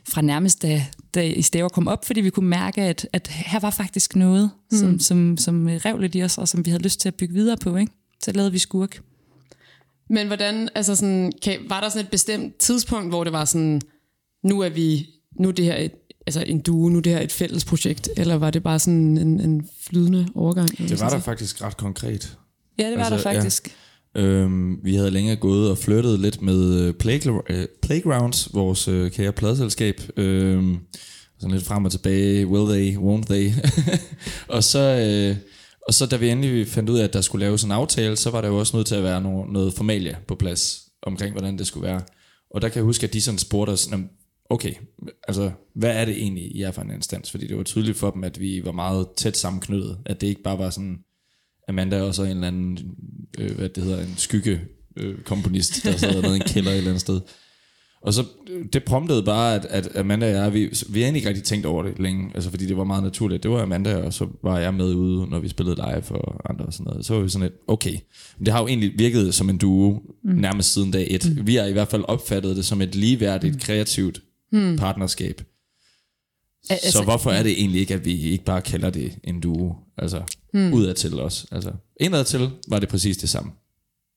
fra 0.09 0.21
nærmest 0.21 0.61
da, 0.61 0.85
da 1.15 1.21
i 1.21 1.41
staver 1.41 1.69
kom 1.69 1.87
op, 1.87 2.05
fordi 2.05 2.21
vi 2.21 2.29
kunne 2.29 2.49
mærke, 2.49 2.81
at, 2.81 3.07
at 3.13 3.27
her 3.27 3.59
var 3.59 3.69
faktisk 3.69 4.15
noget, 4.15 4.51
mm. 4.71 4.77
som, 4.77 4.99
som, 4.99 5.37
som 5.37 5.65
rev 5.67 5.97
lidt 5.97 6.15
i 6.15 6.23
os, 6.23 6.37
og 6.37 6.47
som 6.47 6.65
vi 6.65 6.71
havde 6.71 6.83
lyst 6.83 6.99
til 6.99 7.07
at 7.07 7.15
bygge 7.15 7.33
videre 7.33 7.57
på. 7.57 7.75
Ikke? 7.75 7.91
Så 8.23 8.31
lavede 8.31 8.51
vi 8.51 8.57
skurk. 8.57 9.01
Men 10.09 10.27
hvordan, 10.27 10.69
altså 10.75 10.95
sådan, 10.95 11.31
kan, 11.41 11.59
var 11.69 11.81
der 11.81 11.89
sådan 11.89 12.05
et 12.05 12.11
bestemt 12.11 12.57
tidspunkt, 12.57 13.09
hvor 13.09 13.23
det 13.23 13.33
var 13.33 13.45
sådan, 13.45 13.81
nu 14.43 14.59
er 14.59 14.69
vi, 14.69 15.09
nu 15.39 15.47
er 15.47 15.51
det 15.51 15.65
her 15.65 15.77
et, 15.77 15.91
altså 16.27 16.41
en 16.41 16.59
duo, 16.59 16.89
nu 16.89 16.97
er 16.97 17.01
det 17.01 17.11
her 17.11 17.21
et 17.21 17.31
fælles 17.31 17.65
projekt, 17.65 18.09
eller 18.17 18.35
var 18.35 18.51
det 18.51 18.63
bare 18.63 18.79
sådan 18.79 19.17
en, 19.17 19.39
en 19.39 19.69
flydende 19.81 20.27
overgang? 20.35 20.77
Det 20.77 20.99
var 20.99 21.09
der 21.09 21.19
faktisk 21.19 21.61
ret 21.61 21.77
konkret. 21.77 22.37
Ja, 22.77 22.89
det 22.89 22.97
var 22.97 23.03
Altså, 23.03 23.29
der 23.29 23.35
faktisk. 23.35 23.75
Øhm, 24.15 24.79
vi 24.83 24.95
havde 24.95 25.11
længe 25.11 25.35
gået 25.35 25.71
og 25.71 25.77
flyttet 25.77 26.19
lidt 26.19 26.41
med 26.41 26.81
øh, 26.81 26.93
Playgra- 27.03 27.43
øh, 27.49 27.67
Playgrounds, 27.81 28.53
vores 28.53 28.87
øh, 28.87 29.11
kære 29.11 29.31
pladselskab. 29.31 30.01
Øhm, 30.17 30.77
sådan 31.39 31.55
lidt 31.55 31.65
frem 31.65 31.85
og 31.85 31.91
tilbage, 31.91 32.47
will 32.47 32.69
they, 32.69 32.97
won't 32.97 33.25
they. 33.25 33.51
og, 34.55 34.63
så, 34.63 34.79
øh, 34.79 35.37
og 35.87 35.93
så 35.93 36.05
da 36.05 36.15
vi 36.15 36.29
endelig 36.29 36.67
fandt 36.67 36.89
ud 36.89 36.99
af, 36.99 37.03
at 37.03 37.13
der 37.13 37.21
skulle 37.21 37.45
laves 37.45 37.63
en 37.63 37.71
aftale, 37.71 38.15
så 38.15 38.29
var 38.29 38.41
der 38.41 38.47
jo 38.47 38.59
også 38.59 38.77
nødt 38.77 38.87
til 38.87 38.95
at 38.95 39.03
være 39.03 39.21
noget, 39.21 39.51
noget 39.51 39.73
formalia 39.73 40.15
på 40.27 40.35
plads 40.35 40.81
omkring, 41.01 41.31
hvordan 41.31 41.57
det 41.57 41.67
skulle 41.67 41.87
være. 41.87 42.01
Og 42.49 42.61
der 42.61 42.69
kan 42.69 42.75
jeg 42.75 42.83
huske, 42.83 43.07
at 43.07 43.13
de 43.13 43.21
sådan 43.21 43.37
spurgte 43.37 43.71
os, 43.71 43.89
okay, 44.49 44.73
altså, 45.27 45.51
hvad 45.75 45.89
er 45.89 46.05
det 46.05 46.17
egentlig, 46.17 46.55
I 46.55 46.61
er 46.61 46.71
for 46.71 46.81
en 46.81 46.91
instans? 46.91 47.31
Fordi 47.31 47.47
det 47.47 47.57
var 47.57 47.63
tydeligt 47.63 47.97
for 47.97 48.11
dem, 48.11 48.23
at 48.23 48.39
vi 48.39 48.61
var 48.65 48.71
meget 48.71 49.07
tæt 49.17 49.37
sammenknyttet. 49.37 49.97
At 50.05 50.21
det 50.21 50.27
ikke 50.27 50.43
bare 50.43 50.57
var 50.57 50.69
sådan, 50.69 50.97
Amanda 51.69 52.01
og 52.01 52.15
så 52.15 52.23
en 52.23 52.29
eller 52.29 52.47
anden, 52.47 52.77
øh, 53.39 53.57
hvad 53.57 53.69
det 53.69 53.83
hedder, 53.83 54.01
en 54.01 54.13
skygge 54.17 54.61
øh, 54.97 55.17
komponist, 55.21 55.83
der 55.83 55.97
sad 55.97 56.21
nede 56.21 56.33
i 56.33 56.35
en 56.35 56.41
kælder 56.47 56.71
et 56.71 56.77
eller 56.77 56.89
andet 56.89 57.01
sted. 57.01 57.21
Og 58.01 58.13
så, 58.13 58.23
øh, 58.49 58.65
det 58.73 58.83
promptede 58.83 59.23
bare, 59.23 59.55
at, 59.55 59.65
at 59.65 59.97
Amanda 59.97 60.25
og 60.25 60.31
jeg, 60.31 60.53
vi, 60.53 60.59
vi 60.89 60.99
har 60.99 61.05
egentlig 61.05 61.19
ikke 61.19 61.29
rigtig 61.29 61.43
tænkt 61.43 61.65
over 61.65 61.83
det 61.83 61.99
længe, 61.99 62.31
altså 62.35 62.49
fordi 62.49 62.65
det 62.65 62.77
var 62.77 62.83
meget 62.83 63.03
naturligt. 63.03 63.43
Det 63.43 63.51
var 63.51 63.61
Amanda, 63.61 63.95
og 63.95 64.13
så 64.13 64.27
var 64.43 64.59
jeg 64.59 64.73
med 64.73 64.93
ude, 64.93 65.29
når 65.29 65.39
vi 65.39 65.47
spillede 65.49 65.75
live 65.75 66.11
og 66.11 66.49
andre 66.49 66.65
og 66.65 66.73
sådan 66.73 66.83
noget. 66.83 67.05
Så 67.05 67.13
var 67.13 67.21
vi 67.21 67.29
sådan 67.29 67.47
lidt, 67.47 67.53
okay. 67.67 67.97
Men 68.37 68.45
det 68.45 68.53
har 68.53 68.61
jo 68.61 68.67
egentlig 68.67 68.91
virket 68.97 69.33
som 69.33 69.49
en 69.49 69.57
duo, 69.57 70.01
mm. 70.23 70.31
nærmest 70.31 70.73
siden 70.73 70.91
dag 70.91 71.07
et. 71.09 71.35
Mm. 71.37 71.47
Vi 71.47 71.55
har 71.55 71.65
i 71.65 71.71
hvert 71.71 71.87
fald 71.87 72.03
opfattet 72.07 72.55
det 72.55 72.65
som 72.65 72.81
et 72.81 72.95
ligeværdigt, 72.95 73.53
mm. 73.53 73.59
kreativt 73.59 74.21
mm. 74.51 74.77
partnerskab. 74.77 75.41
Al- 76.69 76.91
så 76.91 77.03
hvorfor 77.03 77.31
er 77.31 77.43
det 77.43 77.51
egentlig 77.51 77.81
ikke, 77.81 77.93
at 77.93 78.05
vi 78.05 78.21
ikke 78.21 78.43
bare 78.43 78.61
kalder 78.61 78.89
det 78.89 79.17
en 79.23 79.39
duo? 79.39 79.75
Altså, 79.97 80.23
hmm. 80.53 80.73
udadtil 80.73 81.19
også. 81.19 81.47
Altså, 81.51 81.71
indadtil 81.99 82.49
var 82.67 82.79
det 82.79 82.89
præcis 82.89 83.17
det 83.17 83.29
samme. 83.29 83.51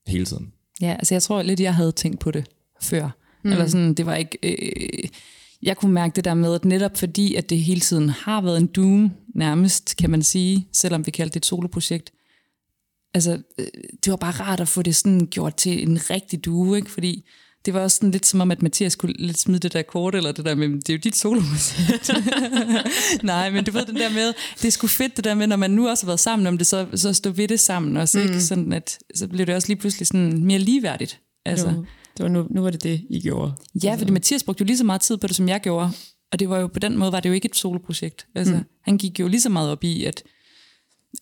Hele 0.07 0.25
tiden. 0.25 0.53
Ja, 0.81 0.93
altså 0.93 1.15
jeg 1.15 1.23
tror 1.23 1.43
lidt, 1.43 1.61
jeg 1.61 1.75
havde 1.75 1.93
tænkt 1.93 2.21
på 2.21 2.31
det 2.31 2.45
før. 2.83 3.11
Mm. 3.45 3.53
Eller 3.53 3.67
sådan, 3.67 3.95
det 3.95 4.07
var 4.07 4.15
ikke... 4.15 4.39
Øh, 4.43 5.09
jeg 5.63 5.77
kunne 5.77 5.93
mærke 5.93 6.17
det 6.17 6.25
der 6.25 6.35
med, 6.35 6.55
at 6.55 6.65
netop 6.65 6.97
fordi, 6.97 7.35
at 7.35 7.51
det 7.51 7.59
hele 7.59 7.81
tiden 7.81 8.09
har 8.09 8.41
været 8.41 8.61
en 8.61 8.67
doom, 8.67 9.11
nærmest, 9.35 9.97
kan 9.97 10.11
man 10.11 10.23
sige, 10.23 10.69
selvom 10.73 11.07
vi 11.07 11.11
kaldte 11.11 11.35
det 11.35 11.41
et 11.41 11.47
soloprojekt, 11.47 12.13
altså, 13.15 13.43
øh, 13.59 13.67
det 14.05 14.11
var 14.11 14.17
bare 14.17 14.33
rart 14.33 14.61
at 14.61 14.69
få 14.69 14.83
det 14.83 14.97
sådan 14.97 15.27
gjort 15.31 15.55
til 15.55 15.89
en 15.89 16.11
rigtig 16.11 16.45
duo, 16.45 16.75
ikke? 16.75 16.91
Fordi 16.91 17.25
det 17.69 17.75
var 17.75 17.81
også 17.81 17.97
sådan 17.97 18.11
lidt 18.11 18.27
som 18.27 18.41
om, 18.41 18.51
at 18.51 18.63
Mathias 18.63 18.97
kunne 18.97 19.13
lidt 19.19 19.39
smide 19.39 19.59
det 19.59 19.73
der 19.73 19.83
kort, 19.83 20.15
eller 20.15 20.33
det 20.33 20.45
der 20.45 20.55
med, 20.55 20.69
det 20.69 20.89
er 20.89 20.93
jo 20.93 20.99
dit 20.99 21.17
soloprojekt. 21.17 22.11
Nej, 23.23 23.51
men 23.51 23.65
du 23.65 23.71
ved 23.71 23.87
den 23.87 23.97
der 23.97 24.11
med, 24.11 24.33
det 24.57 24.65
er 24.65 24.71
sgu 24.71 24.87
fedt 24.87 25.17
det 25.17 25.25
der 25.25 25.35
med, 25.35 25.47
når 25.47 25.57
man 25.57 25.71
nu 25.71 25.89
også 25.89 26.05
har 26.05 26.07
været 26.07 26.21
sammen 26.21 26.47
om 26.47 26.59
det, 26.59 26.67
så, 26.67 26.87
så 26.95 27.13
stå 27.13 27.31
ved 27.31 27.49
det 27.49 27.61
sammen 27.61 27.97
også, 27.97 28.19
mm. 28.19 28.25
ikke? 28.25 28.41
Sådan 28.41 28.73
at, 28.73 28.99
så 29.15 29.29
blev 29.29 29.47
det 29.47 29.55
også 29.55 29.69
lige 29.69 29.79
pludselig 29.79 30.07
sådan 30.07 30.45
mere 30.45 30.59
ligeværdigt. 30.59 31.21
Altså. 31.45 31.67
Det 31.67 31.77
var, 31.77 31.85
det 32.17 32.23
var 32.23 32.29
nu, 32.29 32.47
nu 32.51 32.63
var 32.63 32.71
det 32.71 32.83
det, 32.83 33.01
I 33.11 33.21
gjorde. 33.21 33.53
Ja, 33.85 33.95
fordi 33.99 34.13
Mathias 34.13 34.43
brugte 34.43 34.63
jo 34.63 34.67
lige 34.67 34.79
så 34.79 34.85
meget 34.85 35.01
tid 35.01 35.17
på 35.17 35.27
det, 35.27 35.37
som 35.37 35.49
jeg 35.49 35.61
gjorde. 35.61 35.91
Og 36.33 36.39
det 36.39 36.49
var 36.49 36.59
jo 36.59 36.67
på 36.67 36.79
den 36.79 36.99
måde, 36.99 37.13
var 37.13 37.21
det 37.21 37.29
jo 37.29 37.35
ikke 37.35 37.47
et 37.47 37.57
soloprojekt. 37.57 38.27
Altså, 38.35 38.55
mm. 38.55 38.65
Han 38.83 38.99
gik 38.99 39.21
jo 39.21 39.29
lige 39.29 39.41
så 39.41 39.49
meget 39.49 39.71
op 39.71 39.85
i, 39.85 40.05
at, 40.05 40.23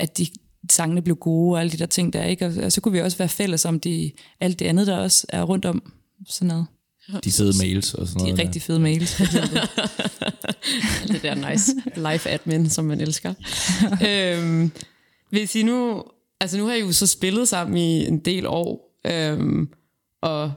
at 0.01 0.19
de 0.19 0.27
sangene 0.71 1.03
blev 1.03 1.17
gode 1.17 1.55
og 1.55 1.61
alle 1.61 1.73
de 1.73 1.77
der 1.77 1.87
ting 1.87 2.13
der, 2.13 2.25
ikke? 2.25 2.47
Og, 2.47 2.53
og 2.65 2.73
så 2.73 2.81
kunne 2.81 2.93
vi 2.93 3.01
også 3.01 3.19
være 3.19 3.29
fælles 3.29 3.65
om 3.65 3.81
de, 3.81 4.13
alt 4.41 4.59
det 4.59 4.67
andet, 4.67 4.87
der 4.87 4.97
også 4.97 5.27
er 5.29 5.43
rundt 5.43 5.65
om 5.65 5.93
sådan 6.29 6.49
noget. 6.49 6.67
De 7.25 7.33
fede 7.33 7.59
mails 7.59 7.95
og 7.95 8.09
sådan 8.09 8.21
De 8.21 8.25
noget. 8.25 8.41
er 8.41 8.45
rigtig 8.45 8.63
fede 8.63 8.81
mails. 8.81 9.17
det 11.13 11.23
der 11.23 11.51
nice 11.51 11.75
live 11.97 12.29
admin, 12.29 12.71
som 12.71 12.85
man 12.85 13.01
elsker. 13.01 13.35
øhm, 14.09 14.71
hvis 15.31 15.55
I 15.55 15.63
nu, 15.63 16.05
altså 16.41 16.59
nu 16.59 16.67
har 16.67 16.75
I 16.75 16.81
jo 16.81 16.93
så 16.93 17.07
spillet 17.07 17.49
sammen 17.49 17.77
i 17.77 18.07
en 18.07 18.19
del 18.19 18.47
år, 18.47 19.01
øhm, 19.07 19.69
og 20.23 20.53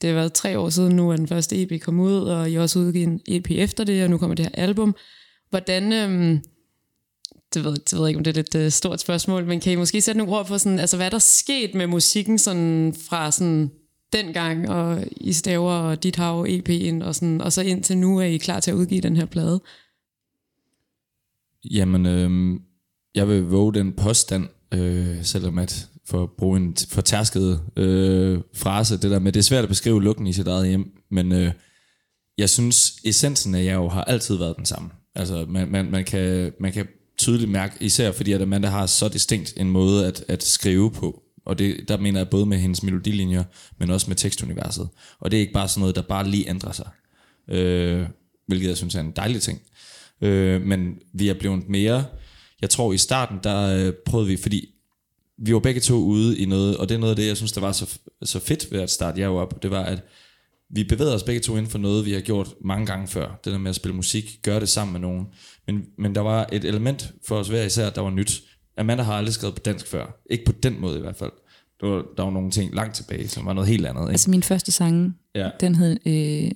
det 0.00 0.08
har 0.08 0.14
været 0.14 0.32
tre 0.32 0.58
år 0.58 0.70
siden 0.70 0.96
nu, 0.96 1.12
at 1.12 1.18
den 1.18 1.28
første 1.28 1.62
EP 1.62 1.80
kom 1.82 2.00
ud, 2.00 2.20
og 2.20 2.50
I 2.50 2.54
har 2.54 2.60
også 2.60 2.78
udgivet 2.78 3.08
en 3.08 3.20
EP 3.28 3.50
efter 3.50 3.84
det, 3.84 4.04
og 4.04 4.10
nu 4.10 4.18
kommer 4.18 4.34
det 4.34 4.44
her 4.44 4.52
album. 4.54 4.94
Hvordan, 5.50 5.92
øhm, 5.92 6.40
det, 7.54 7.64
ved, 7.64 7.76
det 7.76 7.92
ved 7.92 8.00
jeg 8.00 8.08
ikke, 8.08 8.18
om 8.18 8.24
det 8.24 8.36
er 8.36 8.40
et 8.40 8.54
lidt 8.54 8.66
uh, 8.66 8.72
stort 8.72 9.00
spørgsmål, 9.00 9.46
men 9.46 9.60
kan 9.60 9.72
I 9.72 9.76
måske 9.76 10.00
sætte 10.00 10.18
nogle 10.18 10.32
ord 10.32 10.46
på, 10.46 10.58
sådan, 10.58 10.78
altså, 10.78 10.96
hvad 10.96 11.06
er 11.06 11.10
der 11.10 11.18
sket 11.18 11.74
med 11.74 11.86
musikken 11.86 12.38
sådan, 12.38 12.94
fra 13.08 13.30
sådan, 13.30 13.70
dengang, 14.12 14.68
og 14.70 15.04
I 15.16 15.32
staver 15.32 15.72
og 15.72 16.02
dit 16.02 16.16
hav 16.16 16.46
EP'en, 16.48 17.04
og, 17.04 17.14
sådan, 17.14 17.40
og 17.40 17.52
så 17.52 17.62
indtil 17.62 17.98
nu 17.98 18.18
er 18.18 18.24
I 18.24 18.36
klar 18.36 18.60
til 18.60 18.70
at 18.70 18.74
udgive 18.74 19.00
den 19.00 19.16
her 19.16 19.26
plade? 19.26 19.60
Jamen, 21.70 22.06
øh, 22.06 22.60
jeg 23.14 23.28
vil 23.28 23.42
våge 23.42 23.74
den 23.74 23.92
påstand, 23.92 24.48
øh, 24.74 25.24
selvom 25.24 25.58
at 25.58 25.88
for 26.08 26.22
at 26.22 26.30
bruge 26.38 26.56
en 26.56 26.76
fortærsket 26.88 27.60
øh, 27.76 28.40
frase, 28.54 28.96
det 28.96 29.10
der 29.10 29.18
med, 29.18 29.32
det 29.32 29.40
er 29.40 29.44
svært 29.44 29.62
at 29.62 29.68
beskrive 29.68 30.02
lukken 30.02 30.26
i 30.26 30.32
sit 30.32 30.48
eget 30.48 30.68
hjem, 30.68 30.92
men 31.10 31.32
øh, 31.32 31.52
jeg 32.38 32.50
synes, 32.50 32.96
essensen 33.04 33.54
af 33.54 33.64
jeg 33.64 33.76
har 33.76 34.04
altid 34.04 34.36
været 34.36 34.56
den 34.56 34.66
samme. 34.66 34.90
Altså, 35.14 35.46
man, 35.48 35.68
man, 35.68 35.90
man, 35.90 36.04
kan, 36.04 36.52
man 36.60 36.72
kan 36.72 36.86
tydeligt 37.18 37.50
mærke, 37.50 37.74
især 37.80 38.12
fordi 38.12 38.32
at 38.32 38.42
Amanda 38.42 38.68
har 38.68 38.86
så 38.86 39.08
distinkt 39.08 39.54
en 39.56 39.70
måde 39.70 40.06
at, 40.06 40.24
at 40.28 40.42
skrive 40.42 40.90
på, 40.90 41.22
og 41.46 41.58
det, 41.58 41.88
der 41.88 41.96
mener 41.96 42.20
jeg 42.20 42.28
både 42.28 42.46
med 42.46 42.58
hendes 42.58 42.82
melodilinjer, 42.82 43.44
men 43.78 43.90
også 43.90 44.10
med 44.10 44.16
tekstuniverset. 44.16 44.88
Og 45.18 45.30
det 45.30 45.36
er 45.36 45.40
ikke 45.40 45.52
bare 45.52 45.68
sådan 45.68 45.80
noget, 45.80 45.96
der 45.96 46.02
bare 46.02 46.28
lige 46.28 46.48
ændrer 46.48 46.72
sig. 46.72 46.88
Øh, 47.50 48.06
hvilket 48.46 48.68
jeg 48.68 48.76
synes 48.76 48.94
er 48.94 49.00
en 49.00 49.12
dejlig 49.16 49.42
ting. 49.42 49.60
Øh, 50.20 50.62
men 50.62 50.98
vi 51.12 51.28
er 51.28 51.34
blevet 51.34 51.68
mere... 51.68 52.04
Jeg 52.60 52.70
tror 52.70 52.92
i 52.92 52.98
starten, 52.98 53.38
der 53.42 53.86
øh, 53.86 53.92
prøvede 54.06 54.28
vi, 54.28 54.36
fordi 54.36 54.68
vi 55.38 55.54
var 55.54 55.60
begge 55.60 55.80
to 55.80 55.94
ude 55.94 56.38
i 56.38 56.44
noget, 56.44 56.76
og 56.76 56.88
det 56.88 56.94
er 56.94 56.98
noget 56.98 57.10
af 57.10 57.16
det, 57.16 57.26
jeg 57.26 57.36
synes, 57.36 57.52
der 57.52 57.60
var 57.60 57.72
så, 57.72 57.98
så 58.22 58.40
fedt 58.40 58.72
ved 58.72 58.80
at 58.80 58.90
starte 58.90 59.20
jer 59.20 59.28
op, 59.28 59.62
det 59.62 59.70
var, 59.70 59.82
at 59.82 60.02
vi 60.70 60.84
bevæger 60.84 61.14
os 61.14 61.22
begge 61.22 61.40
to 61.40 61.52
inden 61.52 61.70
for 61.70 61.78
noget, 61.78 62.04
vi 62.04 62.12
har 62.12 62.20
gjort 62.20 62.54
mange 62.64 62.86
gange 62.86 63.08
før. 63.08 63.40
Det 63.44 63.52
der 63.52 63.58
med 63.58 63.70
at 63.70 63.76
spille 63.76 63.96
musik, 63.96 64.38
gøre 64.42 64.60
det 64.60 64.68
sammen 64.68 64.92
med 64.92 65.00
nogen. 65.00 65.26
Men, 65.66 65.86
men 65.98 66.14
der 66.14 66.20
var 66.20 66.48
et 66.52 66.64
element 66.64 67.12
for 67.28 67.36
os 67.38 67.48
hver 67.48 67.62
især, 67.62 67.90
der 67.90 68.00
var 68.00 68.10
nyt. 68.10 68.42
Amanda 68.78 69.02
har 69.02 69.14
aldrig 69.14 69.34
skrevet 69.34 69.54
på 69.54 69.60
dansk 69.64 69.86
før. 69.86 70.22
Ikke 70.30 70.44
på 70.44 70.52
den 70.52 70.80
måde 70.80 70.98
i 70.98 71.00
hvert 71.00 71.16
fald. 71.16 71.30
Der 71.80 71.86
var, 71.86 72.04
der 72.16 72.22
var 72.22 72.30
nogle 72.30 72.50
ting 72.50 72.74
langt 72.74 72.94
tilbage, 72.94 73.28
som 73.28 73.46
var 73.46 73.52
noget 73.52 73.68
helt 73.68 73.86
andet. 73.86 74.02
Ikke? 74.02 74.10
altså 74.10 74.30
min 74.30 74.42
første 74.42 74.72
sang, 74.72 75.16
Ja. 75.34 75.50
den 75.60 75.74
hed 75.74 75.96
øh, 76.06 76.50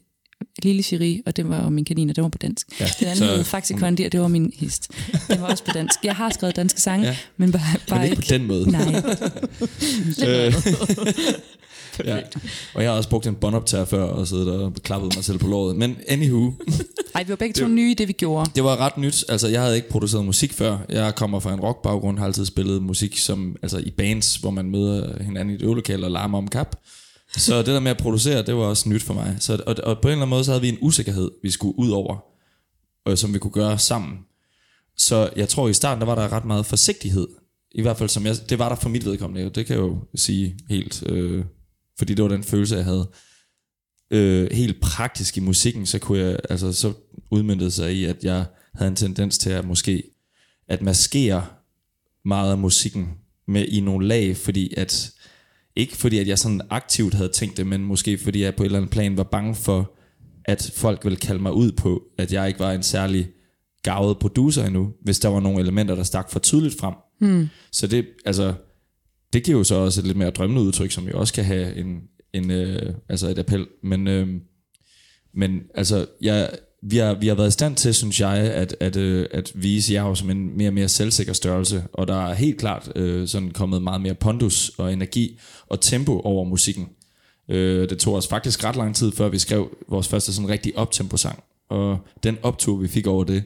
Lille 0.63 0.83
Cherie, 0.83 1.23
og 1.27 1.37
det 1.37 1.49
var 1.49 1.59
om 1.61 1.73
min 1.73 1.85
kanin, 1.85 2.11
og 2.11 2.17
den 2.17 2.23
var 2.23 2.29
på 2.31 2.39
dansk. 2.39 2.81
Ja, 2.81 2.87
Den 3.01 3.07
anden 3.09 3.19
så- 3.19 3.25
hed 3.37 3.45
Faxi 3.45 3.75
Kondi, 3.75 4.05
og 4.05 4.13
det 4.13 4.21
var 4.21 4.29
min 4.29 4.53
hest. 4.57 4.91
Den 5.29 5.41
var 5.41 5.47
også 5.51 5.65
på 5.65 5.71
dansk. 5.75 5.99
Jeg 6.05 6.17
har 6.17 6.31
skrevet 6.31 6.57
danske 6.57 6.81
sange, 6.81 7.07
Ja. 7.07 7.17
men 7.37 7.53
bare, 7.53 7.63
bare 7.89 7.99
Men 8.01 8.09
ikke 8.11 8.17
på 8.17 8.23
den 8.29 8.47
måde. 8.47 8.71
Nej, 8.71 8.83
Øh, 12.01 12.07
ja. 12.07 12.21
Og 12.75 12.83
jeg 12.83 12.91
har 12.91 12.97
også 12.97 13.09
brugt 13.09 13.27
en 13.27 13.35
båndoptager 13.35 13.85
før, 13.85 14.03
og 14.03 14.29
siddet 14.29 14.49
og 14.49 14.75
klappet 14.75 15.17
mig 15.17 15.25
selv 15.25 15.39
på 15.39 15.47
låret. 15.47 15.77
Men 15.77 15.97
anywho, 16.09 16.53
Ej, 17.15 17.23
vi 17.23 17.29
var 17.29 17.37
begge 17.37 17.53
to 17.53 17.69
nye 17.69 17.91
i 17.91 17.95
det, 17.95 18.09
vi 18.09 18.13
gjorde. 18.13 18.51
det 18.55 18.65
var 18.65 18.77
ret 18.77 18.99
nyt. 18.99 19.25
Altså, 19.29 19.49
jeg 19.49 19.63
havde 19.63 19.77
ikke 19.77 19.89
produceret 19.89 20.25
musik 20.25 20.53
før. 20.53 20.79
Jeg 20.89 21.15
kommer 21.15 21.41
fra 21.41 21.53
en 21.53 21.61
rockbaggrund, 21.61 22.19
har 22.19 22.27
altid 22.27 22.47
spillet 22.47 22.83
musik 22.83 23.19
som, 23.19 23.57
altså, 23.63 23.79
i 23.79 23.91
bands, 23.91 24.37
hvor 24.37 24.51
man 24.51 24.71
møder 24.71 25.23
hinanden 25.23 25.51
i 25.51 25.55
et 25.55 25.63
øvelokale 25.63 26.07
og 26.07 26.11
larmer 26.11 26.39
om 26.39 26.49
kap. 26.49 26.77
Så 27.37 27.59
det 27.59 27.67
der 27.67 27.81
med 27.81 27.91
at 27.91 27.99
producere, 27.99 28.43
det 28.43 28.57
var 28.57 28.63
også 28.63 28.89
nyt 28.89 29.03
for 29.03 29.15
mig. 29.15 29.37
Så, 29.41 29.63
og, 29.67 29.77
og 29.83 29.99
på 30.01 30.09
en 30.09 30.13
eller 30.13 30.23
anden 30.23 30.29
måde, 30.29 30.45
så 30.45 30.51
havde 30.51 30.63
vi 30.63 30.69
en 30.69 30.79
usikkerhed, 30.81 31.31
vi 31.43 31.51
skulle 31.51 31.79
ud 31.79 31.91
over, 31.91 32.17
og 33.05 33.19
som 33.19 33.35
vi 33.35 33.39
kunne 33.39 33.51
gøre 33.51 33.79
sammen. 33.79 34.19
Så 34.97 35.31
jeg 35.37 35.49
tror, 35.49 35.69
i 35.69 35.73
starten, 35.73 36.01
der 36.01 36.07
var 36.07 36.15
der 36.15 36.33
ret 36.33 36.45
meget 36.45 36.67
forsigtighed. 36.67 37.29
I 37.73 37.83
hvert 37.83 37.97
fald, 37.97 38.09
som 38.09 38.27
jeg, 38.27 38.37
det 38.49 38.59
var 38.59 38.69
der 38.69 38.77
for 38.77 38.89
mit 38.89 39.05
vedkommende. 39.05 39.51
Det 39.51 39.67
kan 39.67 39.77
jeg 39.77 39.83
jo 39.83 39.99
sige 40.15 40.57
helt, 40.69 41.03
øh, 41.07 41.45
fordi 42.01 42.15
det 42.15 42.23
var 42.23 42.29
den 42.29 42.45
følelse, 42.45 42.77
jeg 42.77 42.85
havde. 42.85 43.11
Øh, 44.11 44.49
helt 44.53 44.81
praktisk 44.81 45.37
i 45.37 45.41
musikken, 45.41 45.87
så 45.87 45.99
kunne 45.99 46.19
jeg, 46.19 46.39
altså 46.51 46.73
så 46.73 46.93
udmyndtede 47.31 47.71
sig 47.71 47.95
i, 47.95 48.05
at 48.05 48.25
jeg 48.25 48.45
havde 48.75 48.89
en 48.89 48.97
tendens 48.97 49.39
til 49.39 49.51
at 49.51 49.65
måske 49.67 50.03
at 50.69 50.83
maskere 50.83 51.47
meget 52.25 52.51
af 52.51 52.59
musikken 52.59 53.09
med 53.47 53.67
i 53.67 53.81
nogle 53.81 54.09
lag, 54.09 54.37
fordi 54.37 54.75
at 54.77 55.13
ikke 55.77 55.97
fordi 55.97 56.19
at 56.19 56.29
jeg 56.29 56.39
sådan 56.39 56.61
aktivt 56.71 57.15
havde 57.15 57.29
tænkt 57.29 57.57
det, 57.57 57.67
men 57.67 57.85
måske 57.85 58.19
fordi 58.19 58.43
jeg 58.43 58.55
på 58.55 58.63
et 58.63 58.67
eller 58.67 58.79
andet 58.79 58.91
plan 58.91 59.17
var 59.17 59.23
bange 59.23 59.55
for, 59.55 59.93
at 60.45 60.73
folk 60.75 61.05
ville 61.05 61.17
kalde 61.17 61.43
mig 61.43 61.53
ud 61.53 61.73
på, 61.73 62.03
at 62.19 62.33
jeg 62.33 62.49
ikke 62.49 62.61
var 62.61 62.73
en 62.73 62.83
særlig 62.83 63.29
gavet 63.83 64.19
producer 64.19 64.65
endnu, 64.65 64.93
hvis 65.03 65.19
der 65.19 65.29
var 65.29 65.41
nogle 65.41 65.61
elementer, 65.61 65.95
der 65.95 66.03
stak 66.03 66.31
for 66.31 66.39
tydeligt 66.39 66.81
frem. 66.81 66.95
Hmm. 67.21 67.49
Så 67.73 67.87
det, 67.87 68.07
altså, 68.25 68.55
det 69.33 69.43
giver 69.45 69.59
jo 69.59 69.65
så 69.65 69.75
også 69.75 70.01
et 70.01 70.07
lidt 70.07 70.17
mere 70.17 70.31
drømmende 70.31 70.63
udtryk, 70.63 70.91
som 70.91 71.09
jo 71.09 71.19
også 71.19 71.35
kan 71.35 71.45
have 71.45 71.77
en, 71.77 72.01
en 72.33 72.51
øh, 72.51 72.95
altså 73.09 73.29
et 73.29 73.39
appel. 73.39 73.67
Men, 73.83 74.09
øh, 74.09 74.29
men 75.35 75.61
altså, 75.75 76.07
jeg, 76.21 76.51
vi, 76.83 76.97
har, 76.97 77.15
vi 77.15 77.29
har 77.29 77.35
været 77.35 77.49
i 77.49 77.51
stand 77.51 77.77
til, 77.77 77.95
synes 77.95 78.21
jeg, 78.21 78.33
at, 78.33 78.77
at, 78.81 78.97
øh, 78.97 79.27
at 79.31 79.53
vise 79.55 79.95
jer 79.95 80.15
som 80.15 80.31
en 80.31 80.57
mere 80.57 80.69
og 80.69 80.75
mere 80.75 80.89
selvsikker 80.89 81.33
størrelse, 81.33 81.85
og 81.93 82.09
der 82.09 82.27
er 82.27 82.35
helt 82.35 82.59
klart 82.59 82.93
øh, 82.97 83.29
sådan 83.29 83.51
kommet 83.51 83.83
meget 83.83 84.01
mere 84.01 84.15
pondus 84.15 84.69
og 84.79 84.93
energi 84.93 85.39
og 85.67 85.81
tempo 85.81 86.21
over 86.21 86.45
musikken. 86.45 86.89
Øh, 87.49 87.89
det 87.89 87.99
tog 87.99 88.15
os 88.15 88.29
faktisk 88.29 88.65
ret 88.65 88.77
lang 88.77 88.97
tid, 88.97 89.13
før 89.13 89.29
vi 89.29 89.39
skrev 89.39 89.77
vores 89.89 90.09
første 90.09 90.33
sådan 90.33 90.49
rigtig 90.49 90.79
optempo-sang. 90.79 91.43
Og 91.69 91.99
den 92.23 92.39
optur, 92.43 92.77
vi 92.77 92.89
fik 92.89 93.07
over 93.07 93.25
det, 93.25 93.45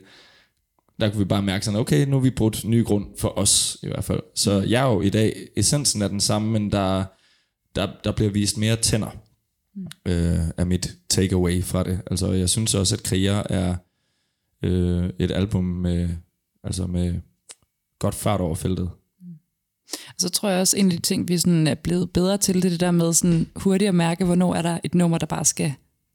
der 1.01 1.11
kunne 1.11 1.19
vi 1.19 1.25
bare 1.25 1.43
mærke 1.43 1.65
sådan, 1.65 1.81
okay, 1.81 2.07
nu 2.07 2.17
har 2.17 2.23
vi 2.23 2.31
brudt 2.31 2.65
ny 2.65 2.85
grund 2.85 3.07
for 3.19 3.39
os 3.39 3.79
i 3.83 3.87
hvert 3.87 4.05
fald. 4.05 4.21
Så 4.35 4.53
jeg 4.53 4.83
er 4.83 4.93
jo 4.93 5.01
i 5.01 5.11
dag, 5.11 5.49
essensen 5.57 6.03
er 6.03 6.09
den 6.09 6.21
samme, 6.21 6.51
men 6.51 6.73
der, 6.73 7.05
der, 7.75 7.89
der 8.05 8.13
bliver 8.13 8.31
vist 8.31 8.59
mere 8.59 8.77
tænder 8.77 9.11
øh, 10.07 10.49
af 10.57 10.67
mit 10.67 10.97
takeaway 11.09 11.65
fra 11.65 11.83
det. 11.83 12.01
Altså 12.11 12.33
jeg 12.33 12.49
synes 12.49 12.75
også, 12.75 12.95
at 12.95 13.03
Kriger 13.03 13.43
er 13.51 13.77
øh, 14.63 15.11
et 15.19 15.31
album 15.31 15.65
med, 15.65 16.09
altså 16.65 16.87
med 16.87 17.21
godt 17.99 18.15
fart 18.15 18.41
over 18.41 18.55
feltet. 18.55 18.91
Og 20.09 20.15
så 20.19 20.29
tror 20.29 20.49
jeg 20.49 20.61
også, 20.61 20.77
en 20.77 20.87
af 20.87 20.91
de 20.91 21.03
ting, 21.03 21.29
vi 21.29 21.39
sådan 21.39 21.67
er 21.67 21.75
blevet 21.75 22.11
bedre 22.11 22.39
til, 22.39 22.55
det 22.55 22.65
er 22.65 22.71
det 22.71 22.81
der 22.81 22.91
med 22.91 23.13
sådan 23.13 23.47
hurtigt 23.57 23.89
at 23.89 23.95
mærke, 23.95 24.25
hvornår 24.25 24.55
er 24.55 24.63
der 24.63 24.79
et 24.85 24.95
nummer, 24.95 25.19
der 25.19 25.27
bare 25.27 25.45
skal 25.45 25.75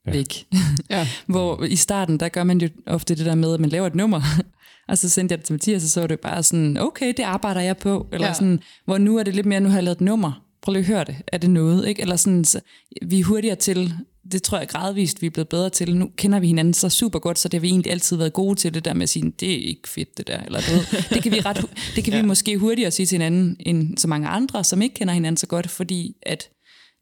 Ja. 0.10 0.18
væk. 0.18 0.46
Ja. 0.90 1.08
Hvor 1.28 1.64
i 1.64 1.76
starten, 1.76 2.20
der 2.20 2.30
gør 2.30 2.44
man 2.44 2.62
jo 2.62 2.70
ofte 2.86 3.16
det 3.16 3.26
der 3.26 3.36
med, 3.36 3.54
at 3.54 3.60
man 3.60 3.70
laver 3.70 3.88
et 3.88 3.96
nummer, 3.96 4.22
og 4.90 4.98
så 4.98 5.10
sendte 5.10 5.34
jeg 5.34 5.38
det 5.40 5.46
til 5.46 5.54
Mathias, 5.54 5.84
og 5.84 5.90
så 5.90 6.00
var 6.00 6.08
det 6.08 6.20
bare 6.20 6.44
sådan, 6.44 6.78
okay, 6.78 7.14
det 7.18 7.24
arbejder 7.24 7.62
jeg 7.62 7.78
på. 7.78 8.08
Eller 8.14 8.28
Ja. 8.28 8.34
sådan, 8.34 8.60
hvor 8.86 8.98
nu 8.98 9.18
er 9.18 9.24
det 9.24 9.36
lidt 9.36 9.46
mere, 9.46 9.60
nu 9.60 9.70
har 9.70 9.76
jeg 9.76 9.84
lavet 9.84 9.96
et 9.96 10.02
nummer. 10.02 10.44
Prøv 10.62 10.72
lige 10.74 10.80
at 10.82 10.88
høre 10.88 11.04
det. 11.04 11.16
Er 11.28 11.38
det 11.38 11.50
noget? 11.50 11.88
Ikke? 11.88 12.02
Eller 12.02 12.16
sådan, 12.16 12.46
så 12.46 12.60
vi 13.06 13.20
er 13.20 13.24
hurtigere 13.24 13.56
til, 13.56 13.94
det 14.32 14.44
tror 14.44 14.58
jeg 14.58 14.68
gradvist, 14.68 15.22
vi 15.22 15.28
er 15.28 15.32
blevet 15.32 15.50
bedre 15.50 15.70
til. 15.70 15.96
Nu 15.96 16.10
kender 16.18 16.40
vi 16.40 16.48
hinanden 16.48 16.74
så 16.74 16.90
super 16.90 17.20
godt, 17.20 17.40
så 17.40 17.48
det 17.50 17.58
har 17.58 17.62
vi 17.62 17.68
egentlig 17.68 17.92
altid 17.92 18.18
været 18.18 18.34
gode 18.34 18.56
til, 18.56 18.74
det 18.74 18.86
der 18.86 18.94
med 18.94 19.04
at 19.04 19.10
sige, 19.10 19.32
det 19.40 19.52
er 19.52 19.68
ikke 19.68 19.90
fedt 19.90 20.18
det 20.18 20.28
der. 20.28 20.40
Eller 20.40 20.60
ved, 20.72 21.04
det 21.16 21.24
kan 21.24 21.32
vi, 21.32 21.40
ret, 21.40 21.66
det 21.96 22.04
kan 22.04 22.14
ja. 22.14 22.22
vi 22.22 22.28
måske 22.28 22.58
hurtigere 22.58 22.92
sige 22.92 23.06
til 23.06 23.16
hinanden, 23.16 23.56
end 23.60 23.98
så 23.98 24.08
mange 24.08 24.28
andre, 24.28 24.64
som 24.64 24.82
ikke 24.82 24.96
kender 24.96 25.14
hinanden 25.14 25.38
så 25.38 25.48
godt, 25.48 25.70
fordi 25.70 26.16
at 26.24 26.50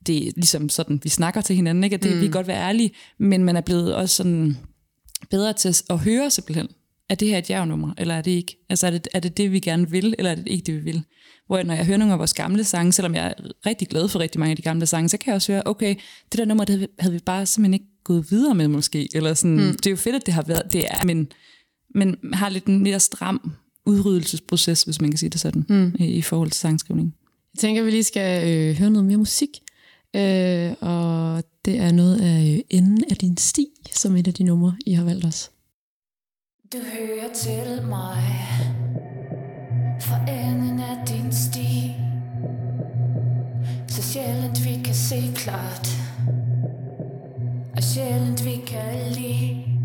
det 0.08 0.28
er 0.28 0.32
ligesom 0.36 0.70
sådan, 0.70 1.00
vi 1.04 1.10
snakker 1.10 1.42
til 1.42 1.56
hinanden, 1.56 1.84
ikke? 1.84 1.94
At 1.94 2.04
det, 2.04 2.16
mm. 2.16 2.22
vi 2.22 2.28
godt 2.28 2.48
være 2.48 2.62
ærlige, 2.68 2.92
men 3.20 3.44
man 3.44 3.56
er 3.56 3.62
blevet 3.62 3.96
også 3.96 4.16
sådan 4.16 4.58
bedre 5.30 5.54
til 5.54 5.76
at 5.90 6.00
høre 6.00 6.32
simpelthen, 6.32 6.68
er 7.10 7.16
det 7.16 7.28
her 7.28 7.38
et 7.38 7.50
ja-nummer, 7.50 7.94
eller 7.98 8.14
er 8.16 8.22
det 8.22 8.32
ikke? 8.32 8.66
Altså 8.70 8.88
er 8.88 8.92
det, 8.92 9.08
er 9.14 9.20
det 9.20 9.38
det, 9.38 9.52
vi 9.52 9.60
gerne 9.60 9.90
vil, 9.90 10.16
eller 10.18 10.32
er 10.32 10.36
det 10.36 10.48
ikke 10.48 10.64
det, 10.66 10.76
vi 10.76 10.80
vil? 10.80 11.04
Hvor 11.48 11.64
når 11.64 11.74
jeg 11.74 11.86
hører 11.86 11.98
nogle 11.98 12.14
af 12.14 12.20
vores 12.20 12.34
gamle 12.34 12.64
sange, 12.64 12.92
selvom 12.92 13.16
jeg 13.16 13.28
er 13.28 13.34
rigtig 13.66 13.88
glad 13.88 14.08
for 14.08 14.20
rigtig 14.20 14.40
mange 14.40 14.52
af 14.52 14.56
de 14.56 14.62
gamle 14.62 14.86
sange, 14.86 15.10
så 15.10 15.18
kan 15.18 15.28
jeg 15.32 15.36
også 15.36 15.52
høre, 15.52 15.62
okay, 15.66 15.96
det 16.32 16.38
der 16.38 16.46
nummer, 16.46 16.64
det 16.66 16.74
havde 16.74 16.80
vi- 16.82 16.94
havde 17.00 17.14
vi 17.14 17.20
bare 17.26 17.46
simpelthen 17.46 17.74
ikke 17.74 17.86
gået 18.04 18.32
videre 18.32 18.56
med 18.56 18.68
måske. 18.68 19.10
Eller 19.14 19.34
sådan, 19.34 19.56
mm. 19.58 19.74
Det 19.74 19.86
er 19.88 19.92
jo 19.92 19.96
fedt, 19.98 20.16
at 20.16 20.26
det 20.26 20.34
har 20.34 20.42
været, 20.42 20.74
det 20.74 20.86
er, 20.90 21.06
men, 21.06 21.28
men 21.96 22.16
har 22.34 22.50
lidt 22.50 22.66
en 22.66 22.84
mere 22.84 23.00
stram 23.00 23.52
udryddelsesproces, 23.86 24.84
hvis 24.84 25.02
man 25.02 25.10
kan 25.12 25.18
sige 25.18 25.30
det 25.30 25.40
sådan, 25.40 25.66
mm. 25.70 25.96
i, 26.00 26.06
i 26.06 26.22
forhold 26.22 26.52
til 26.52 26.60
sangskrivning. 26.60 27.16
Jeg 27.56 27.60
tænker, 27.60 27.82
at 27.82 27.86
vi 27.86 27.92
lige 27.92 28.04
skal 28.04 28.48
øh, 28.50 28.76
høre 28.76 28.90
noget 28.90 29.06
mere 29.06 29.18
musik. 29.18 29.50
Øh, 30.16 30.76
og 30.82 31.44
det 31.66 31.80
er 31.80 31.92
noget 31.92 32.22
af 32.22 32.54
øh, 32.54 32.60
Enden 32.70 33.04
af 33.10 33.18
din 33.18 33.38
sti, 33.38 33.68
som 33.94 34.16
et 34.16 34.28
af 34.28 34.34
de 34.34 34.44
numre, 34.44 34.76
I 34.86 34.94
har 34.94 35.04
valgt 35.04 35.26
os. 35.26 35.52
Du 36.74 36.78
hører 36.78 37.34
til 37.34 37.88
mig. 37.88 38.24
Fra 40.02 40.20
enden 40.30 40.80
af 40.80 41.08
din 41.08 41.32
sti. 41.32 41.96
Så 43.88 44.02
sjældent 44.02 44.66
vi 44.66 44.84
kan 44.86 44.96
se 44.96 45.32
klart. 45.36 45.88
Og 47.76 47.84
sjældent 47.84 48.46
vi 48.46 48.56
kan 48.68 49.12
lide. 49.12 49.77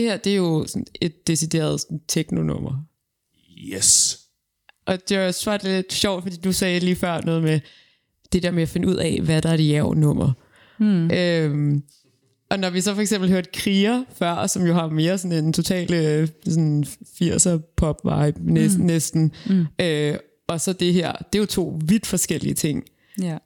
Det 0.00 0.08
her, 0.08 0.16
det 0.16 0.32
er 0.32 0.36
jo 0.36 0.66
sådan 0.66 0.86
et 1.00 1.26
decideret 1.26 1.80
sådan, 1.80 2.00
teknonummer. 2.08 2.84
Yes. 3.58 4.18
Og 4.86 5.08
det 5.08 5.18
var 5.18 5.56
det 5.56 5.70
er 5.70 5.76
lidt 5.76 5.92
sjovt, 5.92 6.22
fordi 6.22 6.36
du 6.36 6.52
sagde 6.52 6.80
lige 6.80 6.96
før 6.96 7.20
noget 7.20 7.42
med 7.42 7.60
det 8.32 8.42
der 8.42 8.50
med 8.50 8.62
at 8.62 8.68
finde 8.68 8.88
ud 8.88 8.94
af, 8.94 9.20
hvad 9.22 9.42
der 9.42 9.48
er 9.48 9.54
et 9.54 9.68
jav-nummer. 9.68 10.32
Hmm. 10.78 11.10
Øhm, 11.10 11.82
og 12.50 12.58
når 12.58 12.70
vi 12.70 12.80
så 12.80 12.94
for 12.94 13.00
eksempel 13.00 13.30
hørte 13.30 13.50
Kriger 13.52 14.04
før, 14.14 14.46
som 14.46 14.66
jo 14.66 14.74
har 14.74 14.88
mere 14.88 15.18
sådan 15.18 15.44
en 15.44 15.52
total 15.52 15.94
øh, 15.94 16.28
sådan 16.44 16.84
80'er 17.22 17.74
pop-vibe 17.76 18.52
næsten, 18.52 18.80
mm. 18.80 18.86
næsten 18.86 19.32
mm. 19.46 19.66
Øh, 19.80 20.16
og 20.48 20.60
så 20.60 20.72
det 20.72 20.94
her, 20.94 21.12
det 21.12 21.38
er 21.38 21.42
jo 21.42 21.46
to 21.46 21.78
vidt 21.84 22.06
forskellige 22.06 22.54
ting. 22.54 22.84
Ja. 23.22 23.38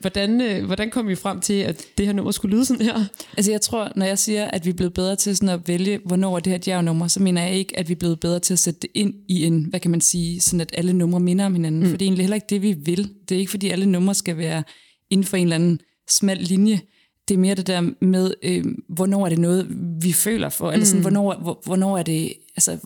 Hvordan, 0.00 0.40
øh, 0.40 0.64
hvordan 0.64 0.90
kom 0.90 1.08
vi 1.08 1.14
frem 1.14 1.40
til, 1.40 1.54
at 1.54 1.84
det 1.98 2.06
her 2.06 2.12
nummer 2.12 2.32
skulle 2.32 2.56
lyde 2.56 2.64
sådan 2.64 2.86
her? 2.86 3.04
Altså 3.36 3.50
jeg 3.50 3.60
tror, 3.60 3.92
når 3.96 4.06
jeg 4.06 4.18
siger, 4.18 4.44
at 4.44 4.64
vi 4.64 4.70
er 4.70 4.74
blevet 4.74 4.94
bedre 4.94 5.16
til 5.16 5.36
sådan 5.36 5.48
at 5.48 5.68
vælge, 5.68 6.00
hvornår 6.04 6.36
er 6.36 6.40
det 6.40 6.50
her 6.50 6.58
et 6.58 6.68
ja-nummer, 6.68 7.08
så 7.08 7.22
mener 7.22 7.42
jeg 7.42 7.54
ikke, 7.54 7.78
at 7.78 7.88
vi 7.88 7.92
er 7.92 7.98
blevet 7.98 8.20
bedre 8.20 8.38
til 8.38 8.52
at 8.52 8.58
sætte 8.58 8.80
det 8.80 8.90
ind 8.94 9.14
i 9.28 9.44
en, 9.44 9.64
hvad 9.64 9.80
kan 9.80 9.90
man 9.90 10.00
sige, 10.00 10.40
sådan 10.40 10.60
at 10.60 10.70
alle 10.72 10.92
numre 10.92 11.20
minder 11.20 11.46
om 11.46 11.54
hinanden. 11.54 11.80
Mm. 11.80 11.86
For 11.86 11.96
det 11.96 12.04
er 12.04 12.06
egentlig 12.06 12.24
heller 12.24 12.34
ikke 12.34 12.46
det, 12.50 12.62
vi 12.62 12.72
vil. 12.72 13.10
Det 13.28 13.34
er 13.34 13.38
ikke, 13.38 13.50
fordi 13.50 13.68
alle 13.68 13.86
numre 13.86 14.14
skal 14.14 14.36
være 14.36 14.62
inden 15.10 15.24
for 15.26 15.36
en 15.36 15.42
eller 15.42 15.56
anden 15.56 15.80
smal 16.08 16.38
linje. 16.38 16.80
Det 17.28 17.34
er 17.34 17.38
mere 17.38 17.54
det 17.54 17.66
der 17.66 18.04
med, 18.04 18.34
øh, 18.42 18.64
hvornår 18.88 19.24
er 19.24 19.28
det 19.28 19.38
noget, 19.38 19.66
vi 20.02 20.12
føler 20.12 20.48
for, 20.48 20.72
eller 20.72 20.86
sådan, 20.86 21.00
hvornår, 21.00 21.34
hvor, 21.42 21.60
hvornår 21.64 21.98
er 21.98 22.02
det 22.02 22.32
altså, 22.56 22.78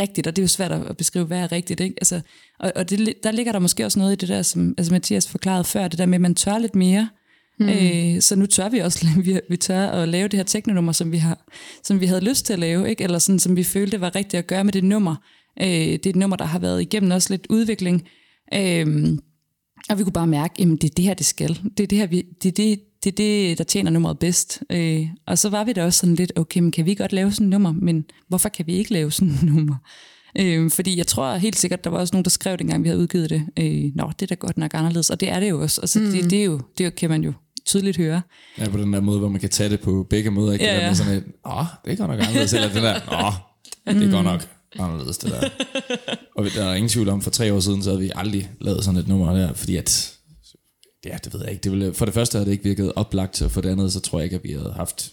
rigtigt, 0.00 0.26
og 0.26 0.36
det 0.36 0.42
er 0.42 0.44
jo 0.44 0.48
svært 0.48 0.72
at 0.72 0.96
beskrive, 0.96 1.24
hvad 1.24 1.38
er 1.38 1.52
rigtigt. 1.52 1.80
Ikke? 1.80 1.94
Altså, 1.98 2.20
og 2.60 2.72
og 2.76 2.90
det, 2.90 3.14
der 3.22 3.30
ligger 3.30 3.52
der 3.52 3.58
måske 3.58 3.84
også 3.84 3.98
noget 3.98 4.12
i 4.12 4.16
det 4.16 4.28
der, 4.28 4.42
som 4.42 4.74
altså 4.78 4.92
Mathias 4.92 5.28
forklarede 5.28 5.64
før, 5.64 5.88
det 5.88 5.98
der 5.98 6.06
med, 6.06 6.14
at 6.14 6.20
man 6.20 6.34
tør 6.34 6.58
lidt 6.58 6.74
mere, 6.74 7.08
Mm. 7.58 7.68
Øh, 7.68 8.20
så 8.20 8.36
nu 8.36 8.46
tør 8.46 8.68
vi 8.68 8.78
også, 8.78 9.06
vi, 9.24 9.40
vi 9.48 9.56
tør 9.56 9.86
at 9.86 10.08
lave 10.08 10.28
det 10.28 10.38
her 10.38 10.44
teknonummer, 10.44 10.92
som 10.92 11.12
vi, 11.12 11.16
har, 11.16 11.44
som 11.82 12.00
vi 12.00 12.06
havde 12.06 12.24
lyst 12.24 12.46
til 12.46 12.52
at 12.52 12.58
lave, 12.58 12.90
ikke? 12.90 13.04
eller 13.04 13.18
sådan, 13.18 13.38
som 13.38 13.56
vi 13.56 13.64
følte 13.64 14.00
var 14.00 14.14
rigtigt 14.14 14.38
at 14.38 14.46
gøre 14.46 14.64
med 14.64 14.72
det 14.72 14.84
nummer. 14.84 15.16
Øh, 15.60 15.68
det 15.68 16.06
er 16.06 16.10
et 16.10 16.16
nummer, 16.16 16.36
der 16.36 16.44
har 16.44 16.58
været 16.58 16.82
igennem 16.82 17.10
også 17.10 17.32
lidt 17.32 17.46
udvikling. 17.50 18.08
Øh, 18.54 19.08
og 19.90 19.98
vi 19.98 20.02
kunne 20.02 20.12
bare 20.12 20.26
mærke, 20.26 20.62
at 20.62 20.68
det 20.68 20.84
er 20.84 20.94
det 20.96 21.04
her, 21.04 21.14
det 21.14 21.26
skal. 21.26 21.58
Det 21.76 21.82
er 21.82 21.86
det, 21.86 21.98
her, 21.98 22.06
vi, 22.06 22.22
det, 22.42 22.48
er 22.48 22.52
det, 22.52 22.80
det, 23.04 23.08
er 23.08 23.16
det 23.48 23.58
der 23.58 23.64
tjener 23.64 23.90
nummeret 23.90 24.18
bedst. 24.18 24.62
Øh, 24.70 25.06
og 25.26 25.38
så 25.38 25.50
var 25.50 25.64
vi 25.64 25.72
da 25.72 25.84
også 25.84 25.98
sådan 25.98 26.14
lidt, 26.14 26.32
okay, 26.36 26.60
men 26.60 26.70
kan 26.70 26.86
vi 26.86 26.94
godt 26.94 27.12
lave 27.12 27.32
sådan 27.32 27.46
et 27.46 27.50
nummer, 27.50 27.72
men 27.72 28.04
hvorfor 28.28 28.48
kan 28.48 28.66
vi 28.66 28.72
ikke 28.72 28.92
lave 28.92 29.12
sådan 29.12 29.34
et 29.34 29.42
nummer? 29.42 29.76
Øh, 30.38 30.70
fordi 30.70 30.98
jeg 30.98 31.06
tror 31.06 31.36
helt 31.36 31.56
sikkert, 31.56 31.84
der 31.84 31.90
var 31.90 31.98
også 31.98 32.14
nogen, 32.14 32.24
der 32.24 32.30
skrev 32.30 32.56
dengang, 32.56 32.84
vi 32.84 32.88
havde 32.88 33.00
udgivet 33.00 33.30
det, 33.30 33.42
øh, 33.58 33.90
nå, 33.94 34.10
det 34.18 34.22
er 34.22 34.26
da 34.26 34.34
godt 34.34 34.58
nok 34.58 34.70
anderledes, 34.74 35.10
og 35.10 35.20
det 35.20 35.30
er 35.30 35.40
det 35.40 35.50
jo 35.50 35.62
også. 35.62 35.80
Altså, 35.80 36.00
mm. 36.00 36.10
det, 36.10 36.30
det, 36.30 36.40
er 36.40 36.44
jo, 36.44 36.60
det 36.78 36.94
kan 36.94 37.10
man 37.10 37.24
jo 37.24 37.32
tydeligt 37.66 37.96
høre. 37.96 38.22
Ja, 38.58 38.68
på 38.68 38.78
den 38.78 38.92
der 38.92 39.00
måde, 39.00 39.18
hvor 39.18 39.28
man 39.28 39.40
kan 39.40 39.50
tage 39.50 39.70
det 39.70 39.80
på 39.80 40.06
begge 40.10 40.30
måder. 40.30 40.52
Ikke? 40.52 40.64
Ja, 40.64 40.86
ja. 40.86 40.94
sådan 40.94 41.12
et, 41.12 41.24
åh, 41.46 41.64
det 41.84 41.92
er 41.92 41.96
godt 41.96 42.10
nok 42.10 42.20
anderledes. 42.20 42.52
Eller 42.52 42.72
det 42.72 42.82
der, 42.82 42.94
åh, 42.94 43.32
det 43.94 44.06
er 44.06 44.10
godt 44.10 44.24
nok 44.24 44.48
anderledes, 44.78 45.18
det 45.18 45.30
der. 45.30 45.48
Og 46.36 46.44
der 46.44 46.64
er 46.64 46.74
ingen 46.74 46.88
tvivl 46.88 47.08
om, 47.08 47.22
for 47.22 47.30
tre 47.30 47.52
år 47.54 47.60
siden, 47.60 47.82
så 47.82 47.90
havde 47.90 48.00
vi 48.00 48.10
aldrig 48.14 48.50
lavet 48.60 48.84
sådan 48.84 49.00
et 49.00 49.08
nummer 49.08 49.32
der, 49.32 49.52
fordi 49.52 49.76
at, 49.76 50.14
ja, 51.04 51.16
det 51.24 51.34
ved 51.34 51.40
jeg 51.40 51.50
ikke. 51.50 51.62
Det 51.62 51.72
ville, 51.72 51.94
for 51.94 52.04
det 52.04 52.14
første 52.14 52.38
havde 52.38 52.46
det 52.46 52.52
ikke 52.52 52.64
virket 52.64 52.92
oplagt, 52.96 53.42
og 53.42 53.50
for 53.50 53.60
det 53.60 53.68
andet, 53.68 53.92
så 53.92 54.00
tror 54.00 54.18
jeg 54.18 54.24
ikke, 54.24 54.36
at 54.36 54.44
vi 54.44 54.52
havde 54.52 54.72
haft 54.76 55.12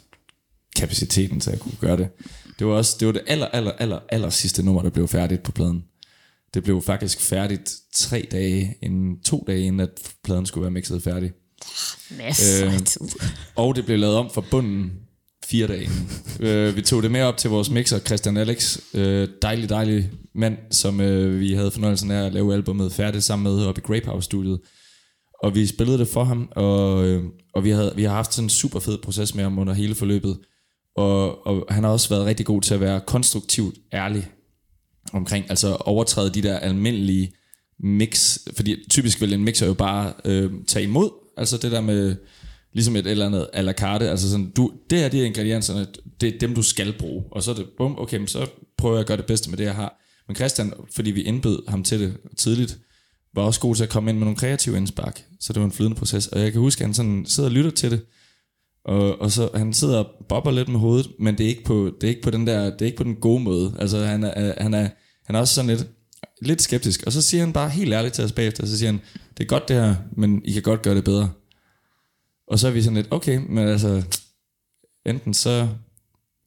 kapaciteten 0.76 1.40
til 1.40 1.52
at 1.52 1.60
kunne 1.60 1.78
gøre 1.82 1.98
det. 1.98 2.10
Det 2.60 2.68
var 2.68 2.74
også 2.74 2.98
det, 3.00 3.06
var 3.06 3.12
det 3.12 3.22
aller, 3.28 3.48
aller, 3.48 3.72
aller, 3.72 4.00
aller 4.10 4.30
sidste 4.30 4.64
nummer, 4.64 4.82
der 4.82 4.90
blev 4.90 5.08
færdigt 5.08 5.44
på 5.44 5.52
pladen. 5.52 5.84
Det 6.54 6.64
blev 6.64 6.82
faktisk 6.82 7.22
færdigt 7.22 7.74
tre 7.94 8.28
dage, 8.32 8.78
inden, 8.82 9.20
to 9.20 9.44
dage 9.48 9.62
inden, 9.62 9.80
at 9.80 9.90
pladen 10.24 10.46
skulle 10.46 10.62
være 10.62 10.72
mixet 10.72 11.04
færdig. 11.04 11.32
Masser 12.18 12.66
Øh. 12.66 12.74
Og 13.56 13.76
det 13.76 13.86
blev 13.86 14.00
lavet 14.00 14.16
om 14.16 14.30
fra 14.34 14.44
bunden 14.52 14.92
fire 15.52 15.68
dage 15.68 15.84
inden. 15.84 16.10
øh, 16.40 16.76
vi 16.76 16.82
tog 16.82 17.04
det 17.04 17.12
med 17.12 17.22
op 17.22 17.38
til 17.38 17.50
vores 17.50 17.70
mixer, 17.70 18.00
Christian 18.00 18.38
Alex. 18.38 18.78
Øh, 18.94 19.28
dejlig, 19.42 19.70
dejlig 19.70 20.10
mand, 20.36 20.58
som 20.72 21.02
øh, 21.02 21.40
vi 21.40 21.54
havde 21.54 21.72
fornøjelsen 21.72 22.12
af 22.12 22.26
at 22.26 22.34
lave 22.34 22.54
albumet 22.54 22.94
færdigt 22.94 23.24
sammen 23.24 23.44
med 23.44 23.66
oppe 23.66 23.82
i 23.82 23.88
Grape 23.88 24.06
House-studiet. 24.06 24.60
Og 25.44 25.56
vi 25.56 25.66
spillede 25.66 25.98
det 25.98 26.08
for 26.08 26.24
ham, 26.24 26.50
og, 26.56 27.08
øh, 27.08 27.24
og 27.54 27.64
vi, 27.64 27.70
havde, 27.70 27.94
vi 27.96 28.04
har 28.04 28.14
haft 28.14 28.34
sådan 28.34 28.46
en 28.46 28.50
super 28.50 28.80
fed 28.80 28.98
proces 28.98 29.36
med 29.36 29.44
ham 29.44 29.60
under 29.60 29.74
hele 29.74 29.96
forløbet. 29.96 30.38
Og, 30.96 31.48
og 31.48 31.66
han 31.70 31.84
har 31.84 31.92
også 31.92 32.10
været 32.10 32.26
rigtig 32.26 32.46
god 32.46 32.62
til 32.62 32.74
at 32.74 32.82
være 32.82 33.02
konstruktivt 33.08 33.76
ærlig 33.94 34.28
omkring, 35.14 35.46
altså 35.50 35.76
overtræde 35.76 36.30
de 36.34 36.42
der 36.42 36.58
almindelige 36.60 37.34
mix, 37.84 38.38
fordi 38.56 38.76
typisk 38.90 39.22
vil 39.22 39.34
en 39.34 39.44
mixer 39.44 39.68
jo 39.68 39.74
bare 39.74 40.14
øh, 40.26 40.52
tage 40.68 40.84
imod, 40.84 41.10
altså 41.38 41.58
det 41.58 41.72
der 41.72 41.82
med, 41.82 42.16
ligesom 42.74 42.96
et 42.96 43.08
eller 43.08 43.26
andet 43.26 43.48
à 43.54 43.62
la 43.62 43.72
carte, 43.72 44.10
altså 44.10 44.30
sådan, 44.30 44.50
du, 44.50 44.72
det 44.90 45.00
her, 45.00 45.10
det 45.10 45.22
er 45.22 45.26
ingredienserne, 45.26 45.88
det 46.22 46.36
er 46.36 46.40
dem, 46.40 46.56
du 46.56 46.62
skal 46.62 46.94
bruge, 47.00 47.24
og 47.32 47.44
så 47.44 47.52
er 47.52 47.56
det, 47.56 47.66
bum, 47.78 48.00
okay, 48.00 48.18
men 48.18 48.28
så 48.28 48.48
prøver 48.78 48.96
jeg 48.96 49.02
at 49.02 49.08
gøre 49.08 49.18
det 49.18 49.26
bedste 49.26 49.50
med 49.50 49.58
det, 49.58 49.64
jeg 49.64 49.76
har. 49.76 50.02
Men 50.28 50.36
Christian, 50.36 50.74
fordi 50.96 51.12
vi 51.12 51.22
indbød 51.22 51.60
ham 51.68 51.84
til 51.84 52.00
det 52.00 52.18
tidligt, 52.38 52.78
var 53.36 53.42
også 53.42 53.60
god 53.60 53.76
til 53.76 53.84
at 53.84 53.90
komme 53.90 54.10
ind 54.10 54.18
med 54.18 54.26
nogle 54.26 54.38
kreative 54.38 54.78
indspark, 54.78 55.26
så 55.40 55.54
det 55.54 55.60
var 55.60 55.66
en 55.66 55.72
flydende 55.72 55.98
proces, 55.98 56.28
og 56.28 56.40
jeg 56.40 56.52
kan 56.52 56.62
huske, 56.62 56.82
at 56.82 56.86
han 56.86 56.94
sådan 56.94 57.26
sidder 57.26 57.50
og 57.50 57.54
lytter 57.54 57.72
til 57.72 57.92
det, 57.92 58.02
og, 58.86 59.22
og 59.22 59.32
så 59.32 59.50
han 59.56 59.74
sidder 59.74 59.98
og 59.98 60.26
bobber 60.30 60.52
lidt 60.52 60.70
med 60.70 60.80
hovedet, 60.80 61.12
men 61.20 61.38
det 61.38 61.44
er 61.44 61.48
ikke 61.48 61.64
på, 61.64 61.92
det 62.02 62.08
er 62.08 62.10
ikke 62.10 62.22
på 62.22 62.32
den 62.32 62.48
der, 62.48 62.64
det 62.64 62.82
er 62.82 62.86
ikke 62.86 62.98
på 62.98 63.04
den 63.04 63.16
gode 63.16 63.44
måde. 63.44 63.76
Altså 63.80 64.06
han 64.06 64.24
er, 64.24 64.54
han 64.64 64.74
er, 64.74 64.90
han 65.26 65.36
er 65.36 65.40
også 65.40 65.54
sådan 65.54 65.70
lidt, 65.70 65.88
lidt 66.42 66.62
skeptisk. 66.62 67.04
Og 67.06 67.12
så 67.12 67.22
siger 67.22 67.44
han 67.44 67.54
bare 67.54 67.70
helt 67.70 67.94
ærligt 67.94 68.14
til 68.14 68.24
os 68.24 68.32
bagefter, 68.32 68.66
så 68.66 68.78
siger 68.78 68.92
han, 68.92 69.02
det 69.38 69.44
er 69.44 69.48
godt 69.48 69.68
det 69.68 69.76
her, 69.76 69.96
men 70.18 70.42
I 70.46 70.52
kan 70.52 70.62
godt 70.62 70.82
gøre 70.82 70.96
det 70.96 71.04
bedre. 71.04 71.30
Og 72.52 72.60
så 72.60 72.68
er 72.68 72.72
vi 72.72 72.82
sådan 72.82 72.98
lidt, 72.98 73.08
okay, 73.12 73.40
men 73.50 73.68
altså, 73.68 74.04
enten 75.06 75.34
så, 75.34 75.68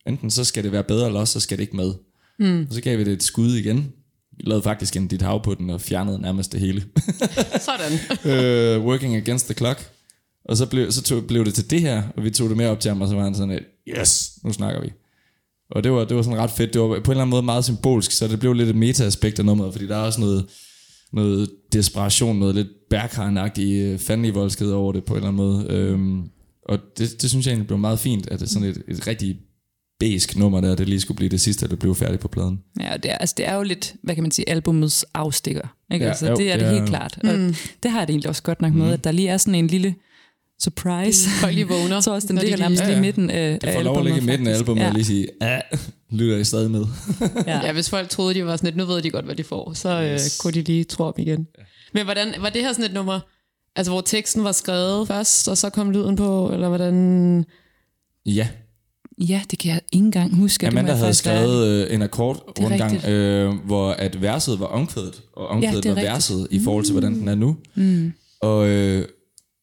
enten 0.07 0.31
så 0.31 0.45
skal 0.45 0.65
det 0.65 0.73
være 0.73 0.85
bedre, 0.85 1.07
eller 1.07 1.21
også 1.21 1.33
så 1.33 1.41
skal 1.41 1.59
det 1.59 1.63
ikke 1.63 1.77
med. 1.77 1.95
Mm. 2.39 2.67
Og 2.69 2.75
så 2.75 2.81
gav 2.81 2.99
vi 2.99 3.05
det 3.05 3.13
et 3.13 3.23
skud 3.23 3.55
igen. 3.55 3.93
Vi 4.37 4.43
lavede 4.47 4.63
faktisk 4.63 4.97
en 4.97 5.09
dit 5.09 5.23
hav 5.23 5.43
på 5.43 5.55
den, 5.55 5.71
og 5.71 5.81
fjernede 5.81 6.23
nærmest 6.23 6.53
det 6.53 6.61
hele. 6.61 6.85
Sådan. 7.69 7.93
uh, 8.25 8.85
working 8.89 9.17
against 9.17 9.47
the 9.47 9.55
clock. 9.55 9.91
Og 10.45 10.57
så 10.57 10.67
blev, 10.67 10.93
så 10.93 11.03
tog, 11.03 11.27
blev 11.27 11.45
det 11.45 11.55
til 11.55 11.71
det 11.71 11.81
her, 11.81 12.03
og 12.17 12.25
vi 12.25 12.31
tog 12.31 12.49
det 12.49 12.57
med 12.57 12.67
op 12.67 12.81
til 12.81 12.89
ham, 12.89 13.01
og 13.01 13.09
så 13.09 13.15
var 13.15 13.25
han 13.25 13.35
sådan 13.35 13.51
et, 13.51 13.65
yes, 13.89 14.39
nu 14.45 14.53
snakker 14.53 14.81
vi. 14.81 14.93
Og 15.71 15.85
det 15.85 15.93
var, 15.93 16.05
det 16.05 16.17
var 16.17 16.23
sådan 16.23 16.39
ret 16.39 16.51
fedt. 16.51 16.73
Det 16.73 16.81
var 16.81 16.87
på 16.87 16.93
en 16.95 16.99
eller 16.99 17.11
anden 17.11 17.31
måde 17.31 17.43
meget 17.43 17.65
symbolsk, 17.65 18.11
så 18.11 18.29
det 18.29 18.41
blev 18.41 18.53
lidt 18.53 18.69
et 18.69 18.77
meta-aspekt 18.77 19.39
af 19.39 19.45
nummeret, 19.45 19.73
fordi 19.73 19.87
der 19.87 19.97
er 19.97 20.03
også 20.03 20.21
noget, 20.21 20.47
noget 21.15 21.51
desperation, 21.73 22.39
noget 22.39 22.55
lidt 22.55 22.69
bærkarnagtig 22.91 24.01
fandenivoldsked 24.01 24.71
over 24.71 24.93
det 24.93 25.05
på 25.05 25.13
en 25.15 25.17
eller 25.17 25.29
anden 25.29 25.47
måde. 25.47 25.67
Øhm, 25.71 26.23
og 26.69 26.79
det, 26.99 27.23
det 27.23 27.31
synes 27.31 27.47
jeg 27.47 27.53
egentlig 27.53 27.67
blev 27.67 27.79
meget 27.79 27.99
fint, 27.99 28.27
at 28.29 28.41
det 28.41 28.47
er 28.47 28.51
sådan 28.51 28.69
et, 28.69 28.83
et 28.89 29.07
rigtig 29.07 29.37
besk 30.01 30.37
nummer 30.37 30.61
der, 30.61 30.75
det 30.75 30.89
lige 30.89 31.01
skulle 31.01 31.17
blive 31.17 31.29
det 31.29 31.41
sidste, 31.41 31.69
der 31.69 31.77
blev 31.77 31.95
færdigt 31.95 32.21
på 32.21 32.29
pladen. 32.29 32.61
Ja, 32.81 32.97
det 33.03 33.11
er, 33.11 33.17
altså, 33.19 33.35
det 33.39 33.49
er 33.49 33.55
jo 33.55 33.63
lidt, 33.63 33.95
hvad 34.03 34.15
kan 34.15 34.23
man 34.25 34.31
sige, 34.31 34.49
albumets 34.49 35.05
afstikker. 35.15 35.77
Ikke? 35.93 36.05
Ja, 36.05 36.11
altså, 36.11 36.29
jo, 36.29 36.37
det 36.37 36.53
er 36.53 36.57
det 36.57 36.61
det 36.61 36.69
er- 36.69 36.75
helt 36.75 36.89
klart. 36.89 37.19
Og 37.25 37.33
det 37.83 37.91
har 37.91 37.99
jeg 37.99 38.09
det 38.09 38.13
egentlig 38.15 38.29
også 38.29 38.43
godt 38.43 38.61
nok 38.63 38.75
med, 38.75 38.93
at 38.93 39.05
der 39.05 39.13
lige 39.13 39.29
er 39.29 39.37
sådan 39.37 39.55
en 39.55 39.67
lille 39.67 39.95
surprise. 40.63 41.29
Folk 41.31 41.55
lige 41.55 41.69
vågner. 41.69 42.01
Så 42.05 42.15
også 42.15 42.27
den 42.29 42.35
når 42.35 42.41
de 42.43 42.47
ligger 42.47 42.57
lige- 42.57 42.63
nærmest 42.65 42.83
Ja, 42.83 42.87
lige 42.87 42.95
ja. 42.95 42.99
i 42.99 43.07
midten 43.07 43.31
af, 43.31 43.59
Det 43.61 43.67
af 43.69 43.75
får 43.75 43.83
lov 43.83 43.99
at 43.99 44.05
ligge 44.05 44.21
i 44.21 44.25
midten 44.25 44.47
af 44.47 44.55
albumet 44.55 44.81
ja. 44.83 44.89
og 44.89 44.95
lige 44.95 45.05
sige, 45.05 45.27
ah, 45.41 45.61
lytter 46.11 46.37
I 46.37 46.45
stadig 46.45 46.71
med? 46.71 46.85
Ja. 47.47 47.67
Ja, 47.67 47.73
hvis 47.73 47.91
folk 47.91 48.09
troede, 48.09 48.35
de 48.35 48.45
var 48.47 48.57
sådan 48.57 48.67
lidt, 48.67 48.77
nu 48.77 48.85
ved 48.85 49.03
de 49.03 49.11
godt, 49.11 49.25
hvad 49.25 49.35
de 49.35 49.45
får, 49.45 49.73
så 49.73 49.89
øh, 50.03 50.15
Yes. 50.15 50.39
kunne 50.41 50.53
de 50.53 50.63
lige 50.63 50.85
tro 50.85 51.05
om 51.05 51.15
igen. 51.19 51.47
Men 51.95 52.05
hvordan, 52.05 52.35
var 52.41 52.49
det 52.51 52.63
her 52.63 52.73
sådan 52.73 52.85
et 52.85 52.93
nummer, 52.95 53.21
altså 53.77 53.93
hvor 53.93 54.01
teksten 54.01 54.45
var 54.45 54.53
skrevet 54.53 55.09
først, 55.09 55.49
og 55.49 55.59
så 55.59 55.71
kom 55.71 55.91
lyden 55.91 56.17
på, 56.17 56.51
eller 56.53 56.69
hvordan... 56.69 57.45
Ja, 58.27 58.49
ja, 59.19 59.43
det 59.51 59.59
kan 59.59 59.71
jeg 59.73 59.81
ikke 59.93 60.05
engang 60.05 60.37
huske. 60.37 60.67
Amanda 60.67 60.91
jeg 60.93 60.99
havde 60.99 61.15
skrevet 61.15 61.67
øh, 61.89 61.95
en 61.95 62.03
akkord 62.03 62.53
rundgang, 62.61 63.05
øh, 63.09 63.55
hvor 63.67 63.91
at 63.91 64.23
verset 64.23 64.61
var 64.61 64.67
omkvædet, 64.67 65.23
og 65.37 65.47
omkvædet 65.49 65.83
det 65.83 65.91
er 65.91 65.95
var 65.95 65.97
rigtigt. 65.97 66.13
verset 66.15 66.49
i 66.51 66.61
forhold 66.65 66.85
til, 66.85 66.93
hvordan 66.93 67.15
den 67.15 67.29
er 67.29 67.35
nu. 67.35 67.57
Mm. 67.75 68.13
Og 68.41 68.69
øh, 68.69 69.09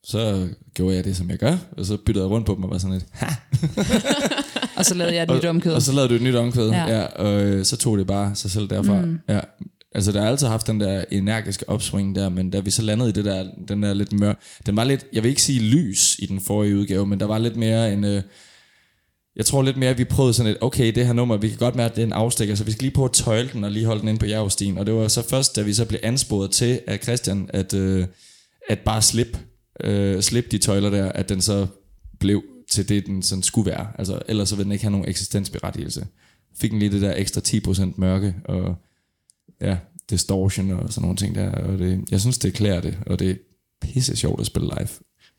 så 0.04 0.48
gjorde 0.74 0.96
jeg 0.96 1.04
det, 1.04 1.18
som 1.18 1.30
jeg 1.30 1.38
gør, 1.38 1.58
og 1.78 1.86
så 1.86 1.98
byttede 1.98 2.26
jeg 2.26 2.32
rundt 2.32 2.46
på 2.46 2.56
dem 2.56 2.64
og 2.64 2.70
var 2.70 2.78
sådan 2.78 2.94
lidt, 2.94 3.06
ha! 3.12 3.28
Og 4.82 4.86
så 4.86 4.94
lavede 4.94 5.16
jeg 5.16 5.24
et 5.24 5.30
nyt 5.30 5.46
omkød. 5.46 5.74
Og 5.74 5.82
så 5.82 5.92
lavede 5.94 6.10
du 6.10 6.16
et 6.16 6.22
nyt 6.22 6.36
omkvæd, 6.36 6.70
ja. 6.70 6.88
Ja. 6.88 7.00
ja 7.00 7.06
og 7.06 7.42
øh, 7.42 7.66
så 7.66 7.78
tog 7.78 7.98
det 7.98 8.08
bare 8.08 8.36
sig 8.36 8.52
selv 8.52 8.70
derfra. 8.70 9.02
Mm. 9.02 9.20
Ja. 9.30 9.40
Altså, 9.96 10.12
der 10.12 10.22
har 10.22 10.28
altid 10.28 10.48
haft 10.48 10.68
den 10.68 10.80
der 10.80 11.04
energiske 11.12 11.70
opsving 11.70 12.16
der, 12.16 12.30
men 12.30 12.50
da 12.50 12.60
vi 12.60 12.72
så 12.72 12.82
landede 12.82 13.10
i 13.10 13.12
det 13.12 13.26
der, 13.26 13.46
den 13.68 13.84
der 13.84 13.94
lidt 13.94 14.14
mør... 14.14 14.34
Den 14.66 14.76
var 14.76 14.84
lidt, 14.84 15.06
jeg 15.14 15.24
vil 15.24 15.30
ikke 15.30 15.42
sige 15.42 15.60
lys 15.60 16.16
i 16.20 16.26
den 16.26 16.42
forrige 16.42 16.78
udgave, 16.78 17.08
men 17.08 17.20
der 17.20 17.26
var 17.26 17.38
lidt 17.38 17.56
mere 17.56 17.94
en... 17.94 18.04
Øh, 18.04 18.22
jeg 19.36 19.46
tror 19.46 19.62
lidt 19.62 19.78
mere, 19.78 19.90
at 19.90 19.98
vi 19.98 20.04
prøvede 20.04 20.34
sådan 20.34 20.52
et, 20.52 20.58
okay, 20.62 20.92
det 20.96 21.06
her 21.06 21.14
nummer, 21.14 21.38
vi 21.38 21.50
kan 21.50 21.58
godt 21.58 21.76
mærke, 21.76 21.92
at 21.92 21.96
det 21.96 22.02
er 22.02 22.06
en 22.06 22.14
afstikker, 22.14 22.56
så 22.56 22.64
vi 22.64 22.72
skal 22.72 22.84
lige 22.84 22.94
prøve 22.94 23.06
at 23.06 23.12
tøjle 23.12 23.50
den 23.54 23.64
og 23.64 23.72
lige 23.72 23.86
holde 23.86 24.02
den 24.02 24.10
ind 24.10 24.20
på 24.20 24.26
Jervstien. 24.26 24.78
Og 24.78 24.86
det 24.86 24.94
var 24.94 25.08
så 25.08 25.30
først, 25.30 25.56
da 25.56 25.62
vi 25.62 25.74
så 25.74 25.86
blev 25.86 26.00
ansporet 26.04 26.52
til 26.52 26.80
af 26.88 27.00
Christian, 27.04 27.50
at, 27.54 27.74
øh, 27.74 28.06
at 28.70 28.80
bare 28.80 29.02
slippe 29.02 29.40
øh, 29.84 30.22
slip 30.22 30.52
de 30.52 30.58
tøjler 30.58 30.90
der, 30.90 31.12
at 31.12 31.30
den 31.30 31.42
så 31.42 31.68
blev 32.20 32.44
til 32.72 32.90
det, 32.90 33.06
den 33.06 33.24
sådan 33.24 33.44
skulle 33.44 33.72
være. 33.72 33.88
Altså, 33.98 34.20
ellers 34.28 34.50
så 34.50 34.56
ville 34.56 34.64
den 34.64 34.72
ikke 34.72 34.84
have 34.84 34.92
nogen 34.92 35.10
eksistensberettigelse. 35.10 36.08
Fik 36.58 36.72
den 36.72 36.80
lige 36.80 36.92
det 36.92 37.02
der 37.02 37.14
ekstra 37.18 37.42
10% 37.48 37.94
mørke, 37.98 38.36
og 38.46 38.76
ja, 39.62 39.78
distortion 40.10 40.72
og 40.72 40.94
sådan 40.94 41.02
nogle 41.02 41.18
ting 41.18 41.36
der. 41.36 41.52
Og 41.52 41.80
det, 41.80 42.06
jeg 42.12 42.22
synes, 42.22 42.38
det 42.38 42.54
klæder 42.54 42.82
det, 42.82 42.98
og 43.06 43.20
det 43.20 43.32
er 43.32 43.36
pisse 43.82 44.16
sjovt 44.16 44.40
at 44.40 44.46
spille 44.46 44.70
live. 44.78 44.90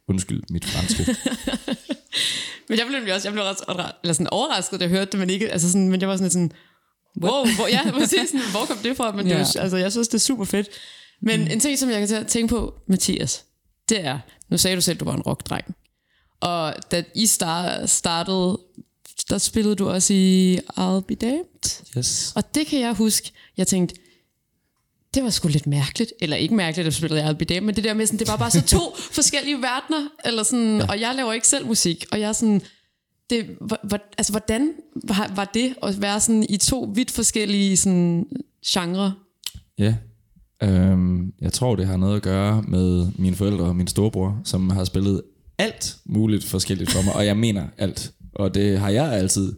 Undskyld 0.09 0.43
mit 0.51 0.65
franske. 0.65 1.05
Men 2.69 2.79
jeg 2.79 2.87
blev 2.87 3.15
også, 3.15 3.29
jeg 3.29 3.33
blev 3.33 3.45
ret, 3.45 3.93
eller 4.03 4.15
sådan 4.15 4.27
overrasket, 4.27 4.81
da 4.81 4.85
jeg 4.85 4.91
hørte 4.91 5.11
det, 5.11 5.21
men 5.21 5.31
ikke, 5.31 5.49
altså 5.53 5.71
sådan, 5.71 5.89
men 5.89 6.01
jeg 6.01 6.09
var 6.09 6.17
sådan 6.17 6.25
lidt 6.25 6.33
sådan, 6.33 6.53
wow, 7.23 7.47
hvor, 7.57 7.67
ja, 7.67 7.91
præcis, 7.91 8.31
sådan, 8.31 8.41
hvor 8.51 8.65
kom 8.67 8.77
det 8.77 8.97
fra? 8.97 9.13
Men 9.13 9.27
det, 9.27 9.33
Ja. 9.33 9.39
er, 9.39 9.61
altså, 9.61 9.77
jeg 9.77 9.93
synes, 9.93 10.09
det 10.09 10.15
er 10.15 10.19
super 10.19 10.45
fedt. 10.45 10.69
Men 11.23 11.41
mm. 11.41 11.47
en 11.51 11.61
ting, 11.61 11.79
som 11.79 11.91
jeg 11.91 12.09
kan 12.09 12.27
tænke 12.27 12.55
på, 12.55 12.75
Mathias, 12.89 13.45
det 13.93 14.05
er, 14.05 14.19
nu 14.49 14.59
sagde 14.59 14.77
du 14.77 14.81
selv, 14.81 14.99
du 14.99 15.05
var 15.05 15.15
en 15.15 15.23
rockdreng. 15.23 15.75
Og 16.41 16.75
da 16.91 17.05
I 17.15 17.27
star, 17.27 17.87
startede, 17.87 18.59
der 19.31 19.39
spillede 19.39 19.75
du 19.75 19.89
også 19.89 20.15
i 20.15 20.59
I'll 20.59 21.01
Be 21.01 21.15
Damned. 21.15 21.83
Yes. 21.99 22.33
Og 22.37 22.55
det 22.55 22.67
kan 22.67 22.81
jeg 22.81 22.93
huske, 22.95 23.31
jeg 23.57 23.67
tænkte, 23.67 23.95
det 25.15 25.25
var 25.25 25.31
sgu 25.31 25.49
lidt 25.49 25.67
mærkeligt. 25.67 26.13
Eller 26.21 26.37
ikke 26.37 26.55
mærkeligt, 26.55 26.87
at 26.87 26.95
spillede 26.95 27.31
I'll 27.31 27.33
Be 27.33 27.45
Damned, 27.45 27.67
men 27.67 27.77
det 27.77 27.85
der 27.85 27.95
med, 27.95 28.07
sådan, 28.07 28.19
det 28.19 28.29
var 28.29 28.37
bare 28.37 28.51
så 28.51 28.63
to 28.63 28.97
forskellige 29.19 29.57
verdener. 29.57 30.09
Eller 30.25 30.43
sådan, 30.43 30.77
ja. 30.77 30.87
Og 30.89 31.01
jeg 31.01 31.15
laver 31.15 31.33
ikke 31.33 31.49
selv 31.49 31.67
musik. 31.67 32.05
Og 32.13 32.21
jeg 32.21 32.29
er 32.29 32.33
sådan, 32.33 32.63
det, 33.31 33.57
hvor, 33.61 33.81
hvor, 33.85 33.99
altså, 34.19 34.33
hvordan 34.33 34.73
var, 35.05 35.33
var 35.35 35.45
det 35.45 35.75
at 35.83 36.03
være 36.03 36.21
sådan 36.21 36.47
i 36.49 36.57
to 36.57 36.93
vidt 36.95 37.11
forskellige 37.11 37.77
sådan, 37.77 38.27
genrer? 38.67 39.11
Ja. 39.79 39.95
Øhm, 40.63 41.33
jeg 41.41 41.53
tror, 41.53 41.77
det 41.77 41.87
har 41.87 41.97
noget 41.97 42.17
at 42.17 42.23
gøre 42.23 42.63
med 42.69 43.09
mine 43.19 43.37
forældre 43.37 43.65
og 43.65 43.77
min 43.77 43.87
storebror, 43.87 44.41
som 44.45 44.71
har 44.71 44.85
spillet 44.85 45.23
alt 45.59 45.97
muligt 46.05 46.45
forskelligt 46.45 46.91
for 46.91 47.03
mig, 47.03 47.15
og 47.15 47.27
jeg 47.27 47.37
mener 47.37 47.65
alt. 47.79 48.13
Og 48.35 48.55
det 48.55 48.79
har 48.79 48.89
jeg 48.91 49.13
altid 49.13 49.53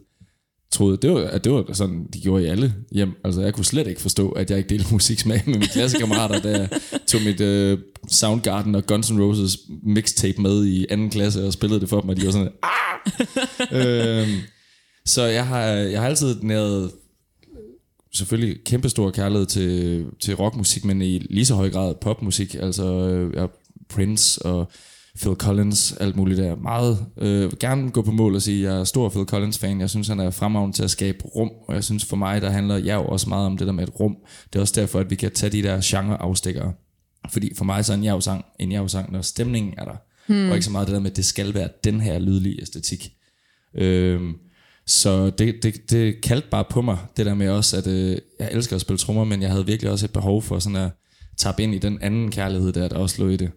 troet, 0.71 1.01
det 1.01 1.11
var, 1.11 1.19
at 1.19 1.43
det 1.43 1.51
var 1.51 1.73
sådan, 1.73 2.07
de 2.13 2.21
gjorde 2.21 2.43
i 2.43 2.47
alle 2.47 2.73
hjem. 2.91 3.11
Altså, 3.23 3.41
jeg 3.41 3.53
kunne 3.53 3.65
slet 3.65 3.87
ikke 3.87 4.01
forstå, 4.01 4.29
at 4.29 4.49
jeg 4.49 4.57
ikke 4.57 4.69
delte 4.69 4.93
musiksmag 4.93 5.43
med 5.45 5.53
mine 5.53 5.67
klassekammerater, 5.67 6.39
da 6.39 6.49
jeg 6.49 6.69
tog 7.07 7.21
mit 7.21 7.41
øh, 7.41 7.77
Soundgarden 8.11 8.75
og 8.75 8.85
Guns 8.85 9.09
N' 9.09 9.21
Roses 9.21 9.57
mixtape 9.83 10.41
med 10.41 10.65
i 10.65 10.85
anden 10.89 11.09
klasse 11.09 11.47
og 11.47 11.53
spillede 11.53 11.79
det 11.79 11.89
for 11.89 12.01
dem, 12.01 12.09
og 12.09 12.17
de 12.17 12.25
var 12.25 12.31
sådan, 12.31 12.51
ah! 12.63 13.01
øhm, 14.21 14.37
så 15.05 15.23
jeg 15.23 15.47
har, 15.47 15.65
jeg 15.65 16.01
har 16.01 16.07
altid 16.07 16.41
næret 16.41 16.91
selvfølgelig 18.15 18.63
kæmpestor 18.65 19.11
kærlighed 19.11 19.45
til, 19.45 20.05
til 20.19 20.35
rockmusik, 20.35 20.85
men 20.85 21.01
i 21.01 21.19
lige 21.19 21.45
så 21.45 21.55
høj 21.55 21.69
grad 21.69 21.95
popmusik. 21.95 22.55
Altså 22.55 22.85
øh, 22.85 23.33
jeg, 23.35 23.47
Prince 23.89 24.45
og 24.45 24.71
Phil 25.21 25.35
Collins, 25.35 25.93
alt 25.93 26.15
muligt 26.15 26.37
der. 26.37 26.55
Meget 26.55 27.05
øh, 27.17 27.51
gerne 27.59 27.91
gå 27.91 28.01
på 28.01 28.11
mål 28.11 28.35
og 28.35 28.41
sige, 28.41 28.67
at 28.67 28.73
jeg 28.73 28.79
er 28.79 28.83
stor 28.83 29.09
Phil 29.09 29.25
Collins-fan. 29.25 29.81
Jeg 29.81 29.89
synes, 29.89 30.07
han 30.07 30.19
er 30.19 30.31
fremragende 30.31 30.77
til 30.77 30.83
at 30.83 30.91
skabe 30.91 31.25
rum, 31.25 31.49
og 31.67 31.75
jeg 31.75 31.83
synes 31.83 32.05
for 32.05 32.15
mig, 32.15 32.41
der 32.41 32.49
handler 32.49 32.77
jeg 32.77 32.95
jo 32.95 33.05
også 33.05 33.29
meget 33.29 33.45
om 33.45 33.57
det 33.57 33.67
der 33.67 33.73
med 33.73 33.87
et 33.87 33.99
rum. 33.99 34.17
Det 34.53 34.59
er 34.59 34.61
også 34.61 34.81
derfor, 34.81 34.99
at 34.99 35.09
vi 35.09 35.15
kan 35.15 35.31
tage 35.31 35.51
de 35.51 35.63
der 35.63 35.81
genre-afstikkere. 35.83 36.73
Fordi 37.31 37.55
for 37.55 37.65
mig 37.65 37.85
så 37.85 37.93
er 37.93 37.97
en 37.97 38.03
jav-sang 38.03 38.45
en 38.59 38.71
jav-sang, 38.71 39.11
når 39.11 39.21
stemningen 39.21 39.73
er 39.77 39.85
der. 39.85 39.95
Hmm. 40.27 40.49
Og 40.49 40.55
ikke 40.55 40.65
så 40.65 40.71
meget 40.71 40.87
det 40.87 40.93
der 40.93 40.99
med, 40.99 41.11
at 41.11 41.17
det 41.17 41.25
skal 41.25 41.53
være 41.53 41.69
den 41.83 42.01
her 42.01 42.19
lydlige 42.19 42.61
æstetik. 42.61 43.11
Øhm, 43.75 44.33
så 44.87 45.29
det, 45.29 45.63
det, 45.63 45.91
det 45.91 46.21
kaldte 46.21 46.47
bare 46.49 46.65
på 46.69 46.81
mig, 46.81 46.97
det 47.17 47.25
der 47.25 47.33
med 47.33 47.49
også, 47.49 47.77
at 47.77 47.87
øh, 47.87 48.17
jeg 48.39 48.49
elsker 48.51 48.75
at 48.75 48.81
spille 48.81 48.97
trommer, 48.97 49.23
men 49.23 49.41
jeg 49.41 49.51
havde 49.51 49.65
virkelig 49.65 49.91
også 49.91 50.05
et 50.05 50.13
behov 50.13 50.41
for 50.41 50.59
sådan 50.59 50.75
at 50.75 50.91
tappe 51.37 51.63
ind 51.63 51.75
i 51.75 51.77
den 51.77 52.01
anden 52.01 52.31
kærlighed, 52.31 52.73
der, 52.73 52.87
der 52.87 52.97
også 52.97 53.23
lå 53.23 53.29
i 53.29 53.37
det. 53.37 53.51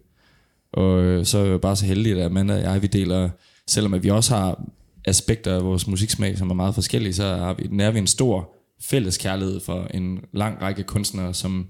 Og 0.73 1.03
øh, 1.03 1.25
så 1.25 1.37
er 1.37 1.45
jeg 1.45 1.61
bare 1.61 1.75
så 1.75 1.85
heldig, 1.85 2.19
at 2.19 2.25
Amanda 2.25 2.53
og 2.53 2.61
jeg, 2.61 2.81
vi 2.81 2.87
deler, 2.87 3.29
selvom 3.67 3.93
at 3.93 4.03
vi 4.03 4.09
også 4.09 4.35
har 4.35 4.63
aspekter 5.05 5.55
af 5.55 5.63
vores 5.63 5.87
musiksmag, 5.87 6.37
som 6.37 6.49
er 6.49 6.53
meget 6.53 6.75
forskellige, 6.75 7.13
så 7.13 7.23
har 7.23 7.53
vi, 7.53 7.67
nær 7.71 7.91
vi 7.91 7.99
en 7.99 8.07
stor 8.07 8.55
fælles 8.81 9.17
kærlighed 9.17 9.59
for 9.59 9.87
en 9.93 10.19
lang 10.33 10.61
række 10.61 10.83
kunstnere, 10.83 11.33
som, 11.33 11.67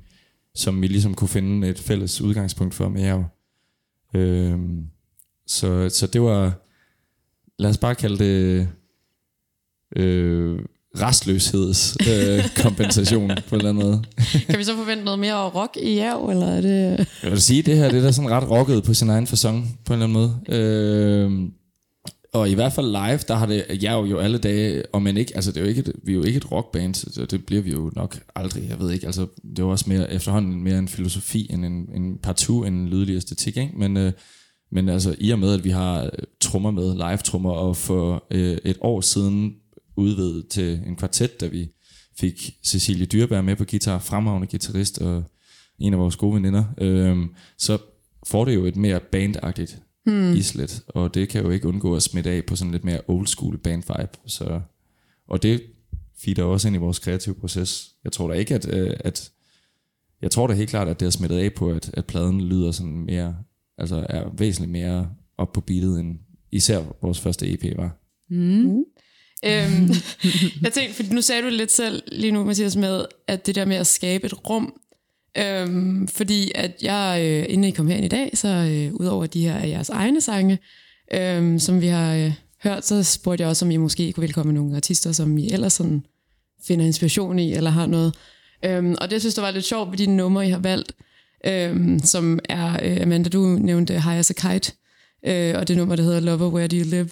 som 0.56 0.82
vi 0.82 0.88
ligesom 0.88 1.14
kunne 1.14 1.28
finde 1.28 1.70
et 1.70 1.80
fælles 1.80 2.22
udgangspunkt 2.22 2.74
for 2.74 2.90
med 2.90 3.02
jer. 3.02 3.24
Øh, 4.14 4.60
så, 5.48 5.90
så 5.90 6.08
det 6.08 6.22
var, 6.22 6.54
lad 7.60 7.70
os 7.70 7.78
bare 7.78 7.96
kalde 7.96 8.24
det 8.24 8.68
øh, 9.96 10.60
restløshedskompensation 10.98 13.32
øh, 13.32 13.38
på 13.50 13.56
en 13.56 13.62
eller 13.62 13.70
anden 13.70 13.86
måde. 13.86 14.04
Kan 14.50 14.60
vi 14.60 14.64
så 14.64 14.76
forvente 14.76 15.04
noget 15.04 15.20
mere 15.20 15.50
rock 15.50 15.78
i 15.82 15.96
jer, 15.96 16.30
eller 16.30 16.48
er 16.48 16.62
det... 16.62 17.08
Jeg 17.24 17.32
vil 17.32 17.42
sige, 17.42 17.62
det 17.62 17.78
her 17.78 17.90
det 17.90 18.00
er 18.00 18.04
da 18.04 18.12
sådan 18.12 18.32
ret 18.32 18.50
rocket 18.50 18.84
på 18.84 18.94
sin 18.94 19.10
egen 19.10 19.28
fasong, 19.28 19.80
på 19.86 19.94
en 19.94 20.02
eller 20.02 20.20
anden 20.20 20.22
måde. 20.22 20.40
Øh, 20.60 21.32
og 22.34 22.50
i 22.50 22.54
hvert 22.54 22.74
fald 22.74 22.88
live, 22.88 23.20
der 23.28 23.36
har 23.36 23.46
det, 23.46 23.66
jeg 23.82 23.94
jo, 23.94 24.06
jo 24.06 24.18
alle 24.18 24.38
dage, 24.38 24.84
og 24.94 25.02
men 25.02 25.18
ikke, 25.18 25.32
altså 25.36 25.52
det 25.52 25.58
er 25.58 25.62
jo 25.62 25.68
ikke 25.68 25.80
et, 25.80 25.94
vi 26.04 26.12
er 26.12 26.16
jo 26.16 26.24
ikke 26.24 26.38
et 26.38 26.52
rockband, 26.52 26.94
så 26.94 27.26
det 27.26 27.46
bliver 27.46 27.62
vi 27.62 27.72
jo 27.72 27.92
nok 27.96 28.20
aldrig, 28.36 28.70
jeg 28.70 28.80
ved 28.80 28.92
ikke, 28.92 29.06
altså 29.06 29.22
det 29.22 29.60
er 29.60 29.64
jo 29.64 29.70
også 29.70 29.86
mere, 29.88 30.14
efterhånden 30.14 30.64
mere 30.64 30.78
en 30.78 30.88
filosofi 30.88 31.48
end 31.50 31.66
en, 31.66 31.90
en 31.96 32.18
partout, 32.24 32.68
end 32.68 32.76
en 32.76 32.90
lydelig 32.90 33.16
æstetik, 33.16 33.58
ikke? 33.58 33.74
Men, 33.78 33.98
øh, 33.98 34.12
men 34.72 34.90
altså 34.90 35.16
i 35.20 35.32
og 35.32 35.40
med, 35.40 35.54
at 35.54 35.64
vi 35.64 35.70
har 35.70 36.10
trommer 36.42 36.72
med, 36.72 36.94
live 36.94 37.18
trommer, 37.18 37.52
og 37.52 37.78
for 37.78 38.24
øh, 38.32 38.58
et 38.66 38.78
år 38.82 39.02
siden 39.02 39.54
udvidet 40.00 40.48
til 40.48 40.82
en 40.88 40.96
kvartet, 40.96 41.42
da 41.42 41.48
vi 41.48 41.70
fik 42.20 42.56
Cecilie 42.64 43.06
Dyrbær 43.06 43.42
med 43.42 43.56
på 43.56 43.66
guitar, 43.66 44.00
fremragende 44.00 44.48
guitarist 44.48 45.02
og 45.02 45.24
en 45.80 45.94
af 45.94 46.00
vores 46.00 46.16
gode 46.16 46.36
veninder, 46.36 46.64
øh, 46.78 47.18
så 47.58 47.78
får 48.28 48.46
det 48.46 48.56
jo 48.56 48.66
et 48.66 48.76
mere 48.76 49.00
bandagtigt 49.00 49.82
hmm. 50.06 50.34
islet, 50.34 50.84
og 50.88 51.14
det 51.14 51.30
kan 51.30 51.44
jo 51.44 51.50
ikke 51.50 51.68
undgå 51.68 51.96
at 51.96 52.04
smitte 52.04 52.30
af 52.30 52.46
på 52.46 52.56
sådan 52.56 52.72
lidt 52.72 52.84
mere 52.84 53.02
old 53.08 53.28
school 53.28 53.58
band 53.58 53.84
vibe. 53.88 54.18
Så, 54.26 54.62
og 55.28 55.44
det 55.44 55.62
feeder 56.18 56.44
også 56.44 56.68
ind 56.68 56.76
i 56.76 56.80
vores 56.80 57.00
kreative 57.00 57.36
proces. 57.36 57.92
Jeg 58.04 58.12
tror 58.12 58.28
da 58.28 58.34
ikke, 58.34 58.56
at, 58.56 58.74
øh, 58.74 58.94
at 59.00 59.32
jeg 60.22 60.32
tror 60.32 60.48
da 60.48 60.54
helt 60.54 60.70
klart, 60.70 60.88
at 60.88 61.00
det 61.00 61.06
har 61.06 61.12
smittet 61.12 61.38
af 61.38 61.54
på, 61.54 61.72
at, 61.72 61.92
at 61.94 62.06
pladen 62.06 62.42
lyder 62.42 62.72
sådan 62.72 63.06
mere, 63.06 63.38
altså 63.78 64.06
er 64.10 64.30
væsentligt 64.38 64.72
mere 64.72 65.10
op 65.38 65.54
på 65.54 65.62
beatet, 65.62 66.00
end 66.00 66.20
især 66.52 66.84
vores 67.02 67.20
første 67.20 67.54
EP 67.54 67.78
var. 67.78 67.98
Mm. 68.30 68.84
Øhm, 69.46 69.90
jeg 70.64 70.74
tænkte, 70.74 70.94
for 70.94 71.14
nu 71.14 71.22
sagde 71.22 71.42
du 71.42 71.50
lidt 71.50 71.72
selv 71.72 72.04
lige 72.12 72.32
nu, 72.32 72.44
Mathias, 72.44 72.76
med, 72.76 73.06
at 73.28 73.46
det 73.46 73.56
der 73.56 73.66
med 73.66 73.76
at 73.76 73.88
skabe 73.88 74.26
et 74.26 74.50
rum, 74.50 74.74
øhm, 75.38 76.08
fordi 76.08 76.52
at 76.56 76.72
jeg, 76.82 77.20
øh, 77.24 77.46
inden 77.54 77.64
I 77.64 77.72
kom 77.72 77.88
herind 77.88 78.06
i 78.06 78.08
dag, 78.08 78.32
så 78.34 78.48
øh, 78.48 78.94
udover 78.94 79.26
de 79.26 79.42
her 79.42 79.68
jeres 79.68 79.90
egne 79.90 80.22
sange, 80.22 80.60
øhm, 81.14 81.60
som 81.60 81.82
vi 81.82 81.88
har 81.88 82.16
øh, 82.16 82.34
hørt, 82.64 82.86
så 82.86 83.04
spurgte 83.04 83.42
jeg 83.42 83.50
også, 83.50 83.66
om 83.66 83.72
I 83.72 83.78
måske 83.78 84.14
kunne 84.14 84.22
velkomme 84.22 84.54
nogle 84.54 84.76
artister, 84.76 85.12
som 85.12 85.38
I 85.38 85.52
ellers 85.52 85.74
sådan 85.74 86.06
finder 86.68 86.86
inspiration 86.86 87.40
i, 87.40 87.54
eller 87.54 87.70
har 87.70 87.86
noget. 87.86 88.16
Øhm, 88.66 88.96
og 89.02 89.10
det 89.10 89.22
synes 89.22 89.38
jeg 89.38 89.44
var 89.44 89.52
lidt 89.52 89.66
sjovt 89.66 89.92
ved 89.92 89.98
de 89.98 90.06
numre, 90.16 90.48
I 90.48 90.50
har 90.50 90.60
valgt, 90.60 90.92
øhm, 91.46 92.00
som 92.00 92.40
er, 92.50 92.80
øh, 92.84 93.02
Amanda, 93.02 93.30
du 93.30 93.40
nævnte 93.40 93.94
High 93.94 94.20
as 94.20 94.32
a 94.32 94.34
Kite, 94.34 94.72
øh, 95.26 95.56
og 95.58 95.68
det 95.68 95.78
nummer, 95.78 95.96
der 95.96 96.04
hedder 96.04 96.20
Lover, 96.20 96.50
Where 96.50 96.68
Do 96.68 96.76
You 96.76 96.86
Live? 96.86 97.10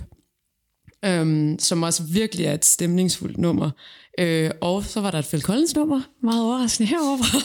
Øhm, 1.06 1.60
som 1.60 1.84
også 1.84 2.04
virkelig 2.04 2.46
er 2.46 2.54
et 2.54 2.66
stemningsfuldt 2.66 3.38
nummer. 3.38 3.72
Øh, 4.20 4.52
og 4.62 4.84
så 4.84 5.02
var 5.02 5.12
der 5.12 5.20
et 5.20 5.26
Phil 5.26 5.42
Collins 5.42 5.76
nummer, 5.76 6.02
meget 6.24 6.42
overraskende 6.42 6.90
herovre, 6.90 7.40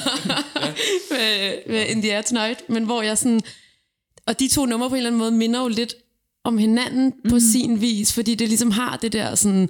med, 1.11 1.53
med 1.67 1.87
In 1.87 2.03
the 2.03 2.15
Air 2.15 2.23
Tonight, 2.23 2.69
men 2.69 2.85
hvor 2.85 3.03
jeg 3.03 3.19
sådan, 3.19 3.41
og 4.27 4.41
de 4.41 4.49
to 4.49 4.67
numre 4.67 4.89
på 4.89 4.95
en 4.95 4.99
eller 4.99 5.11
anden 5.11 5.19
måde 5.19 5.33
minder 5.33 5.63
jo 5.63 5.69
lidt 5.69 5.95
om 6.45 6.59
hinanden 6.59 7.13
mm. 7.25 7.31
på 7.31 7.41
sin 7.41 7.81
vis, 7.81 8.13
fordi 8.13 8.35
det 8.35 8.49
ligesom 8.49 8.71
har 8.71 8.97
det 8.97 9.13
der 9.13 9.35
sådan, 9.35 9.69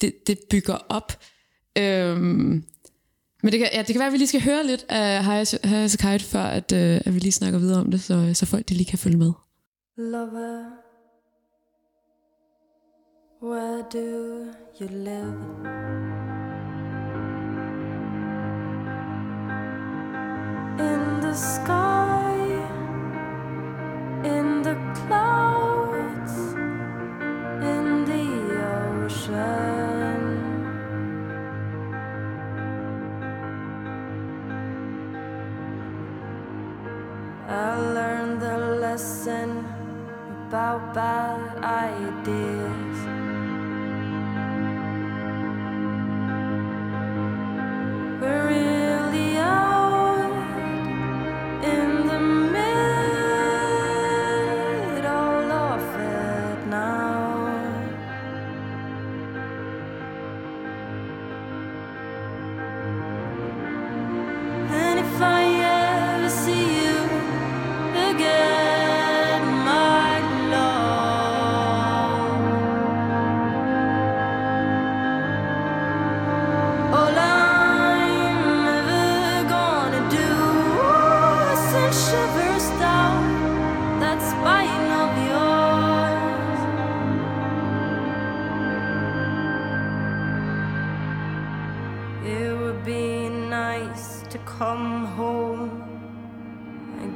det, 0.00 0.14
det 0.26 0.38
bygger 0.50 0.74
op. 0.88 1.20
Øhm, 1.78 2.64
men 3.42 3.52
det 3.52 3.58
kan, 3.58 3.68
ja, 3.72 3.78
det 3.78 3.86
kan 3.86 3.98
være, 3.98 4.06
at 4.06 4.12
vi 4.12 4.18
lige 4.18 4.28
skal 4.28 4.42
høre 4.42 4.66
lidt 4.66 4.86
af 4.88 5.24
High 5.24 5.40
as 5.40 6.04
a 6.04 6.12
Kite, 6.12 6.24
før 6.24 6.42
at, 6.42 6.72
øh, 6.72 7.00
at 7.04 7.14
vi 7.14 7.18
lige 7.18 7.32
snakker 7.32 7.58
videre 7.58 7.80
om 7.80 7.90
det, 7.90 8.02
så, 8.02 8.30
så 8.34 8.46
folk 8.46 8.68
de 8.68 8.74
lige 8.74 8.90
kan 8.90 8.98
følge 8.98 9.16
med. 9.16 9.32
Lover 9.96 10.81
Where 13.42 13.82
do 13.90 14.52
you 14.78 14.86
live? 14.86 15.34
In 20.78 21.20
the 21.20 21.34
sky, 21.34 22.36
in 24.22 24.62
the 24.62 24.76
clouds, 24.94 26.36
in 27.66 28.04
the 28.04 28.26
ocean. 29.02 30.22
I 37.48 37.76
learned 37.92 38.40
the 38.40 38.56
lesson 38.78 39.71
about 40.52 40.92
bad 40.92 41.64
ideas. 41.64 43.41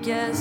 Jeg 0.07 0.35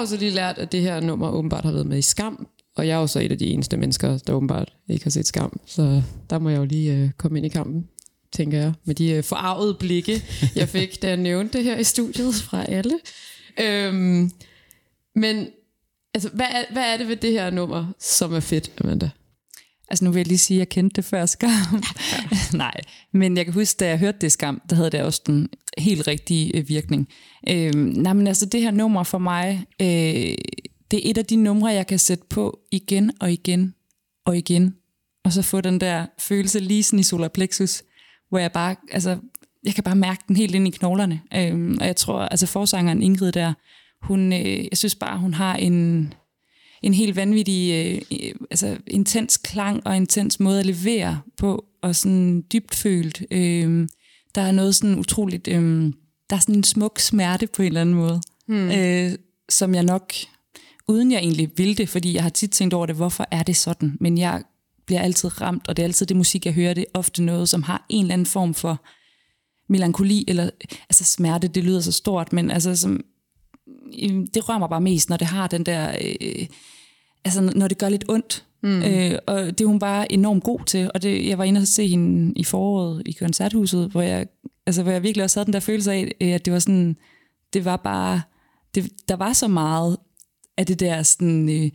har 0.00 0.04
også 0.04 0.16
lige 0.16 0.30
lært, 0.30 0.58
at 0.58 0.72
det 0.72 0.80
her 0.80 1.00
nummer 1.00 1.30
åbenbart 1.30 1.64
har 1.64 1.72
været 1.72 1.86
med 1.86 1.98
i 1.98 2.02
Skam, 2.02 2.46
og 2.76 2.86
jeg 2.86 2.96
er 2.96 3.00
jo 3.00 3.06
så 3.06 3.20
et 3.20 3.32
af 3.32 3.38
de 3.38 3.46
eneste 3.46 3.76
mennesker, 3.76 4.18
der 4.18 4.32
åbenbart 4.32 4.72
ikke 4.88 5.04
har 5.04 5.10
set 5.10 5.26
Skam, 5.26 5.60
så 5.66 6.02
der 6.30 6.38
må 6.38 6.48
jeg 6.48 6.58
jo 6.58 6.64
lige 6.64 6.92
øh, 6.92 7.10
komme 7.18 7.38
ind 7.38 7.46
i 7.46 7.48
kampen, 7.48 7.88
tænker 8.32 8.58
jeg, 8.58 8.72
med 8.84 8.94
de 8.94 9.10
øh, 9.10 9.24
forarvede 9.24 9.74
blikke, 9.74 10.22
jeg 10.56 10.68
fik, 10.68 11.02
da 11.02 11.08
jeg 11.08 11.16
nævnte 11.16 11.58
det 11.58 11.64
her 11.64 11.78
i 11.78 11.84
studiet 11.84 12.34
fra 12.34 12.64
alle. 12.64 12.98
Øhm, 13.60 14.30
men 15.14 15.46
altså, 16.14 16.28
hvad, 16.28 16.46
er, 16.46 16.72
hvad 16.72 16.82
er 16.92 16.96
det 16.96 17.08
ved 17.08 17.16
det 17.16 17.32
her 17.32 17.50
nummer, 17.50 17.92
som 17.98 18.34
er 18.34 18.40
fedt, 18.40 18.72
Amanda? 18.80 19.10
Altså 19.90 20.04
nu 20.04 20.10
vil 20.10 20.18
jeg 20.18 20.26
lige 20.26 20.38
sige, 20.38 20.56
at 20.56 20.58
jeg 20.58 20.68
kendte 20.68 20.96
det 20.96 21.04
før 21.04 21.26
Skam. 21.26 21.50
Nej, 22.54 22.80
men 23.12 23.36
jeg 23.36 23.44
kan 23.44 23.54
huske, 23.54 23.76
da 23.78 23.88
jeg 23.88 23.98
hørte 23.98 24.18
det 24.20 24.32
Skam, 24.32 24.62
der 24.70 24.76
havde 24.76 24.90
det 24.90 25.02
også 25.02 25.22
den 25.26 25.48
helt 25.78 26.06
rigtige 26.06 26.56
øh, 26.56 26.68
virkning. 26.68 27.08
Øh, 27.48 27.74
nej, 27.74 28.12
men 28.12 28.26
altså 28.26 28.46
det 28.46 28.62
her 28.62 28.70
nummer 28.70 29.02
for 29.02 29.18
mig, 29.18 29.66
øh, 29.80 29.86
det 30.90 31.06
er 31.06 31.10
et 31.10 31.18
af 31.18 31.26
de 31.26 31.36
numre, 31.36 31.68
jeg 31.68 31.86
kan 31.86 31.98
sætte 31.98 32.24
på 32.30 32.60
igen 32.70 33.12
og 33.20 33.32
igen 33.32 33.74
og 34.24 34.36
igen. 34.36 34.74
Og 35.24 35.32
så 35.32 35.42
få 35.42 35.60
den 35.60 35.80
der 35.80 36.06
følelse 36.18 36.60
lige 36.60 36.82
sådan 36.82 36.98
i 36.98 37.02
solar 37.02 37.28
plexus, 37.28 37.82
hvor 38.28 38.38
jeg 38.38 38.52
bare, 38.52 38.76
altså, 38.92 39.18
jeg 39.64 39.74
kan 39.74 39.84
bare 39.84 39.96
mærke 39.96 40.24
den 40.28 40.36
helt 40.36 40.54
ind 40.54 40.68
i 40.68 40.70
knoglerne. 40.70 41.20
Øh, 41.34 41.76
og 41.80 41.86
jeg 41.86 41.96
tror, 41.96 42.20
altså 42.20 42.46
forsangeren 42.46 43.02
Ingrid 43.02 43.32
der, 43.32 43.52
hun, 44.02 44.32
øh, 44.32 44.64
jeg 44.70 44.78
synes 44.78 44.94
bare, 44.94 45.18
hun 45.18 45.34
har 45.34 45.56
en, 45.56 46.12
en 46.82 46.94
helt 46.94 47.16
vanvittig, 47.16 47.72
øh, 48.12 48.32
altså 48.50 48.76
intens 48.86 49.36
klang 49.36 49.86
og 49.86 49.96
intens 49.96 50.40
måde 50.40 50.60
at 50.60 50.66
levere 50.66 51.20
på, 51.36 51.64
og 51.82 51.96
sådan 51.96 52.44
dybt 52.52 52.74
følt. 52.74 53.22
Øh, 53.30 53.88
der 54.34 54.40
er 54.40 54.52
noget 54.52 54.74
sådan 54.74 54.98
utroligt, 54.98 55.48
øh, 55.48 55.92
der 56.30 56.36
er 56.36 56.40
sådan 56.40 56.54
en 56.54 56.64
smuk 56.64 56.98
smerte 56.98 57.46
på 57.46 57.62
en 57.62 57.66
eller 57.66 57.80
anden 57.80 57.94
måde, 57.94 58.20
hmm. 58.46 58.70
øh, 58.70 59.12
som 59.48 59.74
jeg 59.74 59.82
nok, 59.82 60.12
uden 60.88 61.12
jeg 61.12 61.18
egentlig 61.18 61.50
ville 61.56 61.74
det, 61.74 61.88
fordi 61.88 62.14
jeg 62.14 62.22
har 62.22 62.30
tit 62.30 62.50
tænkt 62.50 62.74
over 62.74 62.86
det, 62.86 62.96
hvorfor 62.96 63.26
er 63.30 63.42
det 63.42 63.56
sådan, 63.56 63.96
men 64.00 64.18
jeg 64.18 64.42
bliver 64.86 65.00
altid 65.00 65.40
ramt, 65.40 65.68
og 65.68 65.76
det 65.76 65.82
er 65.82 65.86
altid 65.86 66.06
det 66.06 66.16
musik, 66.16 66.46
jeg 66.46 66.54
hører, 66.54 66.74
det 66.74 66.84
er 66.94 66.98
ofte 66.98 67.22
noget, 67.22 67.48
som 67.48 67.62
har 67.62 67.86
en 67.88 68.04
eller 68.04 68.12
anden 68.12 68.26
form 68.26 68.54
for 68.54 68.84
melankoli, 69.68 70.24
eller 70.28 70.50
altså 70.88 71.04
smerte, 71.04 71.48
det 71.48 71.64
lyder 71.64 71.80
så 71.80 71.92
stort, 71.92 72.32
men 72.32 72.50
altså 72.50 72.76
som, 72.76 73.00
det 74.34 74.48
rører 74.48 74.58
mig 74.58 74.68
bare 74.68 74.80
mest, 74.80 75.10
når 75.10 75.16
det 75.16 75.26
har 75.26 75.46
den 75.46 75.66
der, 75.66 75.90
øh, 76.20 76.46
altså 77.24 77.40
når 77.40 77.68
det 77.68 77.78
gør 77.78 77.88
lidt 77.88 78.04
ondt, 78.08 78.44
Mm. 78.62 78.82
Øh, 78.82 79.18
og 79.26 79.58
det 79.58 79.60
er 79.60 79.66
hun 79.66 79.78
bare 79.78 80.12
enormt 80.12 80.44
god 80.44 80.60
til. 80.66 80.90
Og 80.94 81.02
det, 81.02 81.26
jeg 81.26 81.38
var 81.38 81.44
inde 81.44 81.60
og 81.60 81.66
se 81.66 81.86
hende 81.86 82.32
i 82.36 82.44
foråret 82.44 83.02
i 83.06 83.12
koncerthuset, 83.12 83.90
hvor 83.90 84.02
jeg, 84.02 84.26
altså, 84.66 84.82
hvor 84.82 84.92
jeg 84.92 85.02
virkelig 85.02 85.24
også 85.24 85.40
havde 85.40 85.46
den 85.46 85.52
der 85.52 85.60
følelse 85.60 85.92
af, 85.92 86.12
øh, 86.20 86.32
at 86.32 86.44
det 86.44 86.52
var 86.52 86.58
sådan, 86.58 86.96
det 87.52 87.64
var 87.64 87.76
bare, 87.76 88.22
det, 88.74 88.92
der 89.08 89.16
var 89.16 89.32
så 89.32 89.48
meget 89.48 89.96
af 90.56 90.66
det 90.66 90.80
der 90.80 91.02
sådan, 91.02 91.48
øh, 91.48 91.70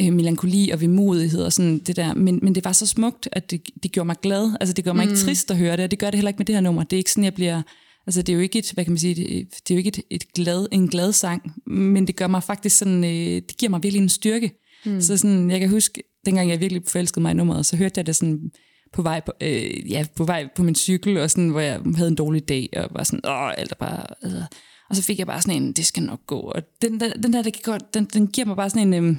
øh, 0.00 0.12
melankoli 0.12 0.70
og 0.70 0.80
vemodighed 0.80 1.42
og 1.42 1.52
sådan 1.52 1.78
det 1.78 1.96
der, 1.96 2.14
men, 2.14 2.38
men 2.42 2.54
det 2.54 2.64
var 2.64 2.72
så 2.72 2.86
smukt, 2.86 3.28
at 3.32 3.50
det, 3.50 3.62
det 3.82 3.92
gjorde 3.92 4.06
mig 4.06 4.16
glad. 4.22 4.52
Altså 4.60 4.72
det 4.72 4.84
gør 4.84 4.92
mig 4.92 5.06
mm. 5.06 5.10
ikke 5.10 5.20
trist 5.20 5.50
at 5.50 5.56
høre 5.56 5.76
det, 5.76 5.84
og 5.84 5.90
det 5.90 5.98
gør 5.98 6.10
det 6.10 6.14
heller 6.14 6.28
ikke 6.28 6.38
med 6.38 6.46
det 6.46 6.54
her 6.54 6.60
nummer. 6.60 6.82
Det 6.82 6.96
er 6.96 6.98
ikke 6.98 7.10
sådan, 7.10 7.24
jeg 7.24 7.34
bliver, 7.34 7.62
altså 8.08 8.22
det 8.22 8.32
er 8.32 8.36
jo 8.36 8.42
ikke 8.42 8.58
et, 8.58 8.72
hvad 8.72 8.84
kan 8.84 8.92
man 8.92 8.98
sige, 8.98 9.14
det, 9.14 9.48
det 9.68 9.70
er 9.70 9.74
jo 9.74 9.78
ikke 9.78 9.88
et, 9.88 10.00
et 10.10 10.32
glad, 10.32 10.66
en 10.72 10.88
glad 10.88 11.12
sang, 11.12 11.52
men 11.66 12.06
det 12.06 12.16
gør 12.16 12.26
mig 12.26 12.42
faktisk 12.42 12.78
sådan, 12.78 13.04
øh, 13.04 13.42
det 13.48 13.56
giver 13.58 13.70
mig 13.70 13.82
virkelig 13.82 14.02
en 14.02 14.08
styrke. 14.08 14.52
Mm. 14.84 15.00
Så 15.00 15.16
sådan, 15.16 15.50
jeg 15.50 15.60
kan 15.60 15.70
huske, 15.70 16.02
dengang 16.26 16.50
jeg 16.50 16.60
virkelig 16.60 16.82
forelskede 16.86 17.22
mig 17.22 17.30
i 17.30 17.34
nummeret, 17.34 17.66
så 17.66 17.76
hørte 17.76 17.98
jeg 17.98 18.06
det 18.06 18.16
sådan 18.16 18.50
på 18.92 19.02
vej 19.02 19.20
på, 19.20 19.32
øh, 19.40 19.90
ja, 19.90 20.04
på, 20.16 20.24
vej 20.24 20.48
på 20.56 20.62
min 20.62 20.74
cykel, 20.74 21.18
og 21.18 21.30
sådan, 21.30 21.48
hvor 21.48 21.60
jeg 21.60 21.80
havde 21.96 22.08
en 22.08 22.14
dårlig 22.14 22.48
dag, 22.48 22.68
og 22.76 22.88
var 22.90 23.04
sådan, 23.04 23.26
åh, 23.26 23.50
alt 23.58 23.72
er 23.72 23.76
bare... 23.76 24.06
Øh. 24.24 24.42
Og 24.90 24.96
så 24.96 25.02
fik 25.02 25.18
jeg 25.18 25.26
bare 25.26 25.42
sådan 25.42 25.62
en, 25.62 25.72
det 25.72 25.86
skal 25.86 26.02
nok 26.02 26.20
gå. 26.26 26.40
Og 26.40 26.62
den 26.82 27.00
der, 27.00 27.12
den 27.12 27.32
der 27.32 27.42
det 27.42 27.52
kan 27.52 27.62
godt, 27.64 27.94
den, 27.94 28.04
den 28.04 28.26
giver 28.26 28.46
mig 28.46 28.56
bare 28.56 28.70
sådan 28.70 28.94
en, 28.94 29.04
øh, 29.04 29.16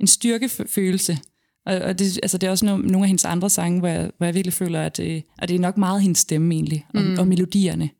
en 0.00 0.06
styrkefølelse. 0.06 1.18
Og, 1.66 1.76
og 1.76 1.98
det, 1.98 2.18
altså 2.22 2.38
det 2.38 2.46
er 2.46 2.50
også 2.50 2.66
no, 2.66 2.76
nogle 2.76 3.04
af 3.04 3.06
hendes 3.06 3.24
andre 3.24 3.50
sange, 3.50 3.78
hvor 3.78 3.88
jeg, 3.88 4.10
hvor 4.16 4.26
jeg 4.26 4.34
virkelig 4.34 4.52
føler, 4.52 4.82
at, 4.82 5.00
øh, 5.00 5.22
at 5.38 5.48
det 5.48 5.54
er 5.54 5.60
nok 5.60 5.76
meget 5.76 6.02
hendes 6.02 6.18
stemme 6.18 6.54
egentlig, 6.54 6.86
og, 6.94 7.02
mm. 7.02 7.18
og 7.18 7.28
melodierne. 7.28 7.90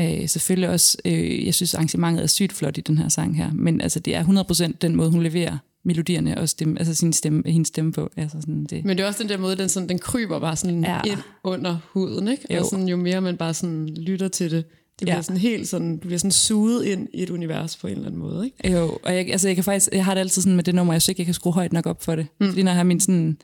Øh, 0.00 0.28
selvfølgelig 0.28 0.68
også, 0.68 0.98
øh, 1.04 1.46
jeg 1.46 1.54
synes 1.54 1.74
arrangementet 1.74 2.22
er 2.22 2.26
sygt 2.26 2.52
flot 2.52 2.78
i 2.78 2.80
den 2.80 2.98
her 2.98 3.08
sang 3.08 3.36
her, 3.36 3.50
men 3.52 3.80
altså 3.80 4.00
det 4.00 4.14
er 4.14 4.24
100% 4.70 4.72
den 4.80 4.96
måde, 4.96 5.10
hun 5.10 5.22
leverer 5.22 5.58
melodierne 5.84 6.38
og 6.38 6.48
stemme, 6.48 6.78
altså 6.78 6.94
sin 6.94 7.12
stemme, 7.12 7.42
hendes 7.46 7.68
stemme 7.68 7.92
på. 7.92 8.10
Altså 8.16 8.40
sådan 8.40 8.64
det. 8.64 8.84
Men 8.84 8.96
det 8.96 9.02
er 9.02 9.06
også 9.06 9.22
den 9.22 9.28
der 9.28 9.38
måde, 9.38 9.56
den, 9.56 9.68
sådan, 9.68 9.88
den 9.88 9.98
kryber 9.98 10.40
bare 10.40 10.56
sådan 10.56 10.84
ja. 10.84 11.00
ind 11.06 11.18
under 11.44 11.76
huden, 11.92 12.28
ikke? 12.28 12.54
Jo. 12.54 12.60
Og 12.60 12.66
sådan, 12.66 12.88
jo 12.88 12.96
mere 12.96 13.20
man 13.20 13.36
bare 13.36 13.54
sådan 13.54 13.88
lytter 13.88 14.28
til 14.28 14.50
det, 14.50 14.64
det 14.98 15.06
bliver 15.06 15.16
ja. 15.16 15.22
sådan 15.22 15.40
helt 15.40 15.68
sådan, 15.68 15.96
du 15.96 16.06
bliver 16.06 16.18
sådan 16.18 16.30
suget 16.30 16.84
ind 16.84 17.08
i 17.14 17.22
et 17.22 17.30
univers 17.30 17.76
på 17.76 17.86
en 17.86 17.92
eller 17.92 18.06
anden 18.06 18.20
måde, 18.20 18.44
ikke? 18.44 18.70
Jo, 18.70 18.98
og 19.02 19.14
jeg, 19.14 19.30
altså 19.30 19.48
jeg 19.48 19.54
kan 19.54 19.64
faktisk, 19.64 19.88
jeg 19.92 20.04
har 20.04 20.14
det 20.14 20.20
altid 20.20 20.42
sådan 20.42 20.56
med 20.56 20.64
det 20.64 20.74
nummer, 20.74 20.92
jeg 20.92 21.02
synes 21.02 21.08
ikke, 21.08 21.20
jeg 21.20 21.26
kan 21.26 21.34
skrue 21.34 21.52
højt 21.52 21.72
nok 21.72 21.86
op 21.86 22.02
for 22.02 22.16
det. 22.16 22.26
Mm. 22.40 22.48
Fordi 22.48 22.62
når 22.62 22.70
jeg 22.70 22.76
har 22.76 22.84
min 22.84 23.00
sådan, 23.00 23.38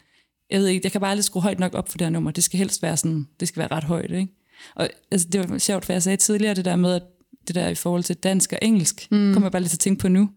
jeg 0.50 0.60
ved 0.60 0.66
ikke, 0.66 0.80
jeg 0.84 0.92
kan 0.92 1.00
bare 1.00 1.10
aldrig 1.10 1.24
skrue 1.24 1.42
højt 1.42 1.58
nok 1.58 1.74
op 1.74 1.88
for 1.88 1.98
det 1.98 2.04
her 2.04 2.10
nummer. 2.10 2.30
Det 2.30 2.44
skal 2.44 2.58
helst 2.58 2.82
være 2.82 2.96
sådan, 2.96 3.26
det 3.40 3.48
skal 3.48 3.60
være 3.60 3.68
ret 3.72 3.84
højt, 3.84 4.10
ikke? 4.10 4.39
Og 4.74 4.88
altså, 5.10 5.28
det 5.32 5.50
var 5.50 5.58
sjovt, 5.58 5.84
for 5.84 5.92
jeg 5.92 6.02
sagde 6.02 6.16
tidligere 6.16 6.54
det 6.54 6.64
der 6.64 6.76
med, 6.76 6.94
at 6.94 7.02
det 7.48 7.54
der 7.54 7.68
i 7.68 7.74
forhold 7.74 8.02
til 8.02 8.16
dansk 8.16 8.52
og 8.52 8.58
engelsk, 8.62 9.08
mm. 9.10 9.32
kommer 9.32 9.46
jeg 9.46 9.52
bare 9.52 9.62
lige 9.62 9.68
til 9.68 9.76
at 9.76 9.80
tænke 9.80 10.00
på 10.00 10.08
nu, 10.08 10.30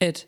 at 0.00 0.26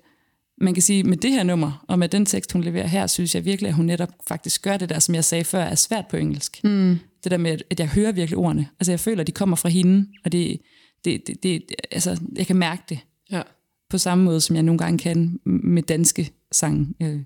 man 0.61 0.75
kan 0.75 0.83
sige, 0.83 1.03
med 1.03 1.17
det 1.17 1.31
her 1.31 1.43
nummer, 1.43 1.85
og 1.89 1.99
med 1.99 2.09
den 2.09 2.27
tekst, 2.27 2.53
hun 2.53 2.65
leverer 2.65 2.87
her, 2.87 3.07
synes 3.07 3.35
jeg 3.35 3.45
virkelig, 3.45 3.69
at 3.69 3.75
hun 3.75 3.87
netop 3.87 4.09
faktisk 4.29 4.63
gør 4.63 4.77
det 4.77 4.89
der, 4.89 4.99
som 4.99 5.15
jeg 5.15 5.25
sagde 5.25 5.45
før, 5.45 5.63
er 5.63 5.75
svært 5.75 6.07
på 6.07 6.17
engelsk. 6.17 6.65
Mm. 6.65 6.99
Det 7.25 7.31
der 7.31 7.37
med, 7.37 7.59
at 7.71 7.81
jeg 7.81 7.89
hører 7.89 8.13
virkelig 8.13 8.39
ordene. 8.39 8.69
Altså 8.81 8.93
jeg 8.93 9.01
føler, 9.01 9.21
at 9.21 9.27
de 9.27 9.33
kommer 9.33 9.57
fra 9.57 9.69
hende, 9.69 10.07
og 10.25 10.33
det, 10.33 10.61
det, 11.05 11.27
det, 11.27 11.43
det 11.43 11.65
altså, 11.91 12.21
jeg 12.37 12.47
kan 12.47 12.57
mærke 12.57 12.83
det. 12.89 12.99
Ja. 13.31 13.43
På 13.91 13.99
samme 13.99 14.25
måde, 14.25 14.41
som 14.41 14.57
jeg 14.57 14.63
nogle 14.63 14.79
gange 14.79 14.99
kan 14.99 15.41
med 15.45 15.83
danske 15.83 16.33
sange, 16.53 16.95
øh, 17.03 17.21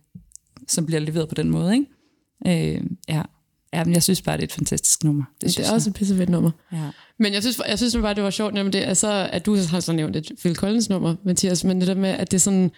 som 0.69 0.87
bliver 0.87 1.01
leveret 1.01 1.29
på 1.29 1.35
den 1.35 1.51
måde. 1.51 1.75
Ikke? 1.75 2.77
Øh, 2.77 2.87
ja. 3.09 3.23
Ja, 3.75 3.85
men 3.85 3.95
jeg 3.95 4.03
synes 4.03 4.23
bare, 4.23 4.37
det 4.37 4.43
er 4.43 4.47
et 4.47 4.53
fantastisk 4.53 5.05
nummer. 5.05 5.25
Det, 5.41 5.49
det 5.49 5.59
er 5.59 5.63
jeg. 5.63 5.73
også 5.73 5.91
et 5.91 5.95
pissefedt 5.95 6.29
nummer. 6.29 6.51
Ja. 6.73 6.91
Men 7.19 7.33
jeg 7.33 7.43
synes, 7.43 7.61
jeg 7.69 7.79
synes 7.79 7.97
bare, 7.97 8.15
det 8.15 8.23
var 8.23 8.31
sjovt, 8.31 8.55
jamen 8.55 8.73
det, 8.73 8.79
altså, 8.79 9.29
at 9.33 9.47
du 9.47 9.57
har 9.57 9.81
så 9.81 9.93
nævnt 9.93 10.17
et 10.17 10.33
Phil 10.39 10.57
Collins 10.57 10.89
nummer, 10.89 11.15
Mathias, 11.25 11.65
men 11.65 11.81
det 11.81 11.89
der 11.89 11.95
med, 11.95 12.11
at 12.11 12.31
det 12.31 12.37
er 12.37 12.41
sådan, 12.41 12.71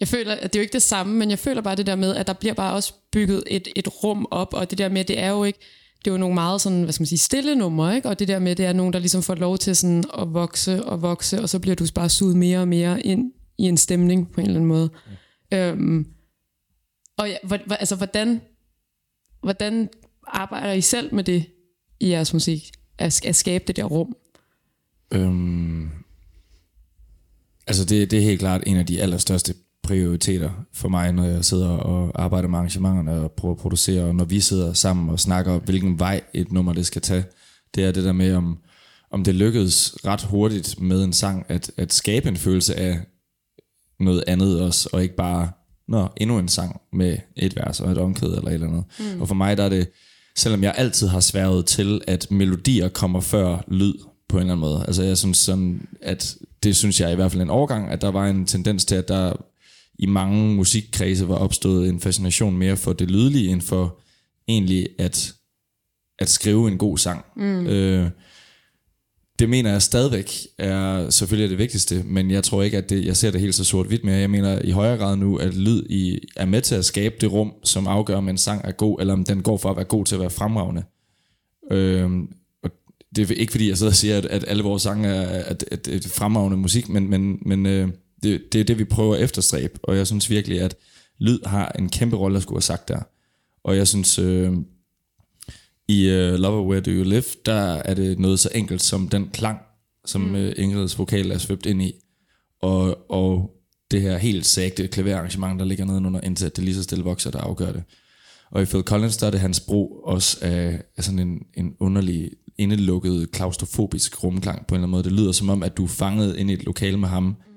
jeg 0.00 0.08
føler, 0.08 0.34
at 0.34 0.52
det 0.52 0.58
er 0.58 0.60
jo 0.60 0.62
ikke 0.62 0.72
det 0.72 0.82
samme, 0.82 1.14
men 1.14 1.30
jeg 1.30 1.38
føler 1.38 1.62
bare 1.62 1.76
det 1.76 1.86
der 1.86 1.96
med, 1.96 2.16
at 2.16 2.26
der 2.26 2.32
bliver 2.32 2.54
bare 2.54 2.74
også 2.74 2.94
bygget 3.12 3.42
et, 3.46 3.68
et 3.76 4.04
rum 4.04 4.26
op, 4.30 4.54
og 4.54 4.70
det 4.70 4.78
der 4.78 4.88
med, 4.88 5.04
det 5.04 5.18
er 5.18 5.30
jo 5.30 5.44
ikke, 5.44 5.58
det 5.98 6.10
er 6.10 6.14
jo 6.14 6.18
nogle 6.18 6.34
meget 6.34 6.60
sådan, 6.60 6.82
hvad 6.82 6.92
skal 6.92 7.02
man 7.02 7.06
sige, 7.06 7.18
stille 7.18 7.54
numre, 7.54 7.96
ikke? 7.96 8.08
og 8.08 8.18
det 8.18 8.28
der 8.28 8.38
med, 8.38 8.56
det 8.56 8.66
er 8.66 8.72
nogen, 8.72 8.92
der 8.92 8.98
ligesom 8.98 9.22
får 9.22 9.34
lov 9.34 9.58
til 9.58 9.76
sådan 9.76 10.04
at 10.18 10.34
vokse 10.34 10.84
og 10.84 11.02
vokse, 11.02 11.40
og 11.40 11.48
så 11.48 11.58
bliver 11.58 11.74
du 11.74 11.86
bare 11.94 12.08
suget 12.08 12.36
mere 12.36 12.58
og 12.58 12.68
mere 12.68 13.02
ind 13.02 13.32
i 13.58 13.62
en 13.62 13.76
stemning 13.76 14.32
på 14.32 14.40
en 14.40 14.46
eller 14.46 14.56
anden 14.56 14.68
måde. 14.68 14.90
Ja. 15.52 15.70
Øhm, 15.70 16.06
og 17.18 17.28
ja, 17.28 17.36
hvor, 17.42 17.74
altså, 17.74 17.96
hvordan, 17.96 18.40
hvordan 19.42 19.88
arbejder 20.26 20.72
I 20.72 20.80
selv 20.80 21.14
med 21.14 21.24
det 21.24 21.46
i 22.00 22.10
jeres 22.10 22.32
musik, 22.32 22.72
at, 22.98 23.26
at 23.26 23.36
skabe 23.36 23.64
det 23.66 23.76
der 23.76 23.84
rum? 23.84 24.16
Øhm, 25.10 25.90
altså 27.66 27.84
det, 27.84 28.10
det 28.10 28.18
er 28.18 28.22
helt 28.22 28.40
klart 28.40 28.62
en 28.66 28.76
af 28.76 28.86
de 28.86 29.02
allerstørste 29.02 29.54
prioriteter 29.82 30.50
for 30.72 30.88
mig, 30.88 31.12
når 31.12 31.24
jeg 31.24 31.44
sidder 31.44 31.68
og 31.68 32.22
arbejder 32.22 32.48
med 32.48 32.58
arrangementerne 32.58 33.12
og 33.12 33.32
prøver 33.32 33.54
at 33.54 33.60
producere, 33.60 34.04
og 34.04 34.14
når 34.14 34.24
vi 34.24 34.40
sidder 34.40 34.72
sammen 34.72 35.10
og 35.10 35.20
snakker, 35.20 35.58
hvilken 35.58 35.98
vej 35.98 36.20
et 36.34 36.52
nummer 36.52 36.72
det 36.72 36.86
skal 36.86 37.02
tage, 37.02 37.24
det 37.74 37.84
er 37.84 37.92
det 37.92 38.04
der 38.04 38.12
med, 38.12 38.34
om, 38.34 38.58
om 39.10 39.24
det 39.24 39.34
lykkedes 39.34 39.96
ret 40.06 40.22
hurtigt 40.22 40.80
med 40.80 41.04
en 41.04 41.12
sang, 41.12 41.46
at, 41.48 41.70
at 41.76 41.92
skabe 41.92 42.28
en 42.28 42.36
følelse 42.36 42.74
af 42.74 43.00
noget 44.00 44.24
andet 44.26 44.60
også, 44.60 44.88
og 44.92 45.02
ikke 45.02 45.16
bare, 45.16 45.50
nå, 45.88 46.08
endnu 46.16 46.38
en 46.38 46.48
sang 46.48 46.80
med 46.92 47.18
et 47.36 47.56
vers 47.56 47.80
og 47.80 47.92
et 47.92 47.98
omkvæd 47.98 48.28
eller 48.28 48.48
et 48.48 48.54
eller 48.54 48.68
andet. 48.68 48.84
Mm. 48.98 49.20
Og 49.20 49.28
for 49.28 49.34
mig 49.34 49.56
der 49.56 49.64
er 49.64 49.68
det, 49.68 49.90
selvom 50.36 50.62
jeg 50.62 50.74
altid 50.76 51.08
har 51.08 51.20
sværet 51.20 51.66
til, 51.66 52.00
at 52.06 52.30
melodier 52.30 52.88
kommer 52.88 53.20
før 53.20 53.64
lyd 53.68 53.94
på 54.28 54.36
en 54.36 54.40
eller 54.40 54.52
anden 54.52 54.60
måde. 54.60 54.84
Altså 54.86 55.02
jeg 55.02 55.18
synes 55.18 55.38
sådan, 55.38 55.88
at 56.00 56.36
det 56.62 56.76
synes 56.76 57.00
jeg 57.00 57.12
i 57.12 57.14
hvert 57.14 57.32
fald 57.32 57.42
en 57.42 57.50
overgang, 57.50 57.90
at 57.90 58.00
der 58.00 58.10
var 58.10 58.26
en 58.26 58.46
tendens 58.46 58.84
til, 58.84 58.94
at 58.94 59.08
der 59.08 59.32
i 59.98 60.06
mange 60.06 60.54
musikkredse 60.54 61.28
var 61.28 61.34
opstået 61.34 61.88
en 61.88 62.00
fascination 62.00 62.56
mere 62.56 62.76
for 62.76 62.92
det 62.92 63.10
lydlige, 63.10 63.50
end 63.50 63.62
for 63.62 63.98
egentlig 64.48 64.88
at, 64.98 65.34
at 66.18 66.28
skrive 66.28 66.68
en 66.68 66.78
god 66.78 66.98
sang. 66.98 67.24
Mm. 67.36 67.66
Øh, 67.66 68.10
det 69.38 69.48
mener 69.48 69.70
jeg 69.70 69.82
stadigvæk 69.82 70.32
er 70.58 71.10
selvfølgelig 71.10 71.50
det 71.50 71.58
vigtigste, 71.58 72.02
men 72.06 72.30
jeg 72.30 72.44
tror 72.44 72.62
ikke, 72.62 72.78
at 72.78 72.90
det, 72.90 73.04
jeg 73.04 73.16
ser 73.16 73.30
det 73.30 73.40
helt 73.40 73.54
så 73.54 73.64
sort-hvidt 73.64 74.04
mere. 74.04 74.16
Jeg 74.16 74.30
mener 74.30 74.62
i 74.62 74.70
højere 74.70 74.96
grad 74.96 75.16
nu, 75.16 75.36
at 75.36 75.54
lyd 75.54 75.82
i, 75.90 76.18
er 76.36 76.46
med 76.46 76.60
til 76.60 76.74
at 76.74 76.84
skabe 76.84 77.14
det 77.20 77.32
rum, 77.32 77.52
som 77.64 77.86
afgør, 77.86 78.16
om 78.16 78.28
en 78.28 78.38
sang 78.38 78.60
er 78.64 78.72
god, 78.72 79.00
eller 79.00 79.12
om 79.12 79.24
den 79.24 79.42
går 79.42 79.56
for 79.56 79.70
at 79.70 79.76
være 79.76 79.84
god 79.84 80.04
til 80.04 80.14
at 80.14 80.20
være 80.20 80.30
fremragende. 80.30 80.82
Øh, 81.70 82.10
og 82.62 82.70
det 83.16 83.30
er 83.30 83.34
ikke 83.34 83.50
fordi, 83.50 83.68
jeg 83.68 83.78
sidder 83.78 83.92
og 83.92 83.96
siger, 83.96 84.18
at, 84.18 84.26
at 84.26 84.44
alle 84.48 84.62
vores 84.62 84.82
sange 84.82 85.08
er, 85.08 85.44
at, 85.44 85.64
at, 85.70 85.88
at 85.88 86.04
fremragende 86.04 86.56
musik, 86.56 86.88
men, 86.88 87.10
men, 87.10 87.38
men 87.46 87.66
øh, 87.66 87.88
det, 88.22 88.52
det 88.52 88.60
er 88.60 88.64
det, 88.64 88.78
vi 88.78 88.84
prøver 88.84 89.14
at 89.14 89.22
efterstræbe, 89.22 89.78
og 89.82 89.96
jeg 89.96 90.06
synes 90.06 90.30
virkelig, 90.30 90.60
at 90.60 90.76
lyd 91.18 91.38
har 91.46 91.68
en 91.78 91.88
kæmpe 91.88 92.16
rolle 92.16 92.36
at 92.36 92.42
skulle 92.42 92.56
have 92.56 92.62
sagt 92.62 92.88
der. 92.88 93.00
Og 93.64 93.76
jeg 93.76 93.88
synes, 93.88 94.18
øh, 94.18 94.52
i 95.88 96.06
uh, 96.06 96.34
Lover 96.34 96.62
Where 96.62 96.80
Do 96.80 96.90
You 96.90 97.04
Live, 97.04 97.24
der 97.46 97.82
er 97.84 97.94
det 97.94 98.18
noget 98.18 98.38
så 98.38 98.48
enkelt 98.54 98.82
som 98.82 99.08
den 99.08 99.28
klang, 99.32 99.58
som 100.04 100.20
mm. 100.20 100.34
uh, 100.34 100.50
Ingrids 100.56 100.98
vokal 100.98 101.30
er 101.30 101.38
svøbt 101.38 101.66
ind 101.66 101.82
i, 101.82 101.92
og, 102.62 103.10
og 103.10 103.50
det 103.90 104.02
her 104.02 104.18
helt 104.18 104.46
sagte 104.46 104.88
klaverarrangement, 104.88 105.60
der 105.60 105.66
ligger 105.66 105.84
nedenunder, 105.84 106.20
indtil 106.20 106.50
det 106.56 106.64
lige 106.64 106.74
så 106.74 106.82
stille 106.82 107.04
vokser, 107.04 107.30
der 107.30 107.38
afgør 107.38 107.72
det. 107.72 107.82
Og 108.50 108.62
i 108.62 108.64
Phil 108.64 108.82
Collins, 108.82 109.16
der 109.16 109.26
er 109.26 109.30
det 109.30 109.40
hans 109.40 109.60
brug 109.60 110.00
også 110.04 110.38
af, 110.42 110.82
af 110.96 111.04
sådan 111.04 111.18
en, 111.18 111.38
en 111.54 111.74
underlig, 111.80 112.30
indelukket, 112.58 113.30
klaustrofobisk 113.30 114.24
rumklang 114.24 114.66
på 114.66 114.74
en 114.74 114.78
eller 114.78 114.82
anden 114.82 114.90
måde. 114.90 115.04
Det 115.04 115.12
lyder 115.12 115.32
som 115.32 115.48
om, 115.48 115.62
at 115.62 115.76
du 115.76 115.84
er 115.84 115.88
fanget 115.88 116.36
ind 116.36 116.50
i 116.50 116.54
et 116.54 116.64
lokale 116.64 116.96
med 116.96 117.08
ham, 117.08 117.22
mm 117.22 117.53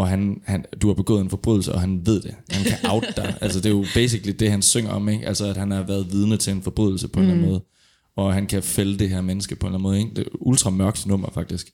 og 0.00 0.08
han, 0.08 0.42
han, 0.44 0.64
du 0.82 0.86
har 0.86 0.94
begået 0.94 1.20
en 1.20 1.30
forbrydelse, 1.30 1.72
og 1.72 1.80
han 1.80 2.06
ved 2.06 2.20
det. 2.20 2.34
Han 2.50 2.64
kan 2.64 2.90
out 2.90 3.04
dig. 3.16 3.36
altså, 3.40 3.60
det 3.60 3.66
er 3.66 3.70
jo 3.70 3.84
basically 3.94 4.36
det, 4.38 4.50
han 4.50 4.62
synger 4.62 4.90
om, 4.90 5.08
ikke? 5.08 5.26
Altså, 5.26 5.46
at 5.46 5.56
han 5.56 5.70
har 5.70 5.82
været 5.82 6.12
vidne 6.12 6.36
til 6.36 6.52
en 6.52 6.62
forbrydelse 6.62 7.08
på 7.08 7.20
en 7.20 7.26
mm. 7.26 7.30
eller 7.30 7.34
anden 7.34 7.46
mm. 7.46 7.52
måde, 7.52 7.64
og 8.16 8.34
han 8.34 8.46
kan 8.46 8.62
fælde 8.62 8.98
det 8.98 9.08
her 9.08 9.20
menneske 9.20 9.56
på 9.56 9.66
en 9.66 9.74
eller 9.74 9.78
anden 9.78 9.82
måde, 9.82 9.98
ikke? 9.98 10.14
Det 10.16 10.26
er 10.26 10.30
ultra 10.40 10.70
mørkt 10.70 11.06
nummer, 11.06 11.30
faktisk. 11.30 11.70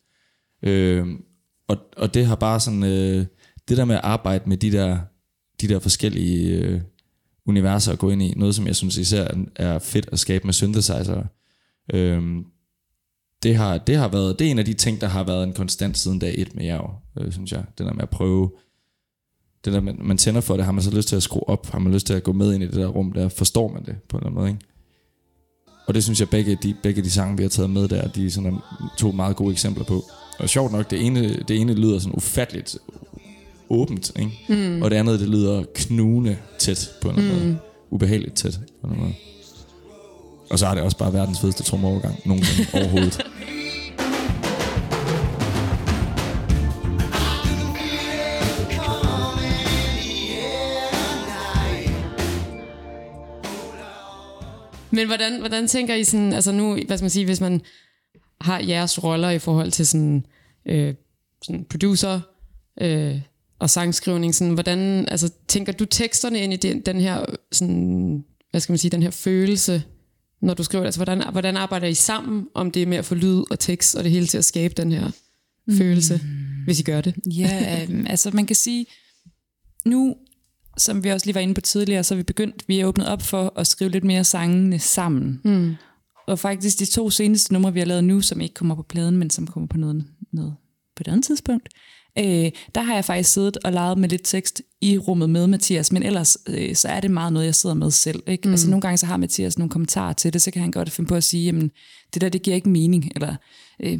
Øh, 0.63 1.07
og, 1.69 1.77
og 1.97 2.15
det 2.15 2.27
har 2.27 2.35
bare 2.35 2.61
sådan, 2.61 2.83
øh, 2.83 3.27
det 3.69 3.77
der 3.77 3.85
med 3.85 3.95
at 3.95 4.01
arbejde 4.05 4.49
med 4.49 4.57
de 4.57 4.73
der, 4.73 4.99
de 5.61 5.69
der 5.69 5.79
forskellige 5.79 6.59
øh, 6.59 6.81
universer 7.47 7.93
at 7.93 7.99
gå 7.99 8.11
ind 8.11 8.23
i, 8.23 8.35
noget 8.37 8.55
som 8.55 8.67
jeg 8.67 8.77
synes 8.77 8.97
især 8.97 9.29
er 9.57 9.79
fedt 9.79 10.09
at 10.13 10.19
skabe 10.19 10.45
med 10.45 10.53
synthesizer. 10.53 11.25
Øh, 11.95 12.23
det 13.43 13.57
har, 13.57 13.79
det 13.79 13.97
har 13.97 14.09
været, 14.09 14.39
det 14.39 14.47
er 14.47 14.51
en 14.51 14.59
af 14.59 14.65
de 14.65 14.75
ting, 14.75 15.01
der 15.01 15.07
har 15.07 15.25
været 15.25 15.45
en 15.45 15.53
konstant 15.53 15.99
siden 15.99 16.19
dag 16.19 16.35
et 16.39 16.55
med 16.55 16.65
jer, 16.65 17.03
øh, 17.21 17.33
synes 17.33 17.53
jeg. 17.53 17.65
Det 17.79 17.87
der 17.87 17.93
med 17.93 18.03
at 18.03 18.11
prøve, 18.11 18.51
det 19.65 19.73
der, 19.73 19.81
man, 19.81 19.99
man 20.01 20.19
tænder 20.19 20.41
for 20.41 20.57
det, 20.57 20.65
har 20.65 20.73
man 20.73 20.83
så 20.83 20.97
lyst 20.97 21.09
til 21.09 21.17
at 21.17 21.23
skrue 21.23 21.49
op, 21.49 21.67
har 21.67 21.79
man 21.79 21.93
lyst 21.93 22.07
til 22.07 22.15
at 22.15 22.23
gå 22.23 22.33
med 22.33 22.55
ind 22.55 22.63
i 22.63 22.67
det 22.67 22.75
der 22.75 22.87
rum, 22.87 23.13
der 23.13 23.29
forstår 23.29 23.73
man 23.73 23.85
det 23.85 23.97
på 24.09 24.17
en 24.17 24.21
eller 24.21 24.27
anden 24.27 24.41
måde, 24.41 24.49
ikke? 24.49 24.61
Og 25.87 25.95
det 25.95 26.05
synes 26.05 26.21
jeg, 26.21 26.31
begge 26.31 26.59
de, 26.63 26.75
begge 26.83 27.03
de 27.03 27.11
sange, 27.11 27.37
vi 27.37 27.43
har 27.43 27.51
taget 27.51 27.71
med 27.71 27.89
der, 27.89 28.09
de 28.09 28.27
er 28.27 28.31
sådan 28.31 28.59
to 28.99 29.13
meget 29.13 29.37
gode 29.37 29.53
eksempler 29.53 29.85
på. 29.85 30.05
Og 30.39 30.49
sjovt 30.49 30.73
nok, 30.73 30.91
det 30.91 31.07
ene, 31.07 31.37
det 31.49 31.61
ene 31.61 31.75
lyder 31.75 31.99
sådan 31.99 32.17
ufatteligt 32.17 32.79
åbent, 33.71 34.13
ikke? 34.19 34.33
Mm. 34.49 34.83
og 34.83 34.91
det 34.91 34.97
andet, 34.97 35.21
det 35.21 35.29
lyder 35.29 35.65
knugende 35.75 36.37
tæt 36.59 36.91
på 37.03 37.11
en 37.11 37.17
eller 37.17 37.31
anden 37.31 37.47
mm. 37.47 37.53
måde. 37.53 37.61
ubehageligt 37.91 38.37
tæt 38.37 38.61
på 38.83 38.89
den 38.89 39.01
måde. 39.01 39.13
Og 40.51 40.59
så 40.59 40.67
er 40.67 40.75
det 40.75 40.83
også 40.83 40.97
bare 40.97 41.13
verdens 41.13 41.41
fedeste 41.41 41.63
trommeovergang 41.63 42.21
nogensinde 42.25 42.69
overhovedet. 42.79 43.27
Men 54.91 55.07
hvordan, 55.07 55.39
hvordan 55.39 55.69
tænker 55.69 55.95
I 55.95 56.05
sådan, 56.05 56.33
altså 56.33 56.53
nu, 56.53 56.75
hvad 56.87 56.99
skal 56.99 57.05
man 57.05 57.11
sige, 57.11 57.25
hvis 57.25 57.41
man 57.41 57.61
har 58.41 58.59
jeres 58.59 59.05
roller 59.05 59.31
i 59.31 59.39
forhold 59.39 59.71
til 59.71 59.87
sådan, 59.87 60.27
øh, 60.67 60.95
sådan 61.43 61.67
producer 61.71 62.21
øh, 62.81 63.21
og 63.59 63.71
sangskrivning, 63.71 64.35
sådan, 64.35 64.55
hvordan, 64.55 65.09
altså 65.09 65.31
tænker 65.49 65.73
du 65.73 65.85
teksterne 65.85 66.41
ind 66.41 66.53
i 66.53 66.57
den, 66.57 66.81
den 66.81 67.01
her, 67.01 67.25
sådan, 67.53 68.25
hvad 68.51 68.61
skal 68.61 68.73
man 68.73 68.79
sige, 68.79 68.91
den 68.91 69.03
her 69.03 69.11
følelse, 69.11 69.83
når 70.43 70.55
du 70.55 70.63
skriver 70.65 70.83
det? 70.83 70.87
Altså 70.87 70.99
hvordan, 70.99 71.33
hvordan 71.33 71.57
arbejder 71.57 71.87
I 71.87 71.95
sammen, 71.95 72.47
om 72.55 72.71
det 72.71 72.83
er 72.83 72.87
med 72.87 72.97
at 72.97 73.05
få 73.05 73.15
lyd 73.15 73.43
og 73.51 73.59
tekst 73.59 73.95
og 73.95 74.05
det 74.05 74.13
hele 74.13 74.27
til 74.27 74.39
at 74.39 74.45
skabe 74.45 74.75
den 74.77 74.93
her 74.93 75.11
mm. 75.67 75.77
følelse, 75.77 76.21
hvis 76.65 76.81
I 76.81 76.83
gør 76.83 77.01
det? 77.01 77.15
Ja, 77.27 77.83
øhm, 77.83 78.07
altså 78.11 78.31
man 78.31 78.47
kan 78.47 78.57
sige, 78.57 78.87
nu, 79.85 80.17
som 80.79 81.05
vi 81.05 81.09
også 81.09 81.27
lige 81.27 81.35
var 81.35 81.41
inde 81.41 81.55
på 81.55 81.61
tidligere, 81.61 82.05
så 82.05 82.15
er 82.15 82.17
vi 82.17 82.23
begyndt, 82.23 82.65
vi 82.69 82.81
er 82.81 82.87
åbnet 82.87 83.09
op 83.09 83.23
for 83.23 83.53
at 83.57 83.67
skrive 83.67 83.91
lidt 83.91 84.05
mere 84.05 84.25
sangene 84.25 84.79
sammen. 84.79 85.41
Mm. 85.45 85.75
Og 86.27 86.39
faktisk 86.39 86.79
de 86.79 86.87
to 86.87 87.11
seneste 87.11 87.53
numre, 87.53 87.73
vi 87.73 87.79
har 87.79 87.87
lavet 87.87 88.05
nu, 88.05 88.21
som 88.21 88.41
ikke 88.41 88.55
kommer 88.55 88.75
på 88.75 88.83
pladen, 88.83 89.17
men 89.17 89.31
som 89.31 89.47
kommer 89.47 89.67
på 89.67 89.77
noget, 89.77 90.05
noget 90.33 90.55
på 90.97 91.03
et 91.07 91.09
andet 91.09 91.25
tidspunkt, 91.25 91.69
øh, 92.19 92.51
der 92.75 92.81
har 92.81 92.95
jeg 92.95 93.05
faktisk 93.05 93.33
siddet 93.33 93.59
og 93.65 93.73
leget 93.73 93.99
med 93.99 94.09
lidt 94.09 94.23
tekst 94.25 94.63
i 94.81 94.99
rummet 94.99 95.31
med 95.31 95.47
Mathias, 95.47 95.93
men 95.93 96.03
ellers 96.03 96.39
øh, 96.49 96.75
så 96.75 96.89
er 96.89 97.01
det 97.01 97.11
meget 97.11 97.33
noget, 97.33 97.47
jeg 97.47 97.55
sidder 97.55 97.75
med 97.75 97.91
selv. 97.91 98.23
Ikke? 98.27 98.49
Mm. 98.49 98.53
Altså 98.53 98.71
nogle 98.71 98.81
gange 98.81 98.99
så 98.99 99.07
har 99.07 99.17
Mathias 99.17 99.59
nogle 99.59 99.71
kommentarer 99.71 100.13
til 100.13 100.33
det, 100.33 100.43
så 100.43 100.51
kan 100.51 100.63
han 100.63 100.71
godt 100.71 100.91
finde 100.91 101.09
på 101.09 101.15
at 101.15 101.25
sige, 101.25 101.45
jamen 101.45 101.71
det 102.15 102.21
der, 102.21 102.29
det 102.29 102.43
giver 102.43 102.55
ikke 102.55 102.69
mening, 102.69 103.11
eller 103.15 103.37
øh, 103.81 103.99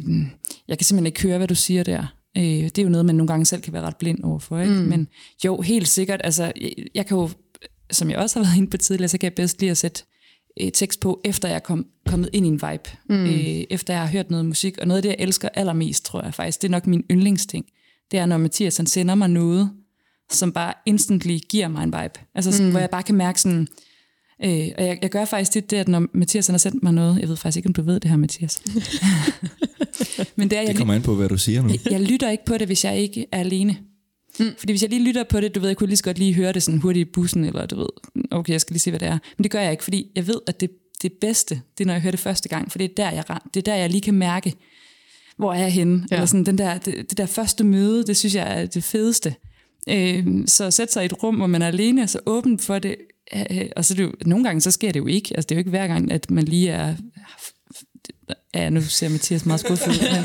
jeg 0.67 0.77
kan 0.77 0.85
simpelthen 0.85 1.05
ikke 1.05 1.21
høre, 1.21 1.37
hvad 1.37 1.47
du 1.47 1.55
siger 1.55 1.83
der. 1.83 2.05
Øh, 2.37 2.43
det 2.43 2.77
er 2.77 2.83
jo 2.83 2.89
noget, 2.89 3.05
man 3.05 3.15
nogle 3.15 3.27
gange 3.27 3.45
selv 3.45 3.61
kan 3.61 3.73
være 3.73 3.81
ret 3.81 3.97
blind 3.97 4.23
overfor. 4.23 4.59
Ikke? 4.59 4.73
Mm. 4.73 4.79
Men 4.79 5.07
jo, 5.45 5.61
helt 5.61 5.87
sikkert, 5.87 6.21
altså 6.23 6.43
jeg, 6.43 6.71
jeg 6.95 7.05
kan 7.05 7.17
jo, 7.17 7.29
som 7.91 8.09
jeg 8.09 8.17
også 8.17 8.39
har 8.39 8.45
været 8.45 8.57
inde 8.57 8.69
på 8.69 8.77
tidligere, 8.77 9.09
så 9.09 9.17
kan 9.17 9.25
jeg 9.25 9.35
bedst 9.35 9.59
lide 9.59 9.71
at 9.71 9.77
sætte 9.77 10.03
øh, 10.61 10.71
tekst 10.71 10.99
på, 10.99 11.21
efter 11.25 11.47
jeg 11.47 11.55
er 11.55 11.59
kom, 11.59 11.85
kommet 12.05 12.29
ind 12.33 12.45
i 12.45 12.49
en 12.49 12.53
vibe. 12.53 12.89
Mm. 13.09 13.25
Øh, 13.25 13.63
efter 13.69 13.93
jeg 13.93 14.01
har 14.01 14.09
hørt 14.09 14.31
noget 14.31 14.45
musik. 14.45 14.77
Og 14.77 14.87
noget 14.87 14.97
af 14.97 15.01
det, 15.01 15.09
jeg 15.09 15.17
elsker 15.19 15.49
allermest, 15.53 16.05
tror 16.05 16.23
jeg 16.23 16.33
faktisk, 16.33 16.61
det 16.61 16.67
er 16.67 16.71
nok 16.71 16.87
min 16.87 17.03
yndlingsting. 17.11 17.65
Det 18.11 18.19
er, 18.19 18.25
når 18.25 18.37
Mathias 18.37 18.77
han 18.77 18.85
sender 18.85 19.15
mig 19.15 19.29
noget, 19.29 19.71
som 20.31 20.51
bare 20.51 20.73
instantly 20.85 21.37
giver 21.49 21.67
mig 21.67 21.83
en 21.83 21.93
vibe. 21.93 22.19
Altså 22.35 22.51
sådan, 22.51 22.65
mm. 22.65 22.71
hvor 22.71 22.79
jeg 22.79 22.89
bare 22.89 23.03
kan 23.03 23.15
mærke 23.15 23.41
sådan... 23.41 23.67
Øh, 24.43 24.67
og 24.77 24.85
jeg, 24.85 24.99
jeg 25.01 25.09
gør 25.09 25.25
faktisk 25.25 25.53
det, 25.53 25.71
det, 25.71 25.77
at 25.77 25.87
når 25.87 26.07
Mathias 26.13 26.47
han 26.47 26.53
har 26.53 26.57
sendt 26.57 26.83
mig 26.83 26.93
noget, 26.93 27.19
jeg 27.19 27.29
ved 27.29 27.37
faktisk 27.37 27.57
ikke, 27.57 27.67
om 27.67 27.73
du 27.73 27.81
ved 27.81 27.99
det 27.99 28.09
her, 28.09 28.17
Mathias. 28.17 28.61
Men 30.35 30.49
det 30.49 30.57
er, 30.57 30.61
jeg, 30.61 30.69
Det 30.69 30.77
kommer 30.77 30.93
an 30.93 31.01
på, 31.01 31.15
hvad 31.15 31.29
du 31.29 31.37
siger 31.37 31.61
nu. 31.61 31.69
jeg, 31.69 31.91
jeg 31.91 32.01
lytter 32.01 32.29
ikke 32.29 32.45
på 32.45 32.57
det, 32.57 32.67
hvis 32.67 32.85
jeg 32.85 32.97
ikke 32.97 33.25
er 33.31 33.39
alene. 33.39 33.77
Mm. 34.39 34.51
Fordi 34.57 34.71
hvis 34.73 34.81
jeg 34.81 34.89
lige 34.89 35.03
lytter 35.03 35.23
på 35.23 35.41
det, 35.41 35.55
du 35.55 35.59
ved, 35.59 35.69
jeg 35.69 35.77
kunne 35.77 35.87
lige 35.87 35.97
så 35.97 36.03
godt 36.03 36.17
lige 36.17 36.33
høre 36.33 36.53
det 36.53 36.63
sådan 36.63 36.79
hurtigt 36.79 37.07
i 37.07 37.11
bussen, 37.11 37.45
eller 37.45 37.65
du 37.65 37.75
ved, 37.75 37.87
okay, 38.31 38.53
jeg 38.53 38.61
skal 38.61 38.73
lige 38.73 38.81
se, 38.81 38.91
hvad 38.91 38.99
det 38.99 39.07
er. 39.07 39.17
Men 39.37 39.43
det 39.43 39.51
gør 39.51 39.61
jeg 39.61 39.71
ikke, 39.71 39.83
fordi 39.83 40.11
jeg 40.15 40.27
ved, 40.27 40.41
at 40.47 40.61
det, 40.61 40.69
det 41.01 41.11
bedste, 41.21 41.61
det 41.77 41.83
er, 41.83 41.85
når 41.85 41.93
jeg 41.93 42.01
hører 42.01 42.11
det 42.11 42.19
første 42.19 42.49
gang, 42.49 42.71
for 42.71 42.77
det 42.77 42.85
er 42.85 42.95
der, 42.97 43.11
jeg, 43.11 43.23
det 43.53 43.59
er 43.59 43.71
der, 43.71 43.75
jeg 43.75 43.89
lige 43.89 44.01
kan 44.01 44.13
mærke, 44.13 44.53
hvor 45.37 45.53
er 45.53 45.59
jeg 45.59 45.71
henne. 45.71 46.07
Ja. 46.11 46.15
Eller 46.15 46.25
sådan, 46.25 46.45
den 46.45 46.57
der, 46.57 46.77
det, 46.77 47.09
det 47.09 47.17
der 47.17 47.25
første 47.25 47.63
møde, 47.63 48.03
det 48.03 48.17
synes 48.17 48.35
jeg 48.35 48.61
er 48.61 48.65
det 48.65 48.83
fedeste. 48.83 49.35
Øh, 49.89 50.25
så 50.47 50.63
at 50.65 50.73
sætte 50.73 50.93
sig 50.93 51.03
i 51.03 51.05
et 51.05 51.23
rum, 51.23 51.35
hvor 51.35 51.47
man 51.47 51.61
er 51.61 51.67
alene, 51.67 52.03
og 52.03 52.09
så 52.09 52.19
åben 52.25 52.59
for 52.59 52.79
det, 52.79 52.95
øh, 53.35 53.69
og 53.75 53.85
så 53.85 53.93
det 53.93 54.03
jo, 54.03 54.13
nogle 54.25 54.43
gange 54.43 54.61
så 54.61 54.71
sker 54.71 54.91
det 54.91 54.99
jo 54.99 55.07
ikke. 55.07 55.31
Altså 55.35 55.45
det 55.47 55.51
er 55.51 55.55
jo 55.55 55.59
ikke 55.59 55.69
hver 55.69 55.87
gang, 55.87 56.11
at 56.11 56.31
man 56.31 56.43
lige 56.43 56.69
er... 56.69 56.95
Ja, 58.53 58.69
nu 58.69 58.81
ser 58.81 59.09
Mathias 59.09 59.45
meget 59.45 59.59
skuffet. 59.59 59.87
Men, 59.87 60.21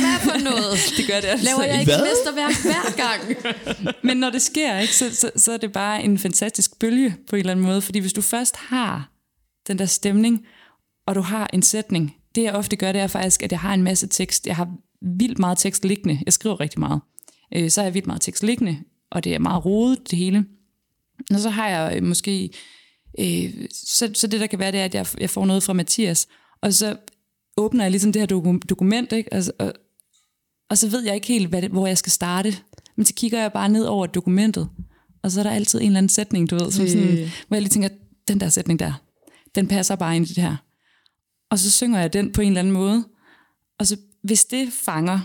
Hvad 0.00 0.20
for 0.22 0.44
noget? 0.44 0.78
det 0.96 1.06
gør 1.06 1.20
det 1.20 1.28
altså 1.28 1.44
Laver 1.46 1.62
jeg 1.62 1.80
ikke. 1.80 1.92
ikke 1.92 2.02
mesterværk 2.02 2.62
hver 2.62 2.96
gang? 2.96 3.22
Men 4.06 4.16
når 4.16 4.30
det 4.30 4.42
sker, 4.42 4.78
ikke, 4.78 4.94
så, 4.94 5.14
så, 5.14 5.30
så 5.36 5.52
er 5.52 5.56
det 5.56 5.72
bare 5.72 6.02
en 6.02 6.18
fantastisk 6.18 6.78
bølge 6.78 7.16
på 7.30 7.36
en 7.36 7.40
eller 7.40 7.52
anden 7.52 7.66
måde. 7.66 7.82
Fordi 7.82 7.98
hvis 7.98 8.12
du 8.12 8.20
først 8.20 8.56
har 8.56 9.10
den 9.68 9.78
der 9.78 9.86
stemning, 9.86 10.46
og 11.06 11.14
du 11.14 11.20
har 11.20 11.50
en 11.52 11.62
sætning, 11.62 12.14
det 12.34 12.42
jeg 12.42 12.52
ofte 12.52 12.76
gør, 12.76 12.92
det 12.92 13.00
er 13.00 13.06
faktisk, 13.06 13.42
at 13.42 13.52
jeg 13.52 13.60
har 13.60 13.74
en 13.74 13.82
masse 13.82 14.06
tekst. 14.06 14.46
Jeg 14.46 14.56
har 14.56 14.68
vildt 15.18 15.38
meget 15.38 15.58
tekst 15.58 15.84
liggende. 15.84 16.20
Jeg 16.24 16.32
skriver 16.32 16.60
rigtig 16.60 16.80
meget. 16.80 17.00
Øh, 17.56 17.70
så 17.70 17.80
har 17.80 17.86
jeg 17.86 17.94
vildt 17.94 18.06
meget 18.06 18.22
tekst 18.22 18.42
liggende, 18.42 18.78
og 19.10 19.24
det 19.24 19.34
er 19.34 19.38
meget 19.38 19.64
rodet, 19.64 20.10
det 20.10 20.18
hele. 20.18 20.44
Og 21.30 21.40
så 21.40 21.50
har 21.50 21.68
jeg 21.68 21.96
øh, 21.96 22.02
måske... 22.02 22.50
Øh, 23.18 23.54
så, 23.72 24.10
så 24.14 24.26
det, 24.26 24.40
der 24.40 24.46
kan 24.46 24.58
være, 24.58 24.72
det 24.72 24.80
er, 24.80 24.84
at 24.84 24.94
jeg, 24.94 25.06
jeg 25.18 25.30
får 25.30 25.46
noget 25.46 25.62
fra 25.62 25.72
Mathias, 25.72 26.26
og 26.62 26.74
så 26.74 26.96
åbner 27.56 27.84
jeg 27.84 27.90
ligesom 27.90 28.12
det 28.12 28.20
her 28.20 28.26
doku- 28.26 28.66
dokument, 28.68 29.12
ikke? 29.12 29.34
Altså, 29.34 29.52
og, 29.58 29.72
og 30.70 30.78
så 30.78 30.88
ved 30.88 31.04
jeg 31.04 31.14
ikke 31.14 31.26
helt, 31.26 31.48
hvad 31.48 31.62
det, 31.62 31.70
hvor 31.70 31.86
jeg 31.86 31.98
skal 31.98 32.12
starte. 32.12 32.56
Men 32.96 33.06
så 33.06 33.14
kigger 33.14 33.40
jeg 33.40 33.52
bare 33.52 33.68
ned 33.68 33.84
over 33.84 34.06
dokumentet, 34.06 34.68
og 35.22 35.30
så 35.30 35.40
er 35.40 35.44
der 35.44 35.50
altid 35.50 35.80
en 35.80 35.86
eller 35.86 35.98
anden 35.98 36.10
sætning, 36.10 36.50
du 36.50 36.54
ved, 36.56 36.70
som 36.72 36.88
sådan, 36.88 37.30
hvor 37.48 37.56
jeg 37.56 37.62
lige 37.62 37.70
tænker, 37.70 37.88
den 38.28 38.40
der 38.40 38.48
sætning 38.48 38.78
der, 38.78 38.92
den 39.54 39.68
passer 39.68 39.96
bare 39.96 40.16
ind 40.16 40.26
i 40.26 40.34
det 40.34 40.42
her. 40.42 40.56
Og 41.54 41.58
så 41.58 41.70
synger 41.70 42.00
jeg 42.00 42.12
den 42.12 42.32
på 42.32 42.40
en 42.40 42.48
eller 42.48 42.60
anden 42.60 42.72
måde. 42.72 43.04
Og 43.78 43.86
så 43.86 43.96
hvis 44.22 44.44
det 44.44 44.72
fanger, 44.72 45.20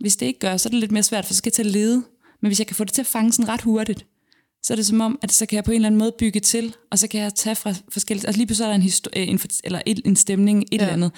hvis 0.00 0.16
det 0.16 0.26
ikke 0.26 0.40
gør, 0.40 0.56
så 0.56 0.68
er 0.68 0.70
det 0.70 0.80
lidt 0.80 0.92
mere 0.92 1.02
svært, 1.02 1.24
for 1.24 1.34
så 1.34 1.38
skal 1.38 1.50
jeg 1.50 1.54
til 1.54 1.62
at 1.62 1.70
lede. 1.70 2.04
Men 2.40 2.48
hvis 2.48 2.58
jeg 2.58 2.66
kan 2.66 2.76
få 2.76 2.84
det 2.84 2.92
til 2.92 3.02
at 3.02 3.06
fange 3.06 3.32
sådan 3.32 3.48
ret 3.48 3.62
hurtigt, 3.62 4.06
så 4.62 4.74
er 4.74 4.76
det 4.76 4.86
som 4.86 5.00
om, 5.00 5.18
at 5.22 5.32
så 5.32 5.46
kan 5.46 5.56
jeg 5.56 5.64
på 5.64 5.70
en 5.70 5.74
eller 5.74 5.86
anden 5.86 5.98
måde 5.98 6.12
bygge 6.18 6.40
til, 6.40 6.74
og 6.90 6.98
så 6.98 7.08
kan 7.08 7.20
jeg 7.20 7.34
tage 7.34 7.56
fra 7.56 7.74
forskellige... 7.88 8.26
Altså 8.26 8.38
lige 8.38 8.46
pludselig 8.46 8.64
er 8.66 8.68
der 8.68 8.74
en, 8.74 8.82
histo- 8.82 9.20
øh, 9.20 9.28
en, 9.28 9.40
eller 9.64 9.82
et, 9.86 10.00
en 10.04 10.16
stemning, 10.16 10.62
et 10.62 10.66
ja. 10.72 10.76
eller 10.76 10.92
andet, 10.92 11.12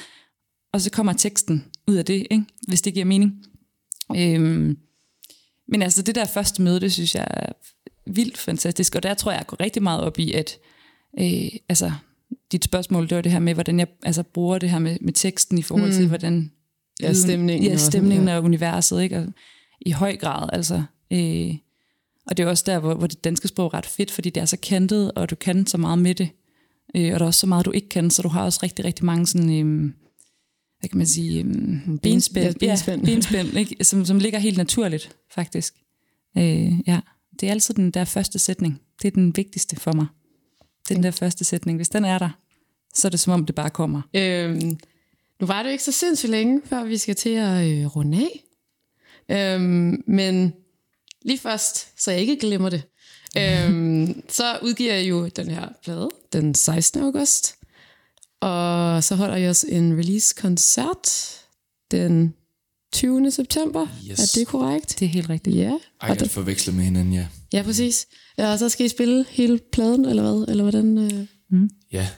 og 0.73 0.81
så 0.81 0.91
kommer 0.91 1.13
teksten 1.13 1.65
ud 1.89 1.95
af 1.95 2.05
det, 2.05 2.27
ikke? 2.31 2.45
hvis 2.69 2.83
det 2.83 2.95
giver 2.95 3.07
mening. 3.07 3.33
Øhm, 4.17 4.79
men 5.69 5.83
altså 5.83 6.03
det 6.03 6.15
der 6.15 6.25
første 6.25 6.63
møde, 6.63 6.81
det 6.81 6.93
synes 6.93 7.15
jeg 7.15 7.27
er 7.31 7.53
vildt 8.07 8.39
fantastisk, 8.39 8.95
og 8.95 9.03
der 9.03 9.15
tror 9.15 9.31
jeg, 9.31 9.39
jeg 9.39 9.47
går 9.47 9.61
rigtig 9.61 9.83
meget 9.83 10.01
op 10.01 10.19
i, 10.19 10.33
at 10.33 10.59
øh, 11.21 11.49
altså, 11.69 11.93
dit 12.53 12.65
spørgsmål, 12.65 13.09
det 13.09 13.17
var 13.17 13.23
det 13.23 13.33
her 13.33 13.39
med, 13.39 13.55
hvordan 13.55 13.79
jeg 13.79 13.87
altså, 14.03 14.23
bruger 14.23 14.59
det 14.59 14.71
her 14.71 14.79
med, 14.79 14.97
med 15.01 15.13
teksten 15.13 15.59
i 15.59 15.63
forhold 15.63 15.93
til, 15.93 16.09
hvordan 16.09 16.51
Ja, 17.03 17.13
stemningen 17.13 17.67
ja, 17.69 17.73
og- 17.75 17.81
stemningen 17.81 18.29
ja. 18.29 18.37
og 18.37 18.45
universet, 18.45 19.03
ikke? 19.03 19.19
Og, 19.19 19.27
i 19.81 19.91
høj 19.91 20.17
grad, 20.17 20.49
altså. 20.53 20.83
Øh, 21.13 21.55
og 22.27 22.37
det 22.37 22.43
er 22.43 22.47
også 22.49 22.65
der, 22.67 22.79
hvor, 22.79 22.95
hvor 22.95 23.07
det 23.07 23.25
danske 23.25 23.49
sprog 23.49 23.67
er 23.67 23.75
ret 23.75 23.87
fedt, 23.87 24.11
fordi 24.11 24.31
det 24.31 24.41
er 24.41 24.45
så 24.45 24.57
kantet, 24.57 25.13
og 25.13 25.31
du 25.31 25.35
kan 25.35 25.67
så 25.67 25.79
meget 25.79 25.99
med 25.99 26.15
det. 26.15 26.29
Øh, 26.97 27.13
og 27.15 27.19
der 27.21 27.25
er 27.25 27.27
også 27.27 27.41
så 27.41 27.47
meget, 27.47 27.67
du 27.67 27.71
ikke 27.71 27.89
kan, 27.89 28.11
så 28.11 28.23
du 28.23 28.29
har 28.29 28.45
også 28.45 28.61
rigtig, 28.63 28.85
rigtig 28.85 29.05
mange 29.05 29.27
sådan, 29.27 29.51
øh, 29.67 29.91
hvad 30.81 30.89
kan 30.89 30.99
man 30.99 31.07
sige, 31.07 31.43
øh, 31.45 31.99
benspænd, 32.03 32.45
ja, 32.63 32.69
benspænd. 32.69 33.01
Ja, 33.07 33.07
benspænd 33.15 33.57
ikke? 33.57 33.85
Som, 33.85 34.05
som 34.05 34.19
ligger 34.19 34.39
helt 34.39 34.57
naturligt, 34.57 35.17
faktisk. 35.35 35.75
Øh, 36.39 36.73
ja. 36.87 37.01
Det 37.41 37.47
er 37.47 37.51
altid 37.51 37.75
den 37.75 37.91
der 37.91 38.05
første 38.05 38.39
sætning. 38.39 38.81
Det 39.03 39.09
er 39.09 39.13
den 39.13 39.37
vigtigste 39.37 39.77
for 39.77 39.93
mig. 39.93 40.07
Den 40.89 41.03
der 41.03 41.11
første 41.11 41.45
sætning. 41.45 41.79
Hvis 41.79 41.89
den 41.89 42.05
er 42.05 42.19
der, 42.19 42.31
så 42.95 43.09
er 43.09 43.11
det 43.11 43.21
som 43.21 43.33
om, 43.33 43.47
det 43.47 43.55
bare 43.55 43.71
kommer. 43.71 44.03
Øhm, 44.15 44.79
nu 45.41 45.47
var 45.47 45.63
det 45.63 45.69
jo 45.69 45.73
ikke 45.73 45.85
så 45.85 45.93
sindssygt 45.93 46.31
længe, 46.31 46.63
før 46.65 46.85
vi 46.85 46.97
skal 46.99 47.15
til 47.15 47.31
at 47.31 47.67
øh, 47.67 47.87
runde 47.87 48.19
af. 48.19 48.45
Øhm, 49.31 50.03
men 50.07 50.55
lige 51.23 51.39
først, 51.39 52.03
så 52.03 52.11
jeg 52.11 52.21
ikke 52.21 52.37
glemmer 52.37 52.69
det, 52.69 52.83
øhm, 53.37 54.23
så 54.39 54.59
udgiver 54.63 54.95
jeg 54.95 55.09
jo 55.09 55.29
den 55.29 55.51
her 55.51 55.69
plade 55.83 56.09
den 56.33 56.55
16. 56.55 57.03
august. 57.03 57.55
Og 58.41 59.05
så 59.05 59.15
holder 59.15 59.37
jeg 59.37 59.51
også 59.51 59.67
en 59.71 59.99
release-koncert 59.99 61.41
den 61.91 62.35
20. 62.93 63.31
september. 63.31 63.87
Yes. 64.11 64.19
Er 64.19 64.39
det 64.41 64.47
korrekt? 64.47 64.97
Det 65.01 65.07
er 65.07 65.11
helt 65.11 65.31
rigtigt. 65.31 65.57
Ja. 65.57 65.79
Ej, 66.01 66.17
jeg 66.21 66.31
forveksler 66.31 66.75
med 66.75 66.85
hinanden, 66.85 67.13
ja. 67.13 67.27
Ja, 67.53 67.63
præcis. 67.63 68.07
Ja, 68.39 68.53
og 68.53 68.59
så 68.59 68.69
skal 68.69 68.87
I 68.87 68.89
spille 68.89 69.25
hele 69.31 69.61
pladen, 69.73 70.05
eller 70.05 70.23
hvad? 70.23 70.45
Eller 70.49 70.63
hvordan? 70.63 70.99
Øh? 70.99 71.27
Ja, 71.93 72.09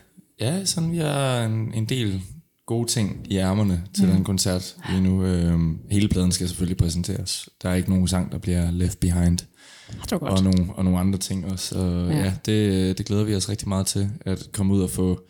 ja 0.41 0.64
sådan 0.64 0.93
vi 0.93 0.99
har 0.99 1.45
en, 1.45 1.75
en 1.75 1.85
del 1.85 2.23
gode 2.67 2.89
ting 2.89 3.27
i 3.31 3.37
ærmerne 3.37 3.83
til 3.95 4.07
mm. 4.07 4.12
den 4.12 4.25
koncert 4.25 4.77
lige 4.91 5.01
nu. 5.03 5.25
Øhm, 5.25 5.79
hele 5.91 6.09
pladen 6.09 6.33
skal 6.33 6.49
selvfølgelig 6.49 6.77
præsenteres. 6.77 7.49
Der 7.62 7.71
er 7.71 7.75
ikke 7.75 7.91
nogen 7.91 8.09
sang, 8.09 8.33
der 8.33 8.39
bliver 8.39 8.71
left 8.71 9.01
behind. 9.01 9.39
Det 9.39 10.12
var 10.12 10.19
Og 10.19 10.43
nogle, 10.43 10.75
og 10.75 10.85
nogle 10.85 10.99
andre 10.99 11.19
ting 11.19 11.53
også. 11.53 11.79
Og 11.79 12.11
ja, 12.11 12.17
Ja. 12.17 12.25
ja 12.25 12.35
det, 12.47 12.99
det 12.99 13.07
glæder 13.07 13.25
vi 13.25 13.35
os 13.35 13.49
rigtig 13.49 13.69
meget 13.69 13.87
til, 13.87 14.11
at 14.21 14.49
komme 14.53 14.75
ud 14.75 14.83
og 14.83 14.91
få 14.91 15.21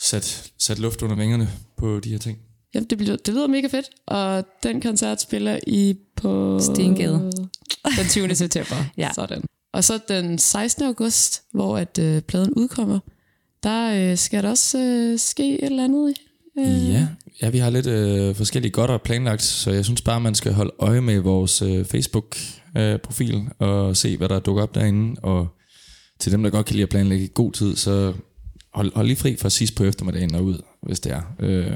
sat, 0.00 0.52
sat 0.58 0.78
luft 0.78 1.02
under 1.02 1.16
vingerne 1.16 1.48
på 1.76 2.00
de 2.00 2.10
her 2.10 2.18
ting. 2.18 2.38
Ja, 2.74 2.80
det, 2.80 3.00
lyder, 3.00 3.16
det 3.16 3.34
lyder 3.34 3.46
mega 3.46 3.66
fedt. 3.66 3.90
Og 4.06 4.44
den 4.62 4.80
koncert 4.80 5.20
spiller 5.20 5.58
I 5.66 5.96
på... 6.16 6.60
Stengade. 6.60 7.32
Den 7.98 8.08
20. 8.08 8.34
september. 8.34 8.76
Ja. 8.96 9.10
Sådan. 9.14 9.42
Og 9.74 9.84
så 9.84 10.00
den 10.08 10.38
16. 10.38 10.84
august, 10.84 11.42
hvor 11.52 11.78
at 11.78 11.98
øh, 11.98 12.22
pladen 12.22 12.54
udkommer, 12.54 12.98
der 13.62 14.10
øh, 14.10 14.18
skal 14.18 14.42
der 14.42 14.50
også 14.50 14.78
øh, 14.78 15.18
ske 15.18 15.58
et 15.58 15.64
eller 15.64 15.84
andet. 15.84 16.14
Øh, 16.58 16.90
Ja, 16.90 17.08
ja 17.42 17.48
vi 17.48 17.58
har 17.58 17.70
lidt 17.70 17.86
øh, 17.86 18.34
forskellige 18.34 18.72
godt 18.72 18.90
og 18.90 19.02
planlagt, 19.02 19.42
så 19.42 19.70
jeg 19.70 19.84
synes 19.84 20.02
bare, 20.02 20.20
man 20.20 20.34
skal 20.34 20.52
holde 20.52 20.72
øje 20.78 21.00
med 21.00 21.18
vores 21.18 21.62
øh, 21.62 21.84
Facebook-profil 21.84 23.48
og 23.58 23.96
se, 23.96 24.16
hvad 24.16 24.28
der 24.28 24.40
dukker 24.40 24.62
op 24.62 24.74
derinde. 24.74 25.20
Og 25.22 25.48
til 26.18 26.32
dem, 26.32 26.42
der 26.42 26.50
godt 26.50 26.66
kan 26.66 26.74
lide 26.74 26.82
at 26.82 26.88
planlægge 26.88 27.24
i 27.24 27.30
god 27.34 27.52
tid, 27.52 27.76
så 27.76 28.12
hold, 28.74 28.94
hold 28.94 29.06
lige 29.06 29.16
fri 29.16 29.36
for 29.36 29.48
sidst 29.48 29.74
på 29.74 29.84
eftermiddagen 29.84 30.34
og 30.34 30.44
ud, 30.44 30.62
hvis 30.82 31.00
det 31.00 31.12
er. 31.12 31.22
Øh, 31.40 31.72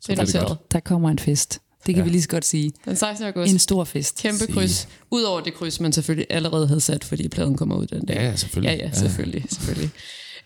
så 0.00 0.12
Det 0.12 0.34
er 0.34 0.46
godt. 0.48 0.72
Der 0.72 0.80
kommer 0.80 1.10
en 1.10 1.18
fest. 1.18 1.60
Det 1.86 1.94
kan 1.94 1.94
Ja. 1.94 1.98
ja. 2.00 2.04
vi 2.04 2.10
lige 2.10 2.22
så 2.22 2.28
godt 2.28 2.44
sige. 2.44 2.72
Den 2.84 2.96
16. 2.96 3.26
august. 3.26 3.52
En 3.52 3.58
stor 3.58 3.84
fest. 3.84 4.18
Kæmpe 4.18 4.38
Sige. 4.38 4.52
kryds. 4.52 4.88
Udover 5.10 5.40
det 5.40 5.54
kryds, 5.54 5.80
man 5.80 5.92
selvfølgelig 5.92 6.26
allerede 6.30 6.66
havde 6.68 6.80
sat, 6.80 7.04
fordi 7.04 7.28
pladen 7.28 7.56
kommer 7.56 7.76
ud 7.76 7.86
den 7.86 8.04
dag. 8.06 8.16
Ja, 8.16 8.22
ja, 8.24 8.36
selvfølgelig. 8.36 8.78
Ja, 8.78 8.86
ja, 8.86 8.92
selvfølgelig. 8.92 9.44
selvfølgelig. 9.50 9.90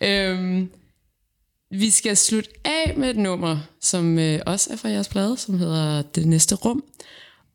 Øhm, 0.00 0.70
vi 1.70 1.90
skal 1.90 2.16
slutte 2.16 2.50
af 2.64 2.94
med 2.96 3.10
et 3.10 3.16
nummer, 3.16 3.58
som 3.82 4.18
øh, 4.18 4.40
også 4.46 4.68
er 4.72 4.76
fra 4.76 4.88
jeres 4.88 5.08
plade, 5.08 5.36
som 5.36 5.58
hedder 5.58 6.02
Det 6.02 6.26
Næste 6.28 6.54
Rum. 6.54 6.84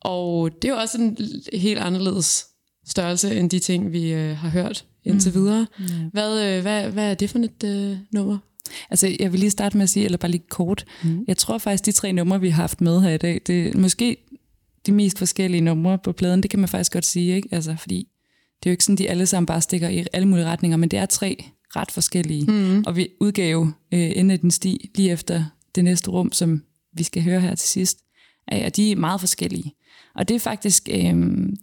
Og 0.00 0.50
det 0.62 0.68
er 0.68 0.72
jo 0.72 0.78
også 0.80 0.98
en 0.98 1.16
helt 1.52 1.78
anderledes 1.78 2.46
størrelse 2.88 3.34
end 3.36 3.50
de 3.50 3.58
ting, 3.58 3.92
vi 3.92 4.12
øh, 4.12 4.36
har 4.36 4.48
hørt 4.48 4.84
indtil 5.04 5.32
Mm. 5.34 5.40
videre. 5.40 5.66
Hvad, 6.12 6.42
øh, 6.46 6.62
hvad, 6.62 6.90
hvad 6.90 7.10
er 7.10 7.14
det 7.14 7.30
for 7.30 7.38
et 7.38 7.64
øh, 7.64 7.96
nummer? 8.12 8.38
Altså, 8.90 9.16
jeg 9.20 9.32
vil 9.32 9.40
lige 9.40 9.50
starte 9.50 9.76
med 9.76 9.82
at 9.82 9.90
sige, 9.90 10.04
eller 10.04 10.18
bare 10.18 10.30
lige 10.30 10.44
kort. 10.48 10.84
Mm. 11.04 11.24
Jeg 11.26 11.36
tror 11.36 11.58
faktisk, 11.58 11.86
de 11.86 11.92
tre 11.92 12.12
numre, 12.12 12.40
vi 12.40 12.48
har 12.48 12.62
haft 12.62 12.80
med 12.80 13.00
her 13.00 13.10
i 13.10 13.18
dag, 13.18 13.40
det 13.46 13.66
er 13.66 13.78
måske 13.78 14.16
de 14.86 14.92
mest 14.92 15.18
forskellige 15.18 15.60
numre 15.60 15.98
på 15.98 16.12
pladen. 16.12 16.42
Det 16.42 16.50
kan 16.50 16.60
man 16.60 16.68
faktisk 16.68 16.92
godt 16.92 17.06
sige, 17.06 17.36
ikke? 17.36 17.48
Altså, 17.52 17.76
fordi 17.78 18.08
det 18.62 18.66
er 18.66 18.70
jo 18.70 18.72
ikke 18.72 18.84
sådan, 18.84 18.96
de 18.96 19.10
alle 19.10 19.26
sammen 19.26 19.46
bare 19.46 19.60
stikker 19.60 19.88
i 19.88 20.06
alle 20.12 20.28
mulige 20.28 20.46
retninger, 20.46 20.76
men 20.76 20.88
det 20.88 20.98
er 20.98 21.06
tre 21.06 21.44
ret 21.76 21.90
forskellige. 21.90 22.44
Mm. 22.44 22.84
Og 22.86 22.96
vi 22.96 23.08
udgav 23.20 23.68
øh, 23.92 24.12
Ende 24.16 24.32
af 24.32 24.40
den 24.40 24.50
sti 24.50 24.90
lige 24.94 25.10
efter 25.10 25.44
det 25.74 25.84
næste 25.84 26.10
rum, 26.10 26.32
som 26.32 26.62
vi 26.92 27.02
skal 27.02 27.22
høre 27.22 27.40
her 27.40 27.54
til 27.54 27.68
sidst. 27.68 27.98
Øh, 28.52 28.62
og 28.64 28.76
de 28.76 28.92
er 28.92 28.96
meget 28.96 29.20
forskellige. 29.20 29.74
Og 30.14 30.28
det 30.28 30.34
er 30.34 30.38
faktisk, 30.38 30.88
øh, 30.92 31.14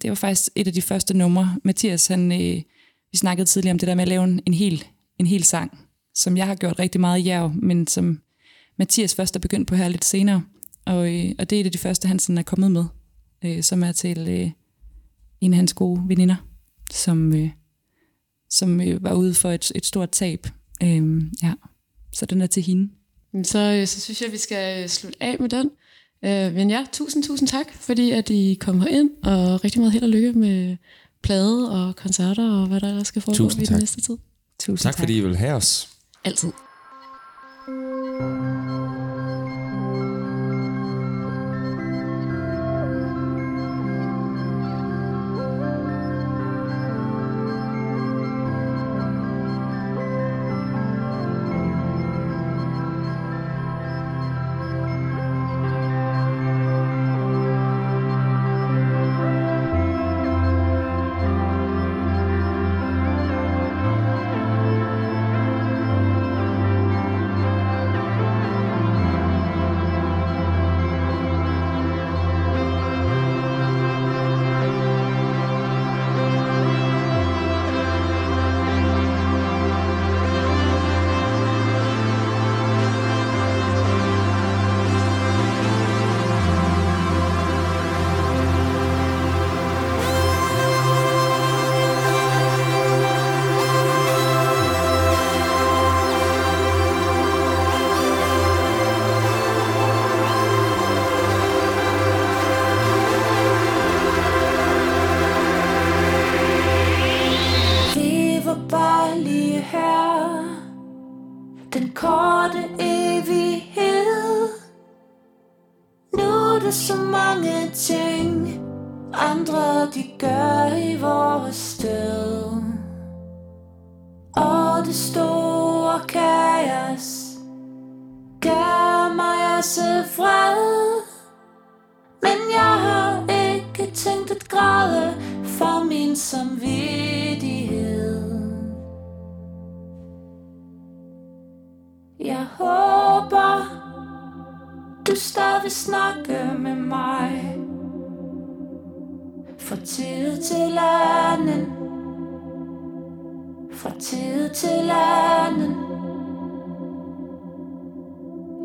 det 0.01 0.09
var 0.09 0.15
faktisk 0.15 0.49
et 0.55 0.67
af 0.67 0.73
de 0.73 0.81
første 0.81 1.17
numre. 1.17 1.55
Mathias, 1.63 2.07
han, 2.07 2.31
øh, 2.31 2.61
vi 3.11 3.17
snakkede 3.17 3.45
tidligere 3.45 3.73
om 3.73 3.79
det 3.79 3.87
der 3.87 3.95
med 3.95 4.01
at 4.01 4.07
lave 4.07 4.23
en, 4.23 4.39
en, 4.45 4.53
hel, 4.53 4.83
en 5.19 5.27
hel 5.27 5.43
sang, 5.43 5.79
som 6.17 6.37
jeg 6.37 6.47
har 6.47 6.55
gjort 6.55 6.79
rigtig 6.79 7.01
meget 7.01 7.19
i 7.19 7.27
Jerv, 7.27 7.51
men 7.55 7.87
som 7.87 8.21
Mathias 8.77 9.15
først 9.15 9.35
er 9.35 9.39
begyndt 9.39 9.67
på 9.67 9.75
her 9.75 9.87
lidt 9.87 10.05
senere. 10.05 10.43
Og, 10.85 11.15
øh, 11.15 11.31
og 11.39 11.49
det 11.49 11.55
er 11.55 11.59
et 11.59 11.65
af 11.65 11.71
de 11.71 11.77
første, 11.77 12.07
han 12.07 12.19
sådan 12.19 12.37
er 12.37 12.43
kommet 12.43 12.71
med, 12.71 12.85
øh, 13.45 13.63
som 13.63 13.83
er 13.83 13.91
til 13.91 14.27
øh, 14.27 14.51
en 15.41 15.53
af 15.53 15.57
hans 15.57 15.73
gode 15.73 16.03
veninder, 16.07 16.35
som, 16.91 17.33
øh, 17.33 17.49
som 18.49 18.81
øh, 18.81 19.03
var 19.03 19.13
ude 19.13 19.33
for 19.33 19.51
et, 19.51 19.71
et 19.75 19.85
stort 19.85 20.09
tab. 20.11 20.47
Øh, 20.83 21.21
ja. 21.43 21.53
Så 22.13 22.25
den 22.25 22.41
er 22.41 22.47
til 22.47 22.63
hende. 22.63 22.89
Så, 23.43 23.59
øh, 23.59 23.87
så 23.87 24.01
synes 24.01 24.21
jeg, 24.21 24.31
vi 24.31 24.37
skal 24.37 24.83
øh, 24.83 24.89
slutte 24.89 25.23
af 25.23 25.37
med 25.39 25.49
den. 25.49 25.69
Øh, 26.25 26.53
men 26.53 26.69
ja, 26.69 26.85
tusind, 26.91 27.23
tusind 27.23 27.47
tak, 27.47 27.73
fordi 27.73 28.11
at 28.11 28.29
I 28.29 28.57
kom 28.59 28.87
ind 28.89 29.09
og 29.23 29.63
rigtig 29.63 29.81
meget 29.81 29.93
held 29.93 30.03
og 30.03 30.09
lykke 30.09 30.33
med 30.33 30.77
plade 31.23 31.71
og 31.71 31.95
koncerter 31.95 32.51
og 32.51 32.67
hvad 32.67 32.79
der 32.79 32.87
ellers 32.87 33.07
skal 33.07 33.21
foregå 33.21 33.37
Tusind 33.37 33.63
i 33.63 33.65
den 33.65 33.73
tak. 33.73 33.79
næste 33.79 34.01
tid. 34.01 34.17
Tusind 34.59 34.91
Tak 34.91 34.99
fordi 34.99 35.17
I 35.17 35.21
vil 35.21 35.35
have 35.35 35.53
os. 35.53 35.96
Altid. 36.23 36.53
Vi 37.67 38.56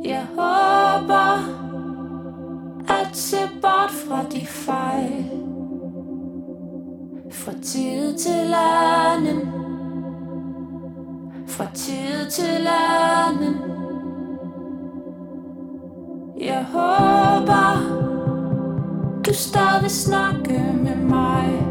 Jeg 0.04 0.26
håber 0.38 1.38
at 2.88 3.16
se 3.16 3.36
bort 3.60 3.90
fra 3.90 4.22
de 4.32 4.46
fejl. 4.46 5.30
Fra 7.30 7.52
tid 7.62 8.18
til 8.18 8.54
anden. 8.54 9.48
Fra 11.46 11.66
tid 11.74 12.30
til 12.30 12.66
anden. 12.66 13.56
Jeg 16.40 16.64
håber 16.64 18.02
Du 19.26 19.34
stadig 19.34 19.90
snakke 19.90 20.74
med 20.74 20.96
mig. 20.96 21.66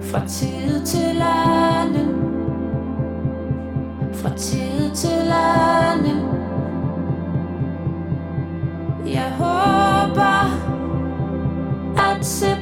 Fra 0.00 0.26
tid 0.26 0.86
til 0.86 1.22
anden. 1.22 2.17
Fra 4.22 4.28
tid 4.36 4.90
til 4.94 5.32
anden 5.32 6.20
jeg 9.06 9.32
håber 9.38 10.44
at 11.96 12.26
se 12.26 12.56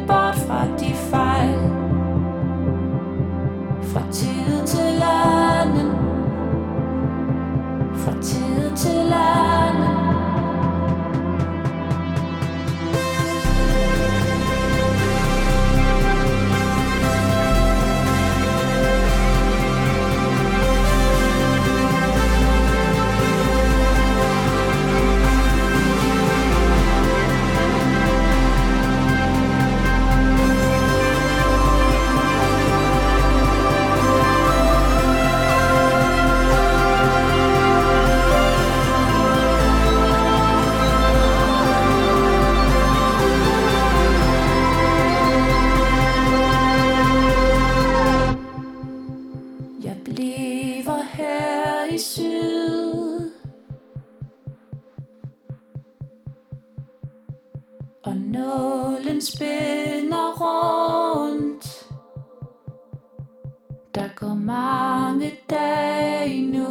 mange 64.46 65.32
dage 65.50 66.46
nu. 66.46 66.68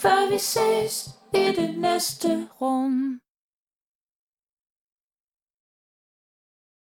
Før 0.00 0.30
vi 0.30 0.38
ses 0.38 1.08
i 1.34 1.52
det 1.56 1.78
næste 1.78 2.48
rum. 2.60 3.23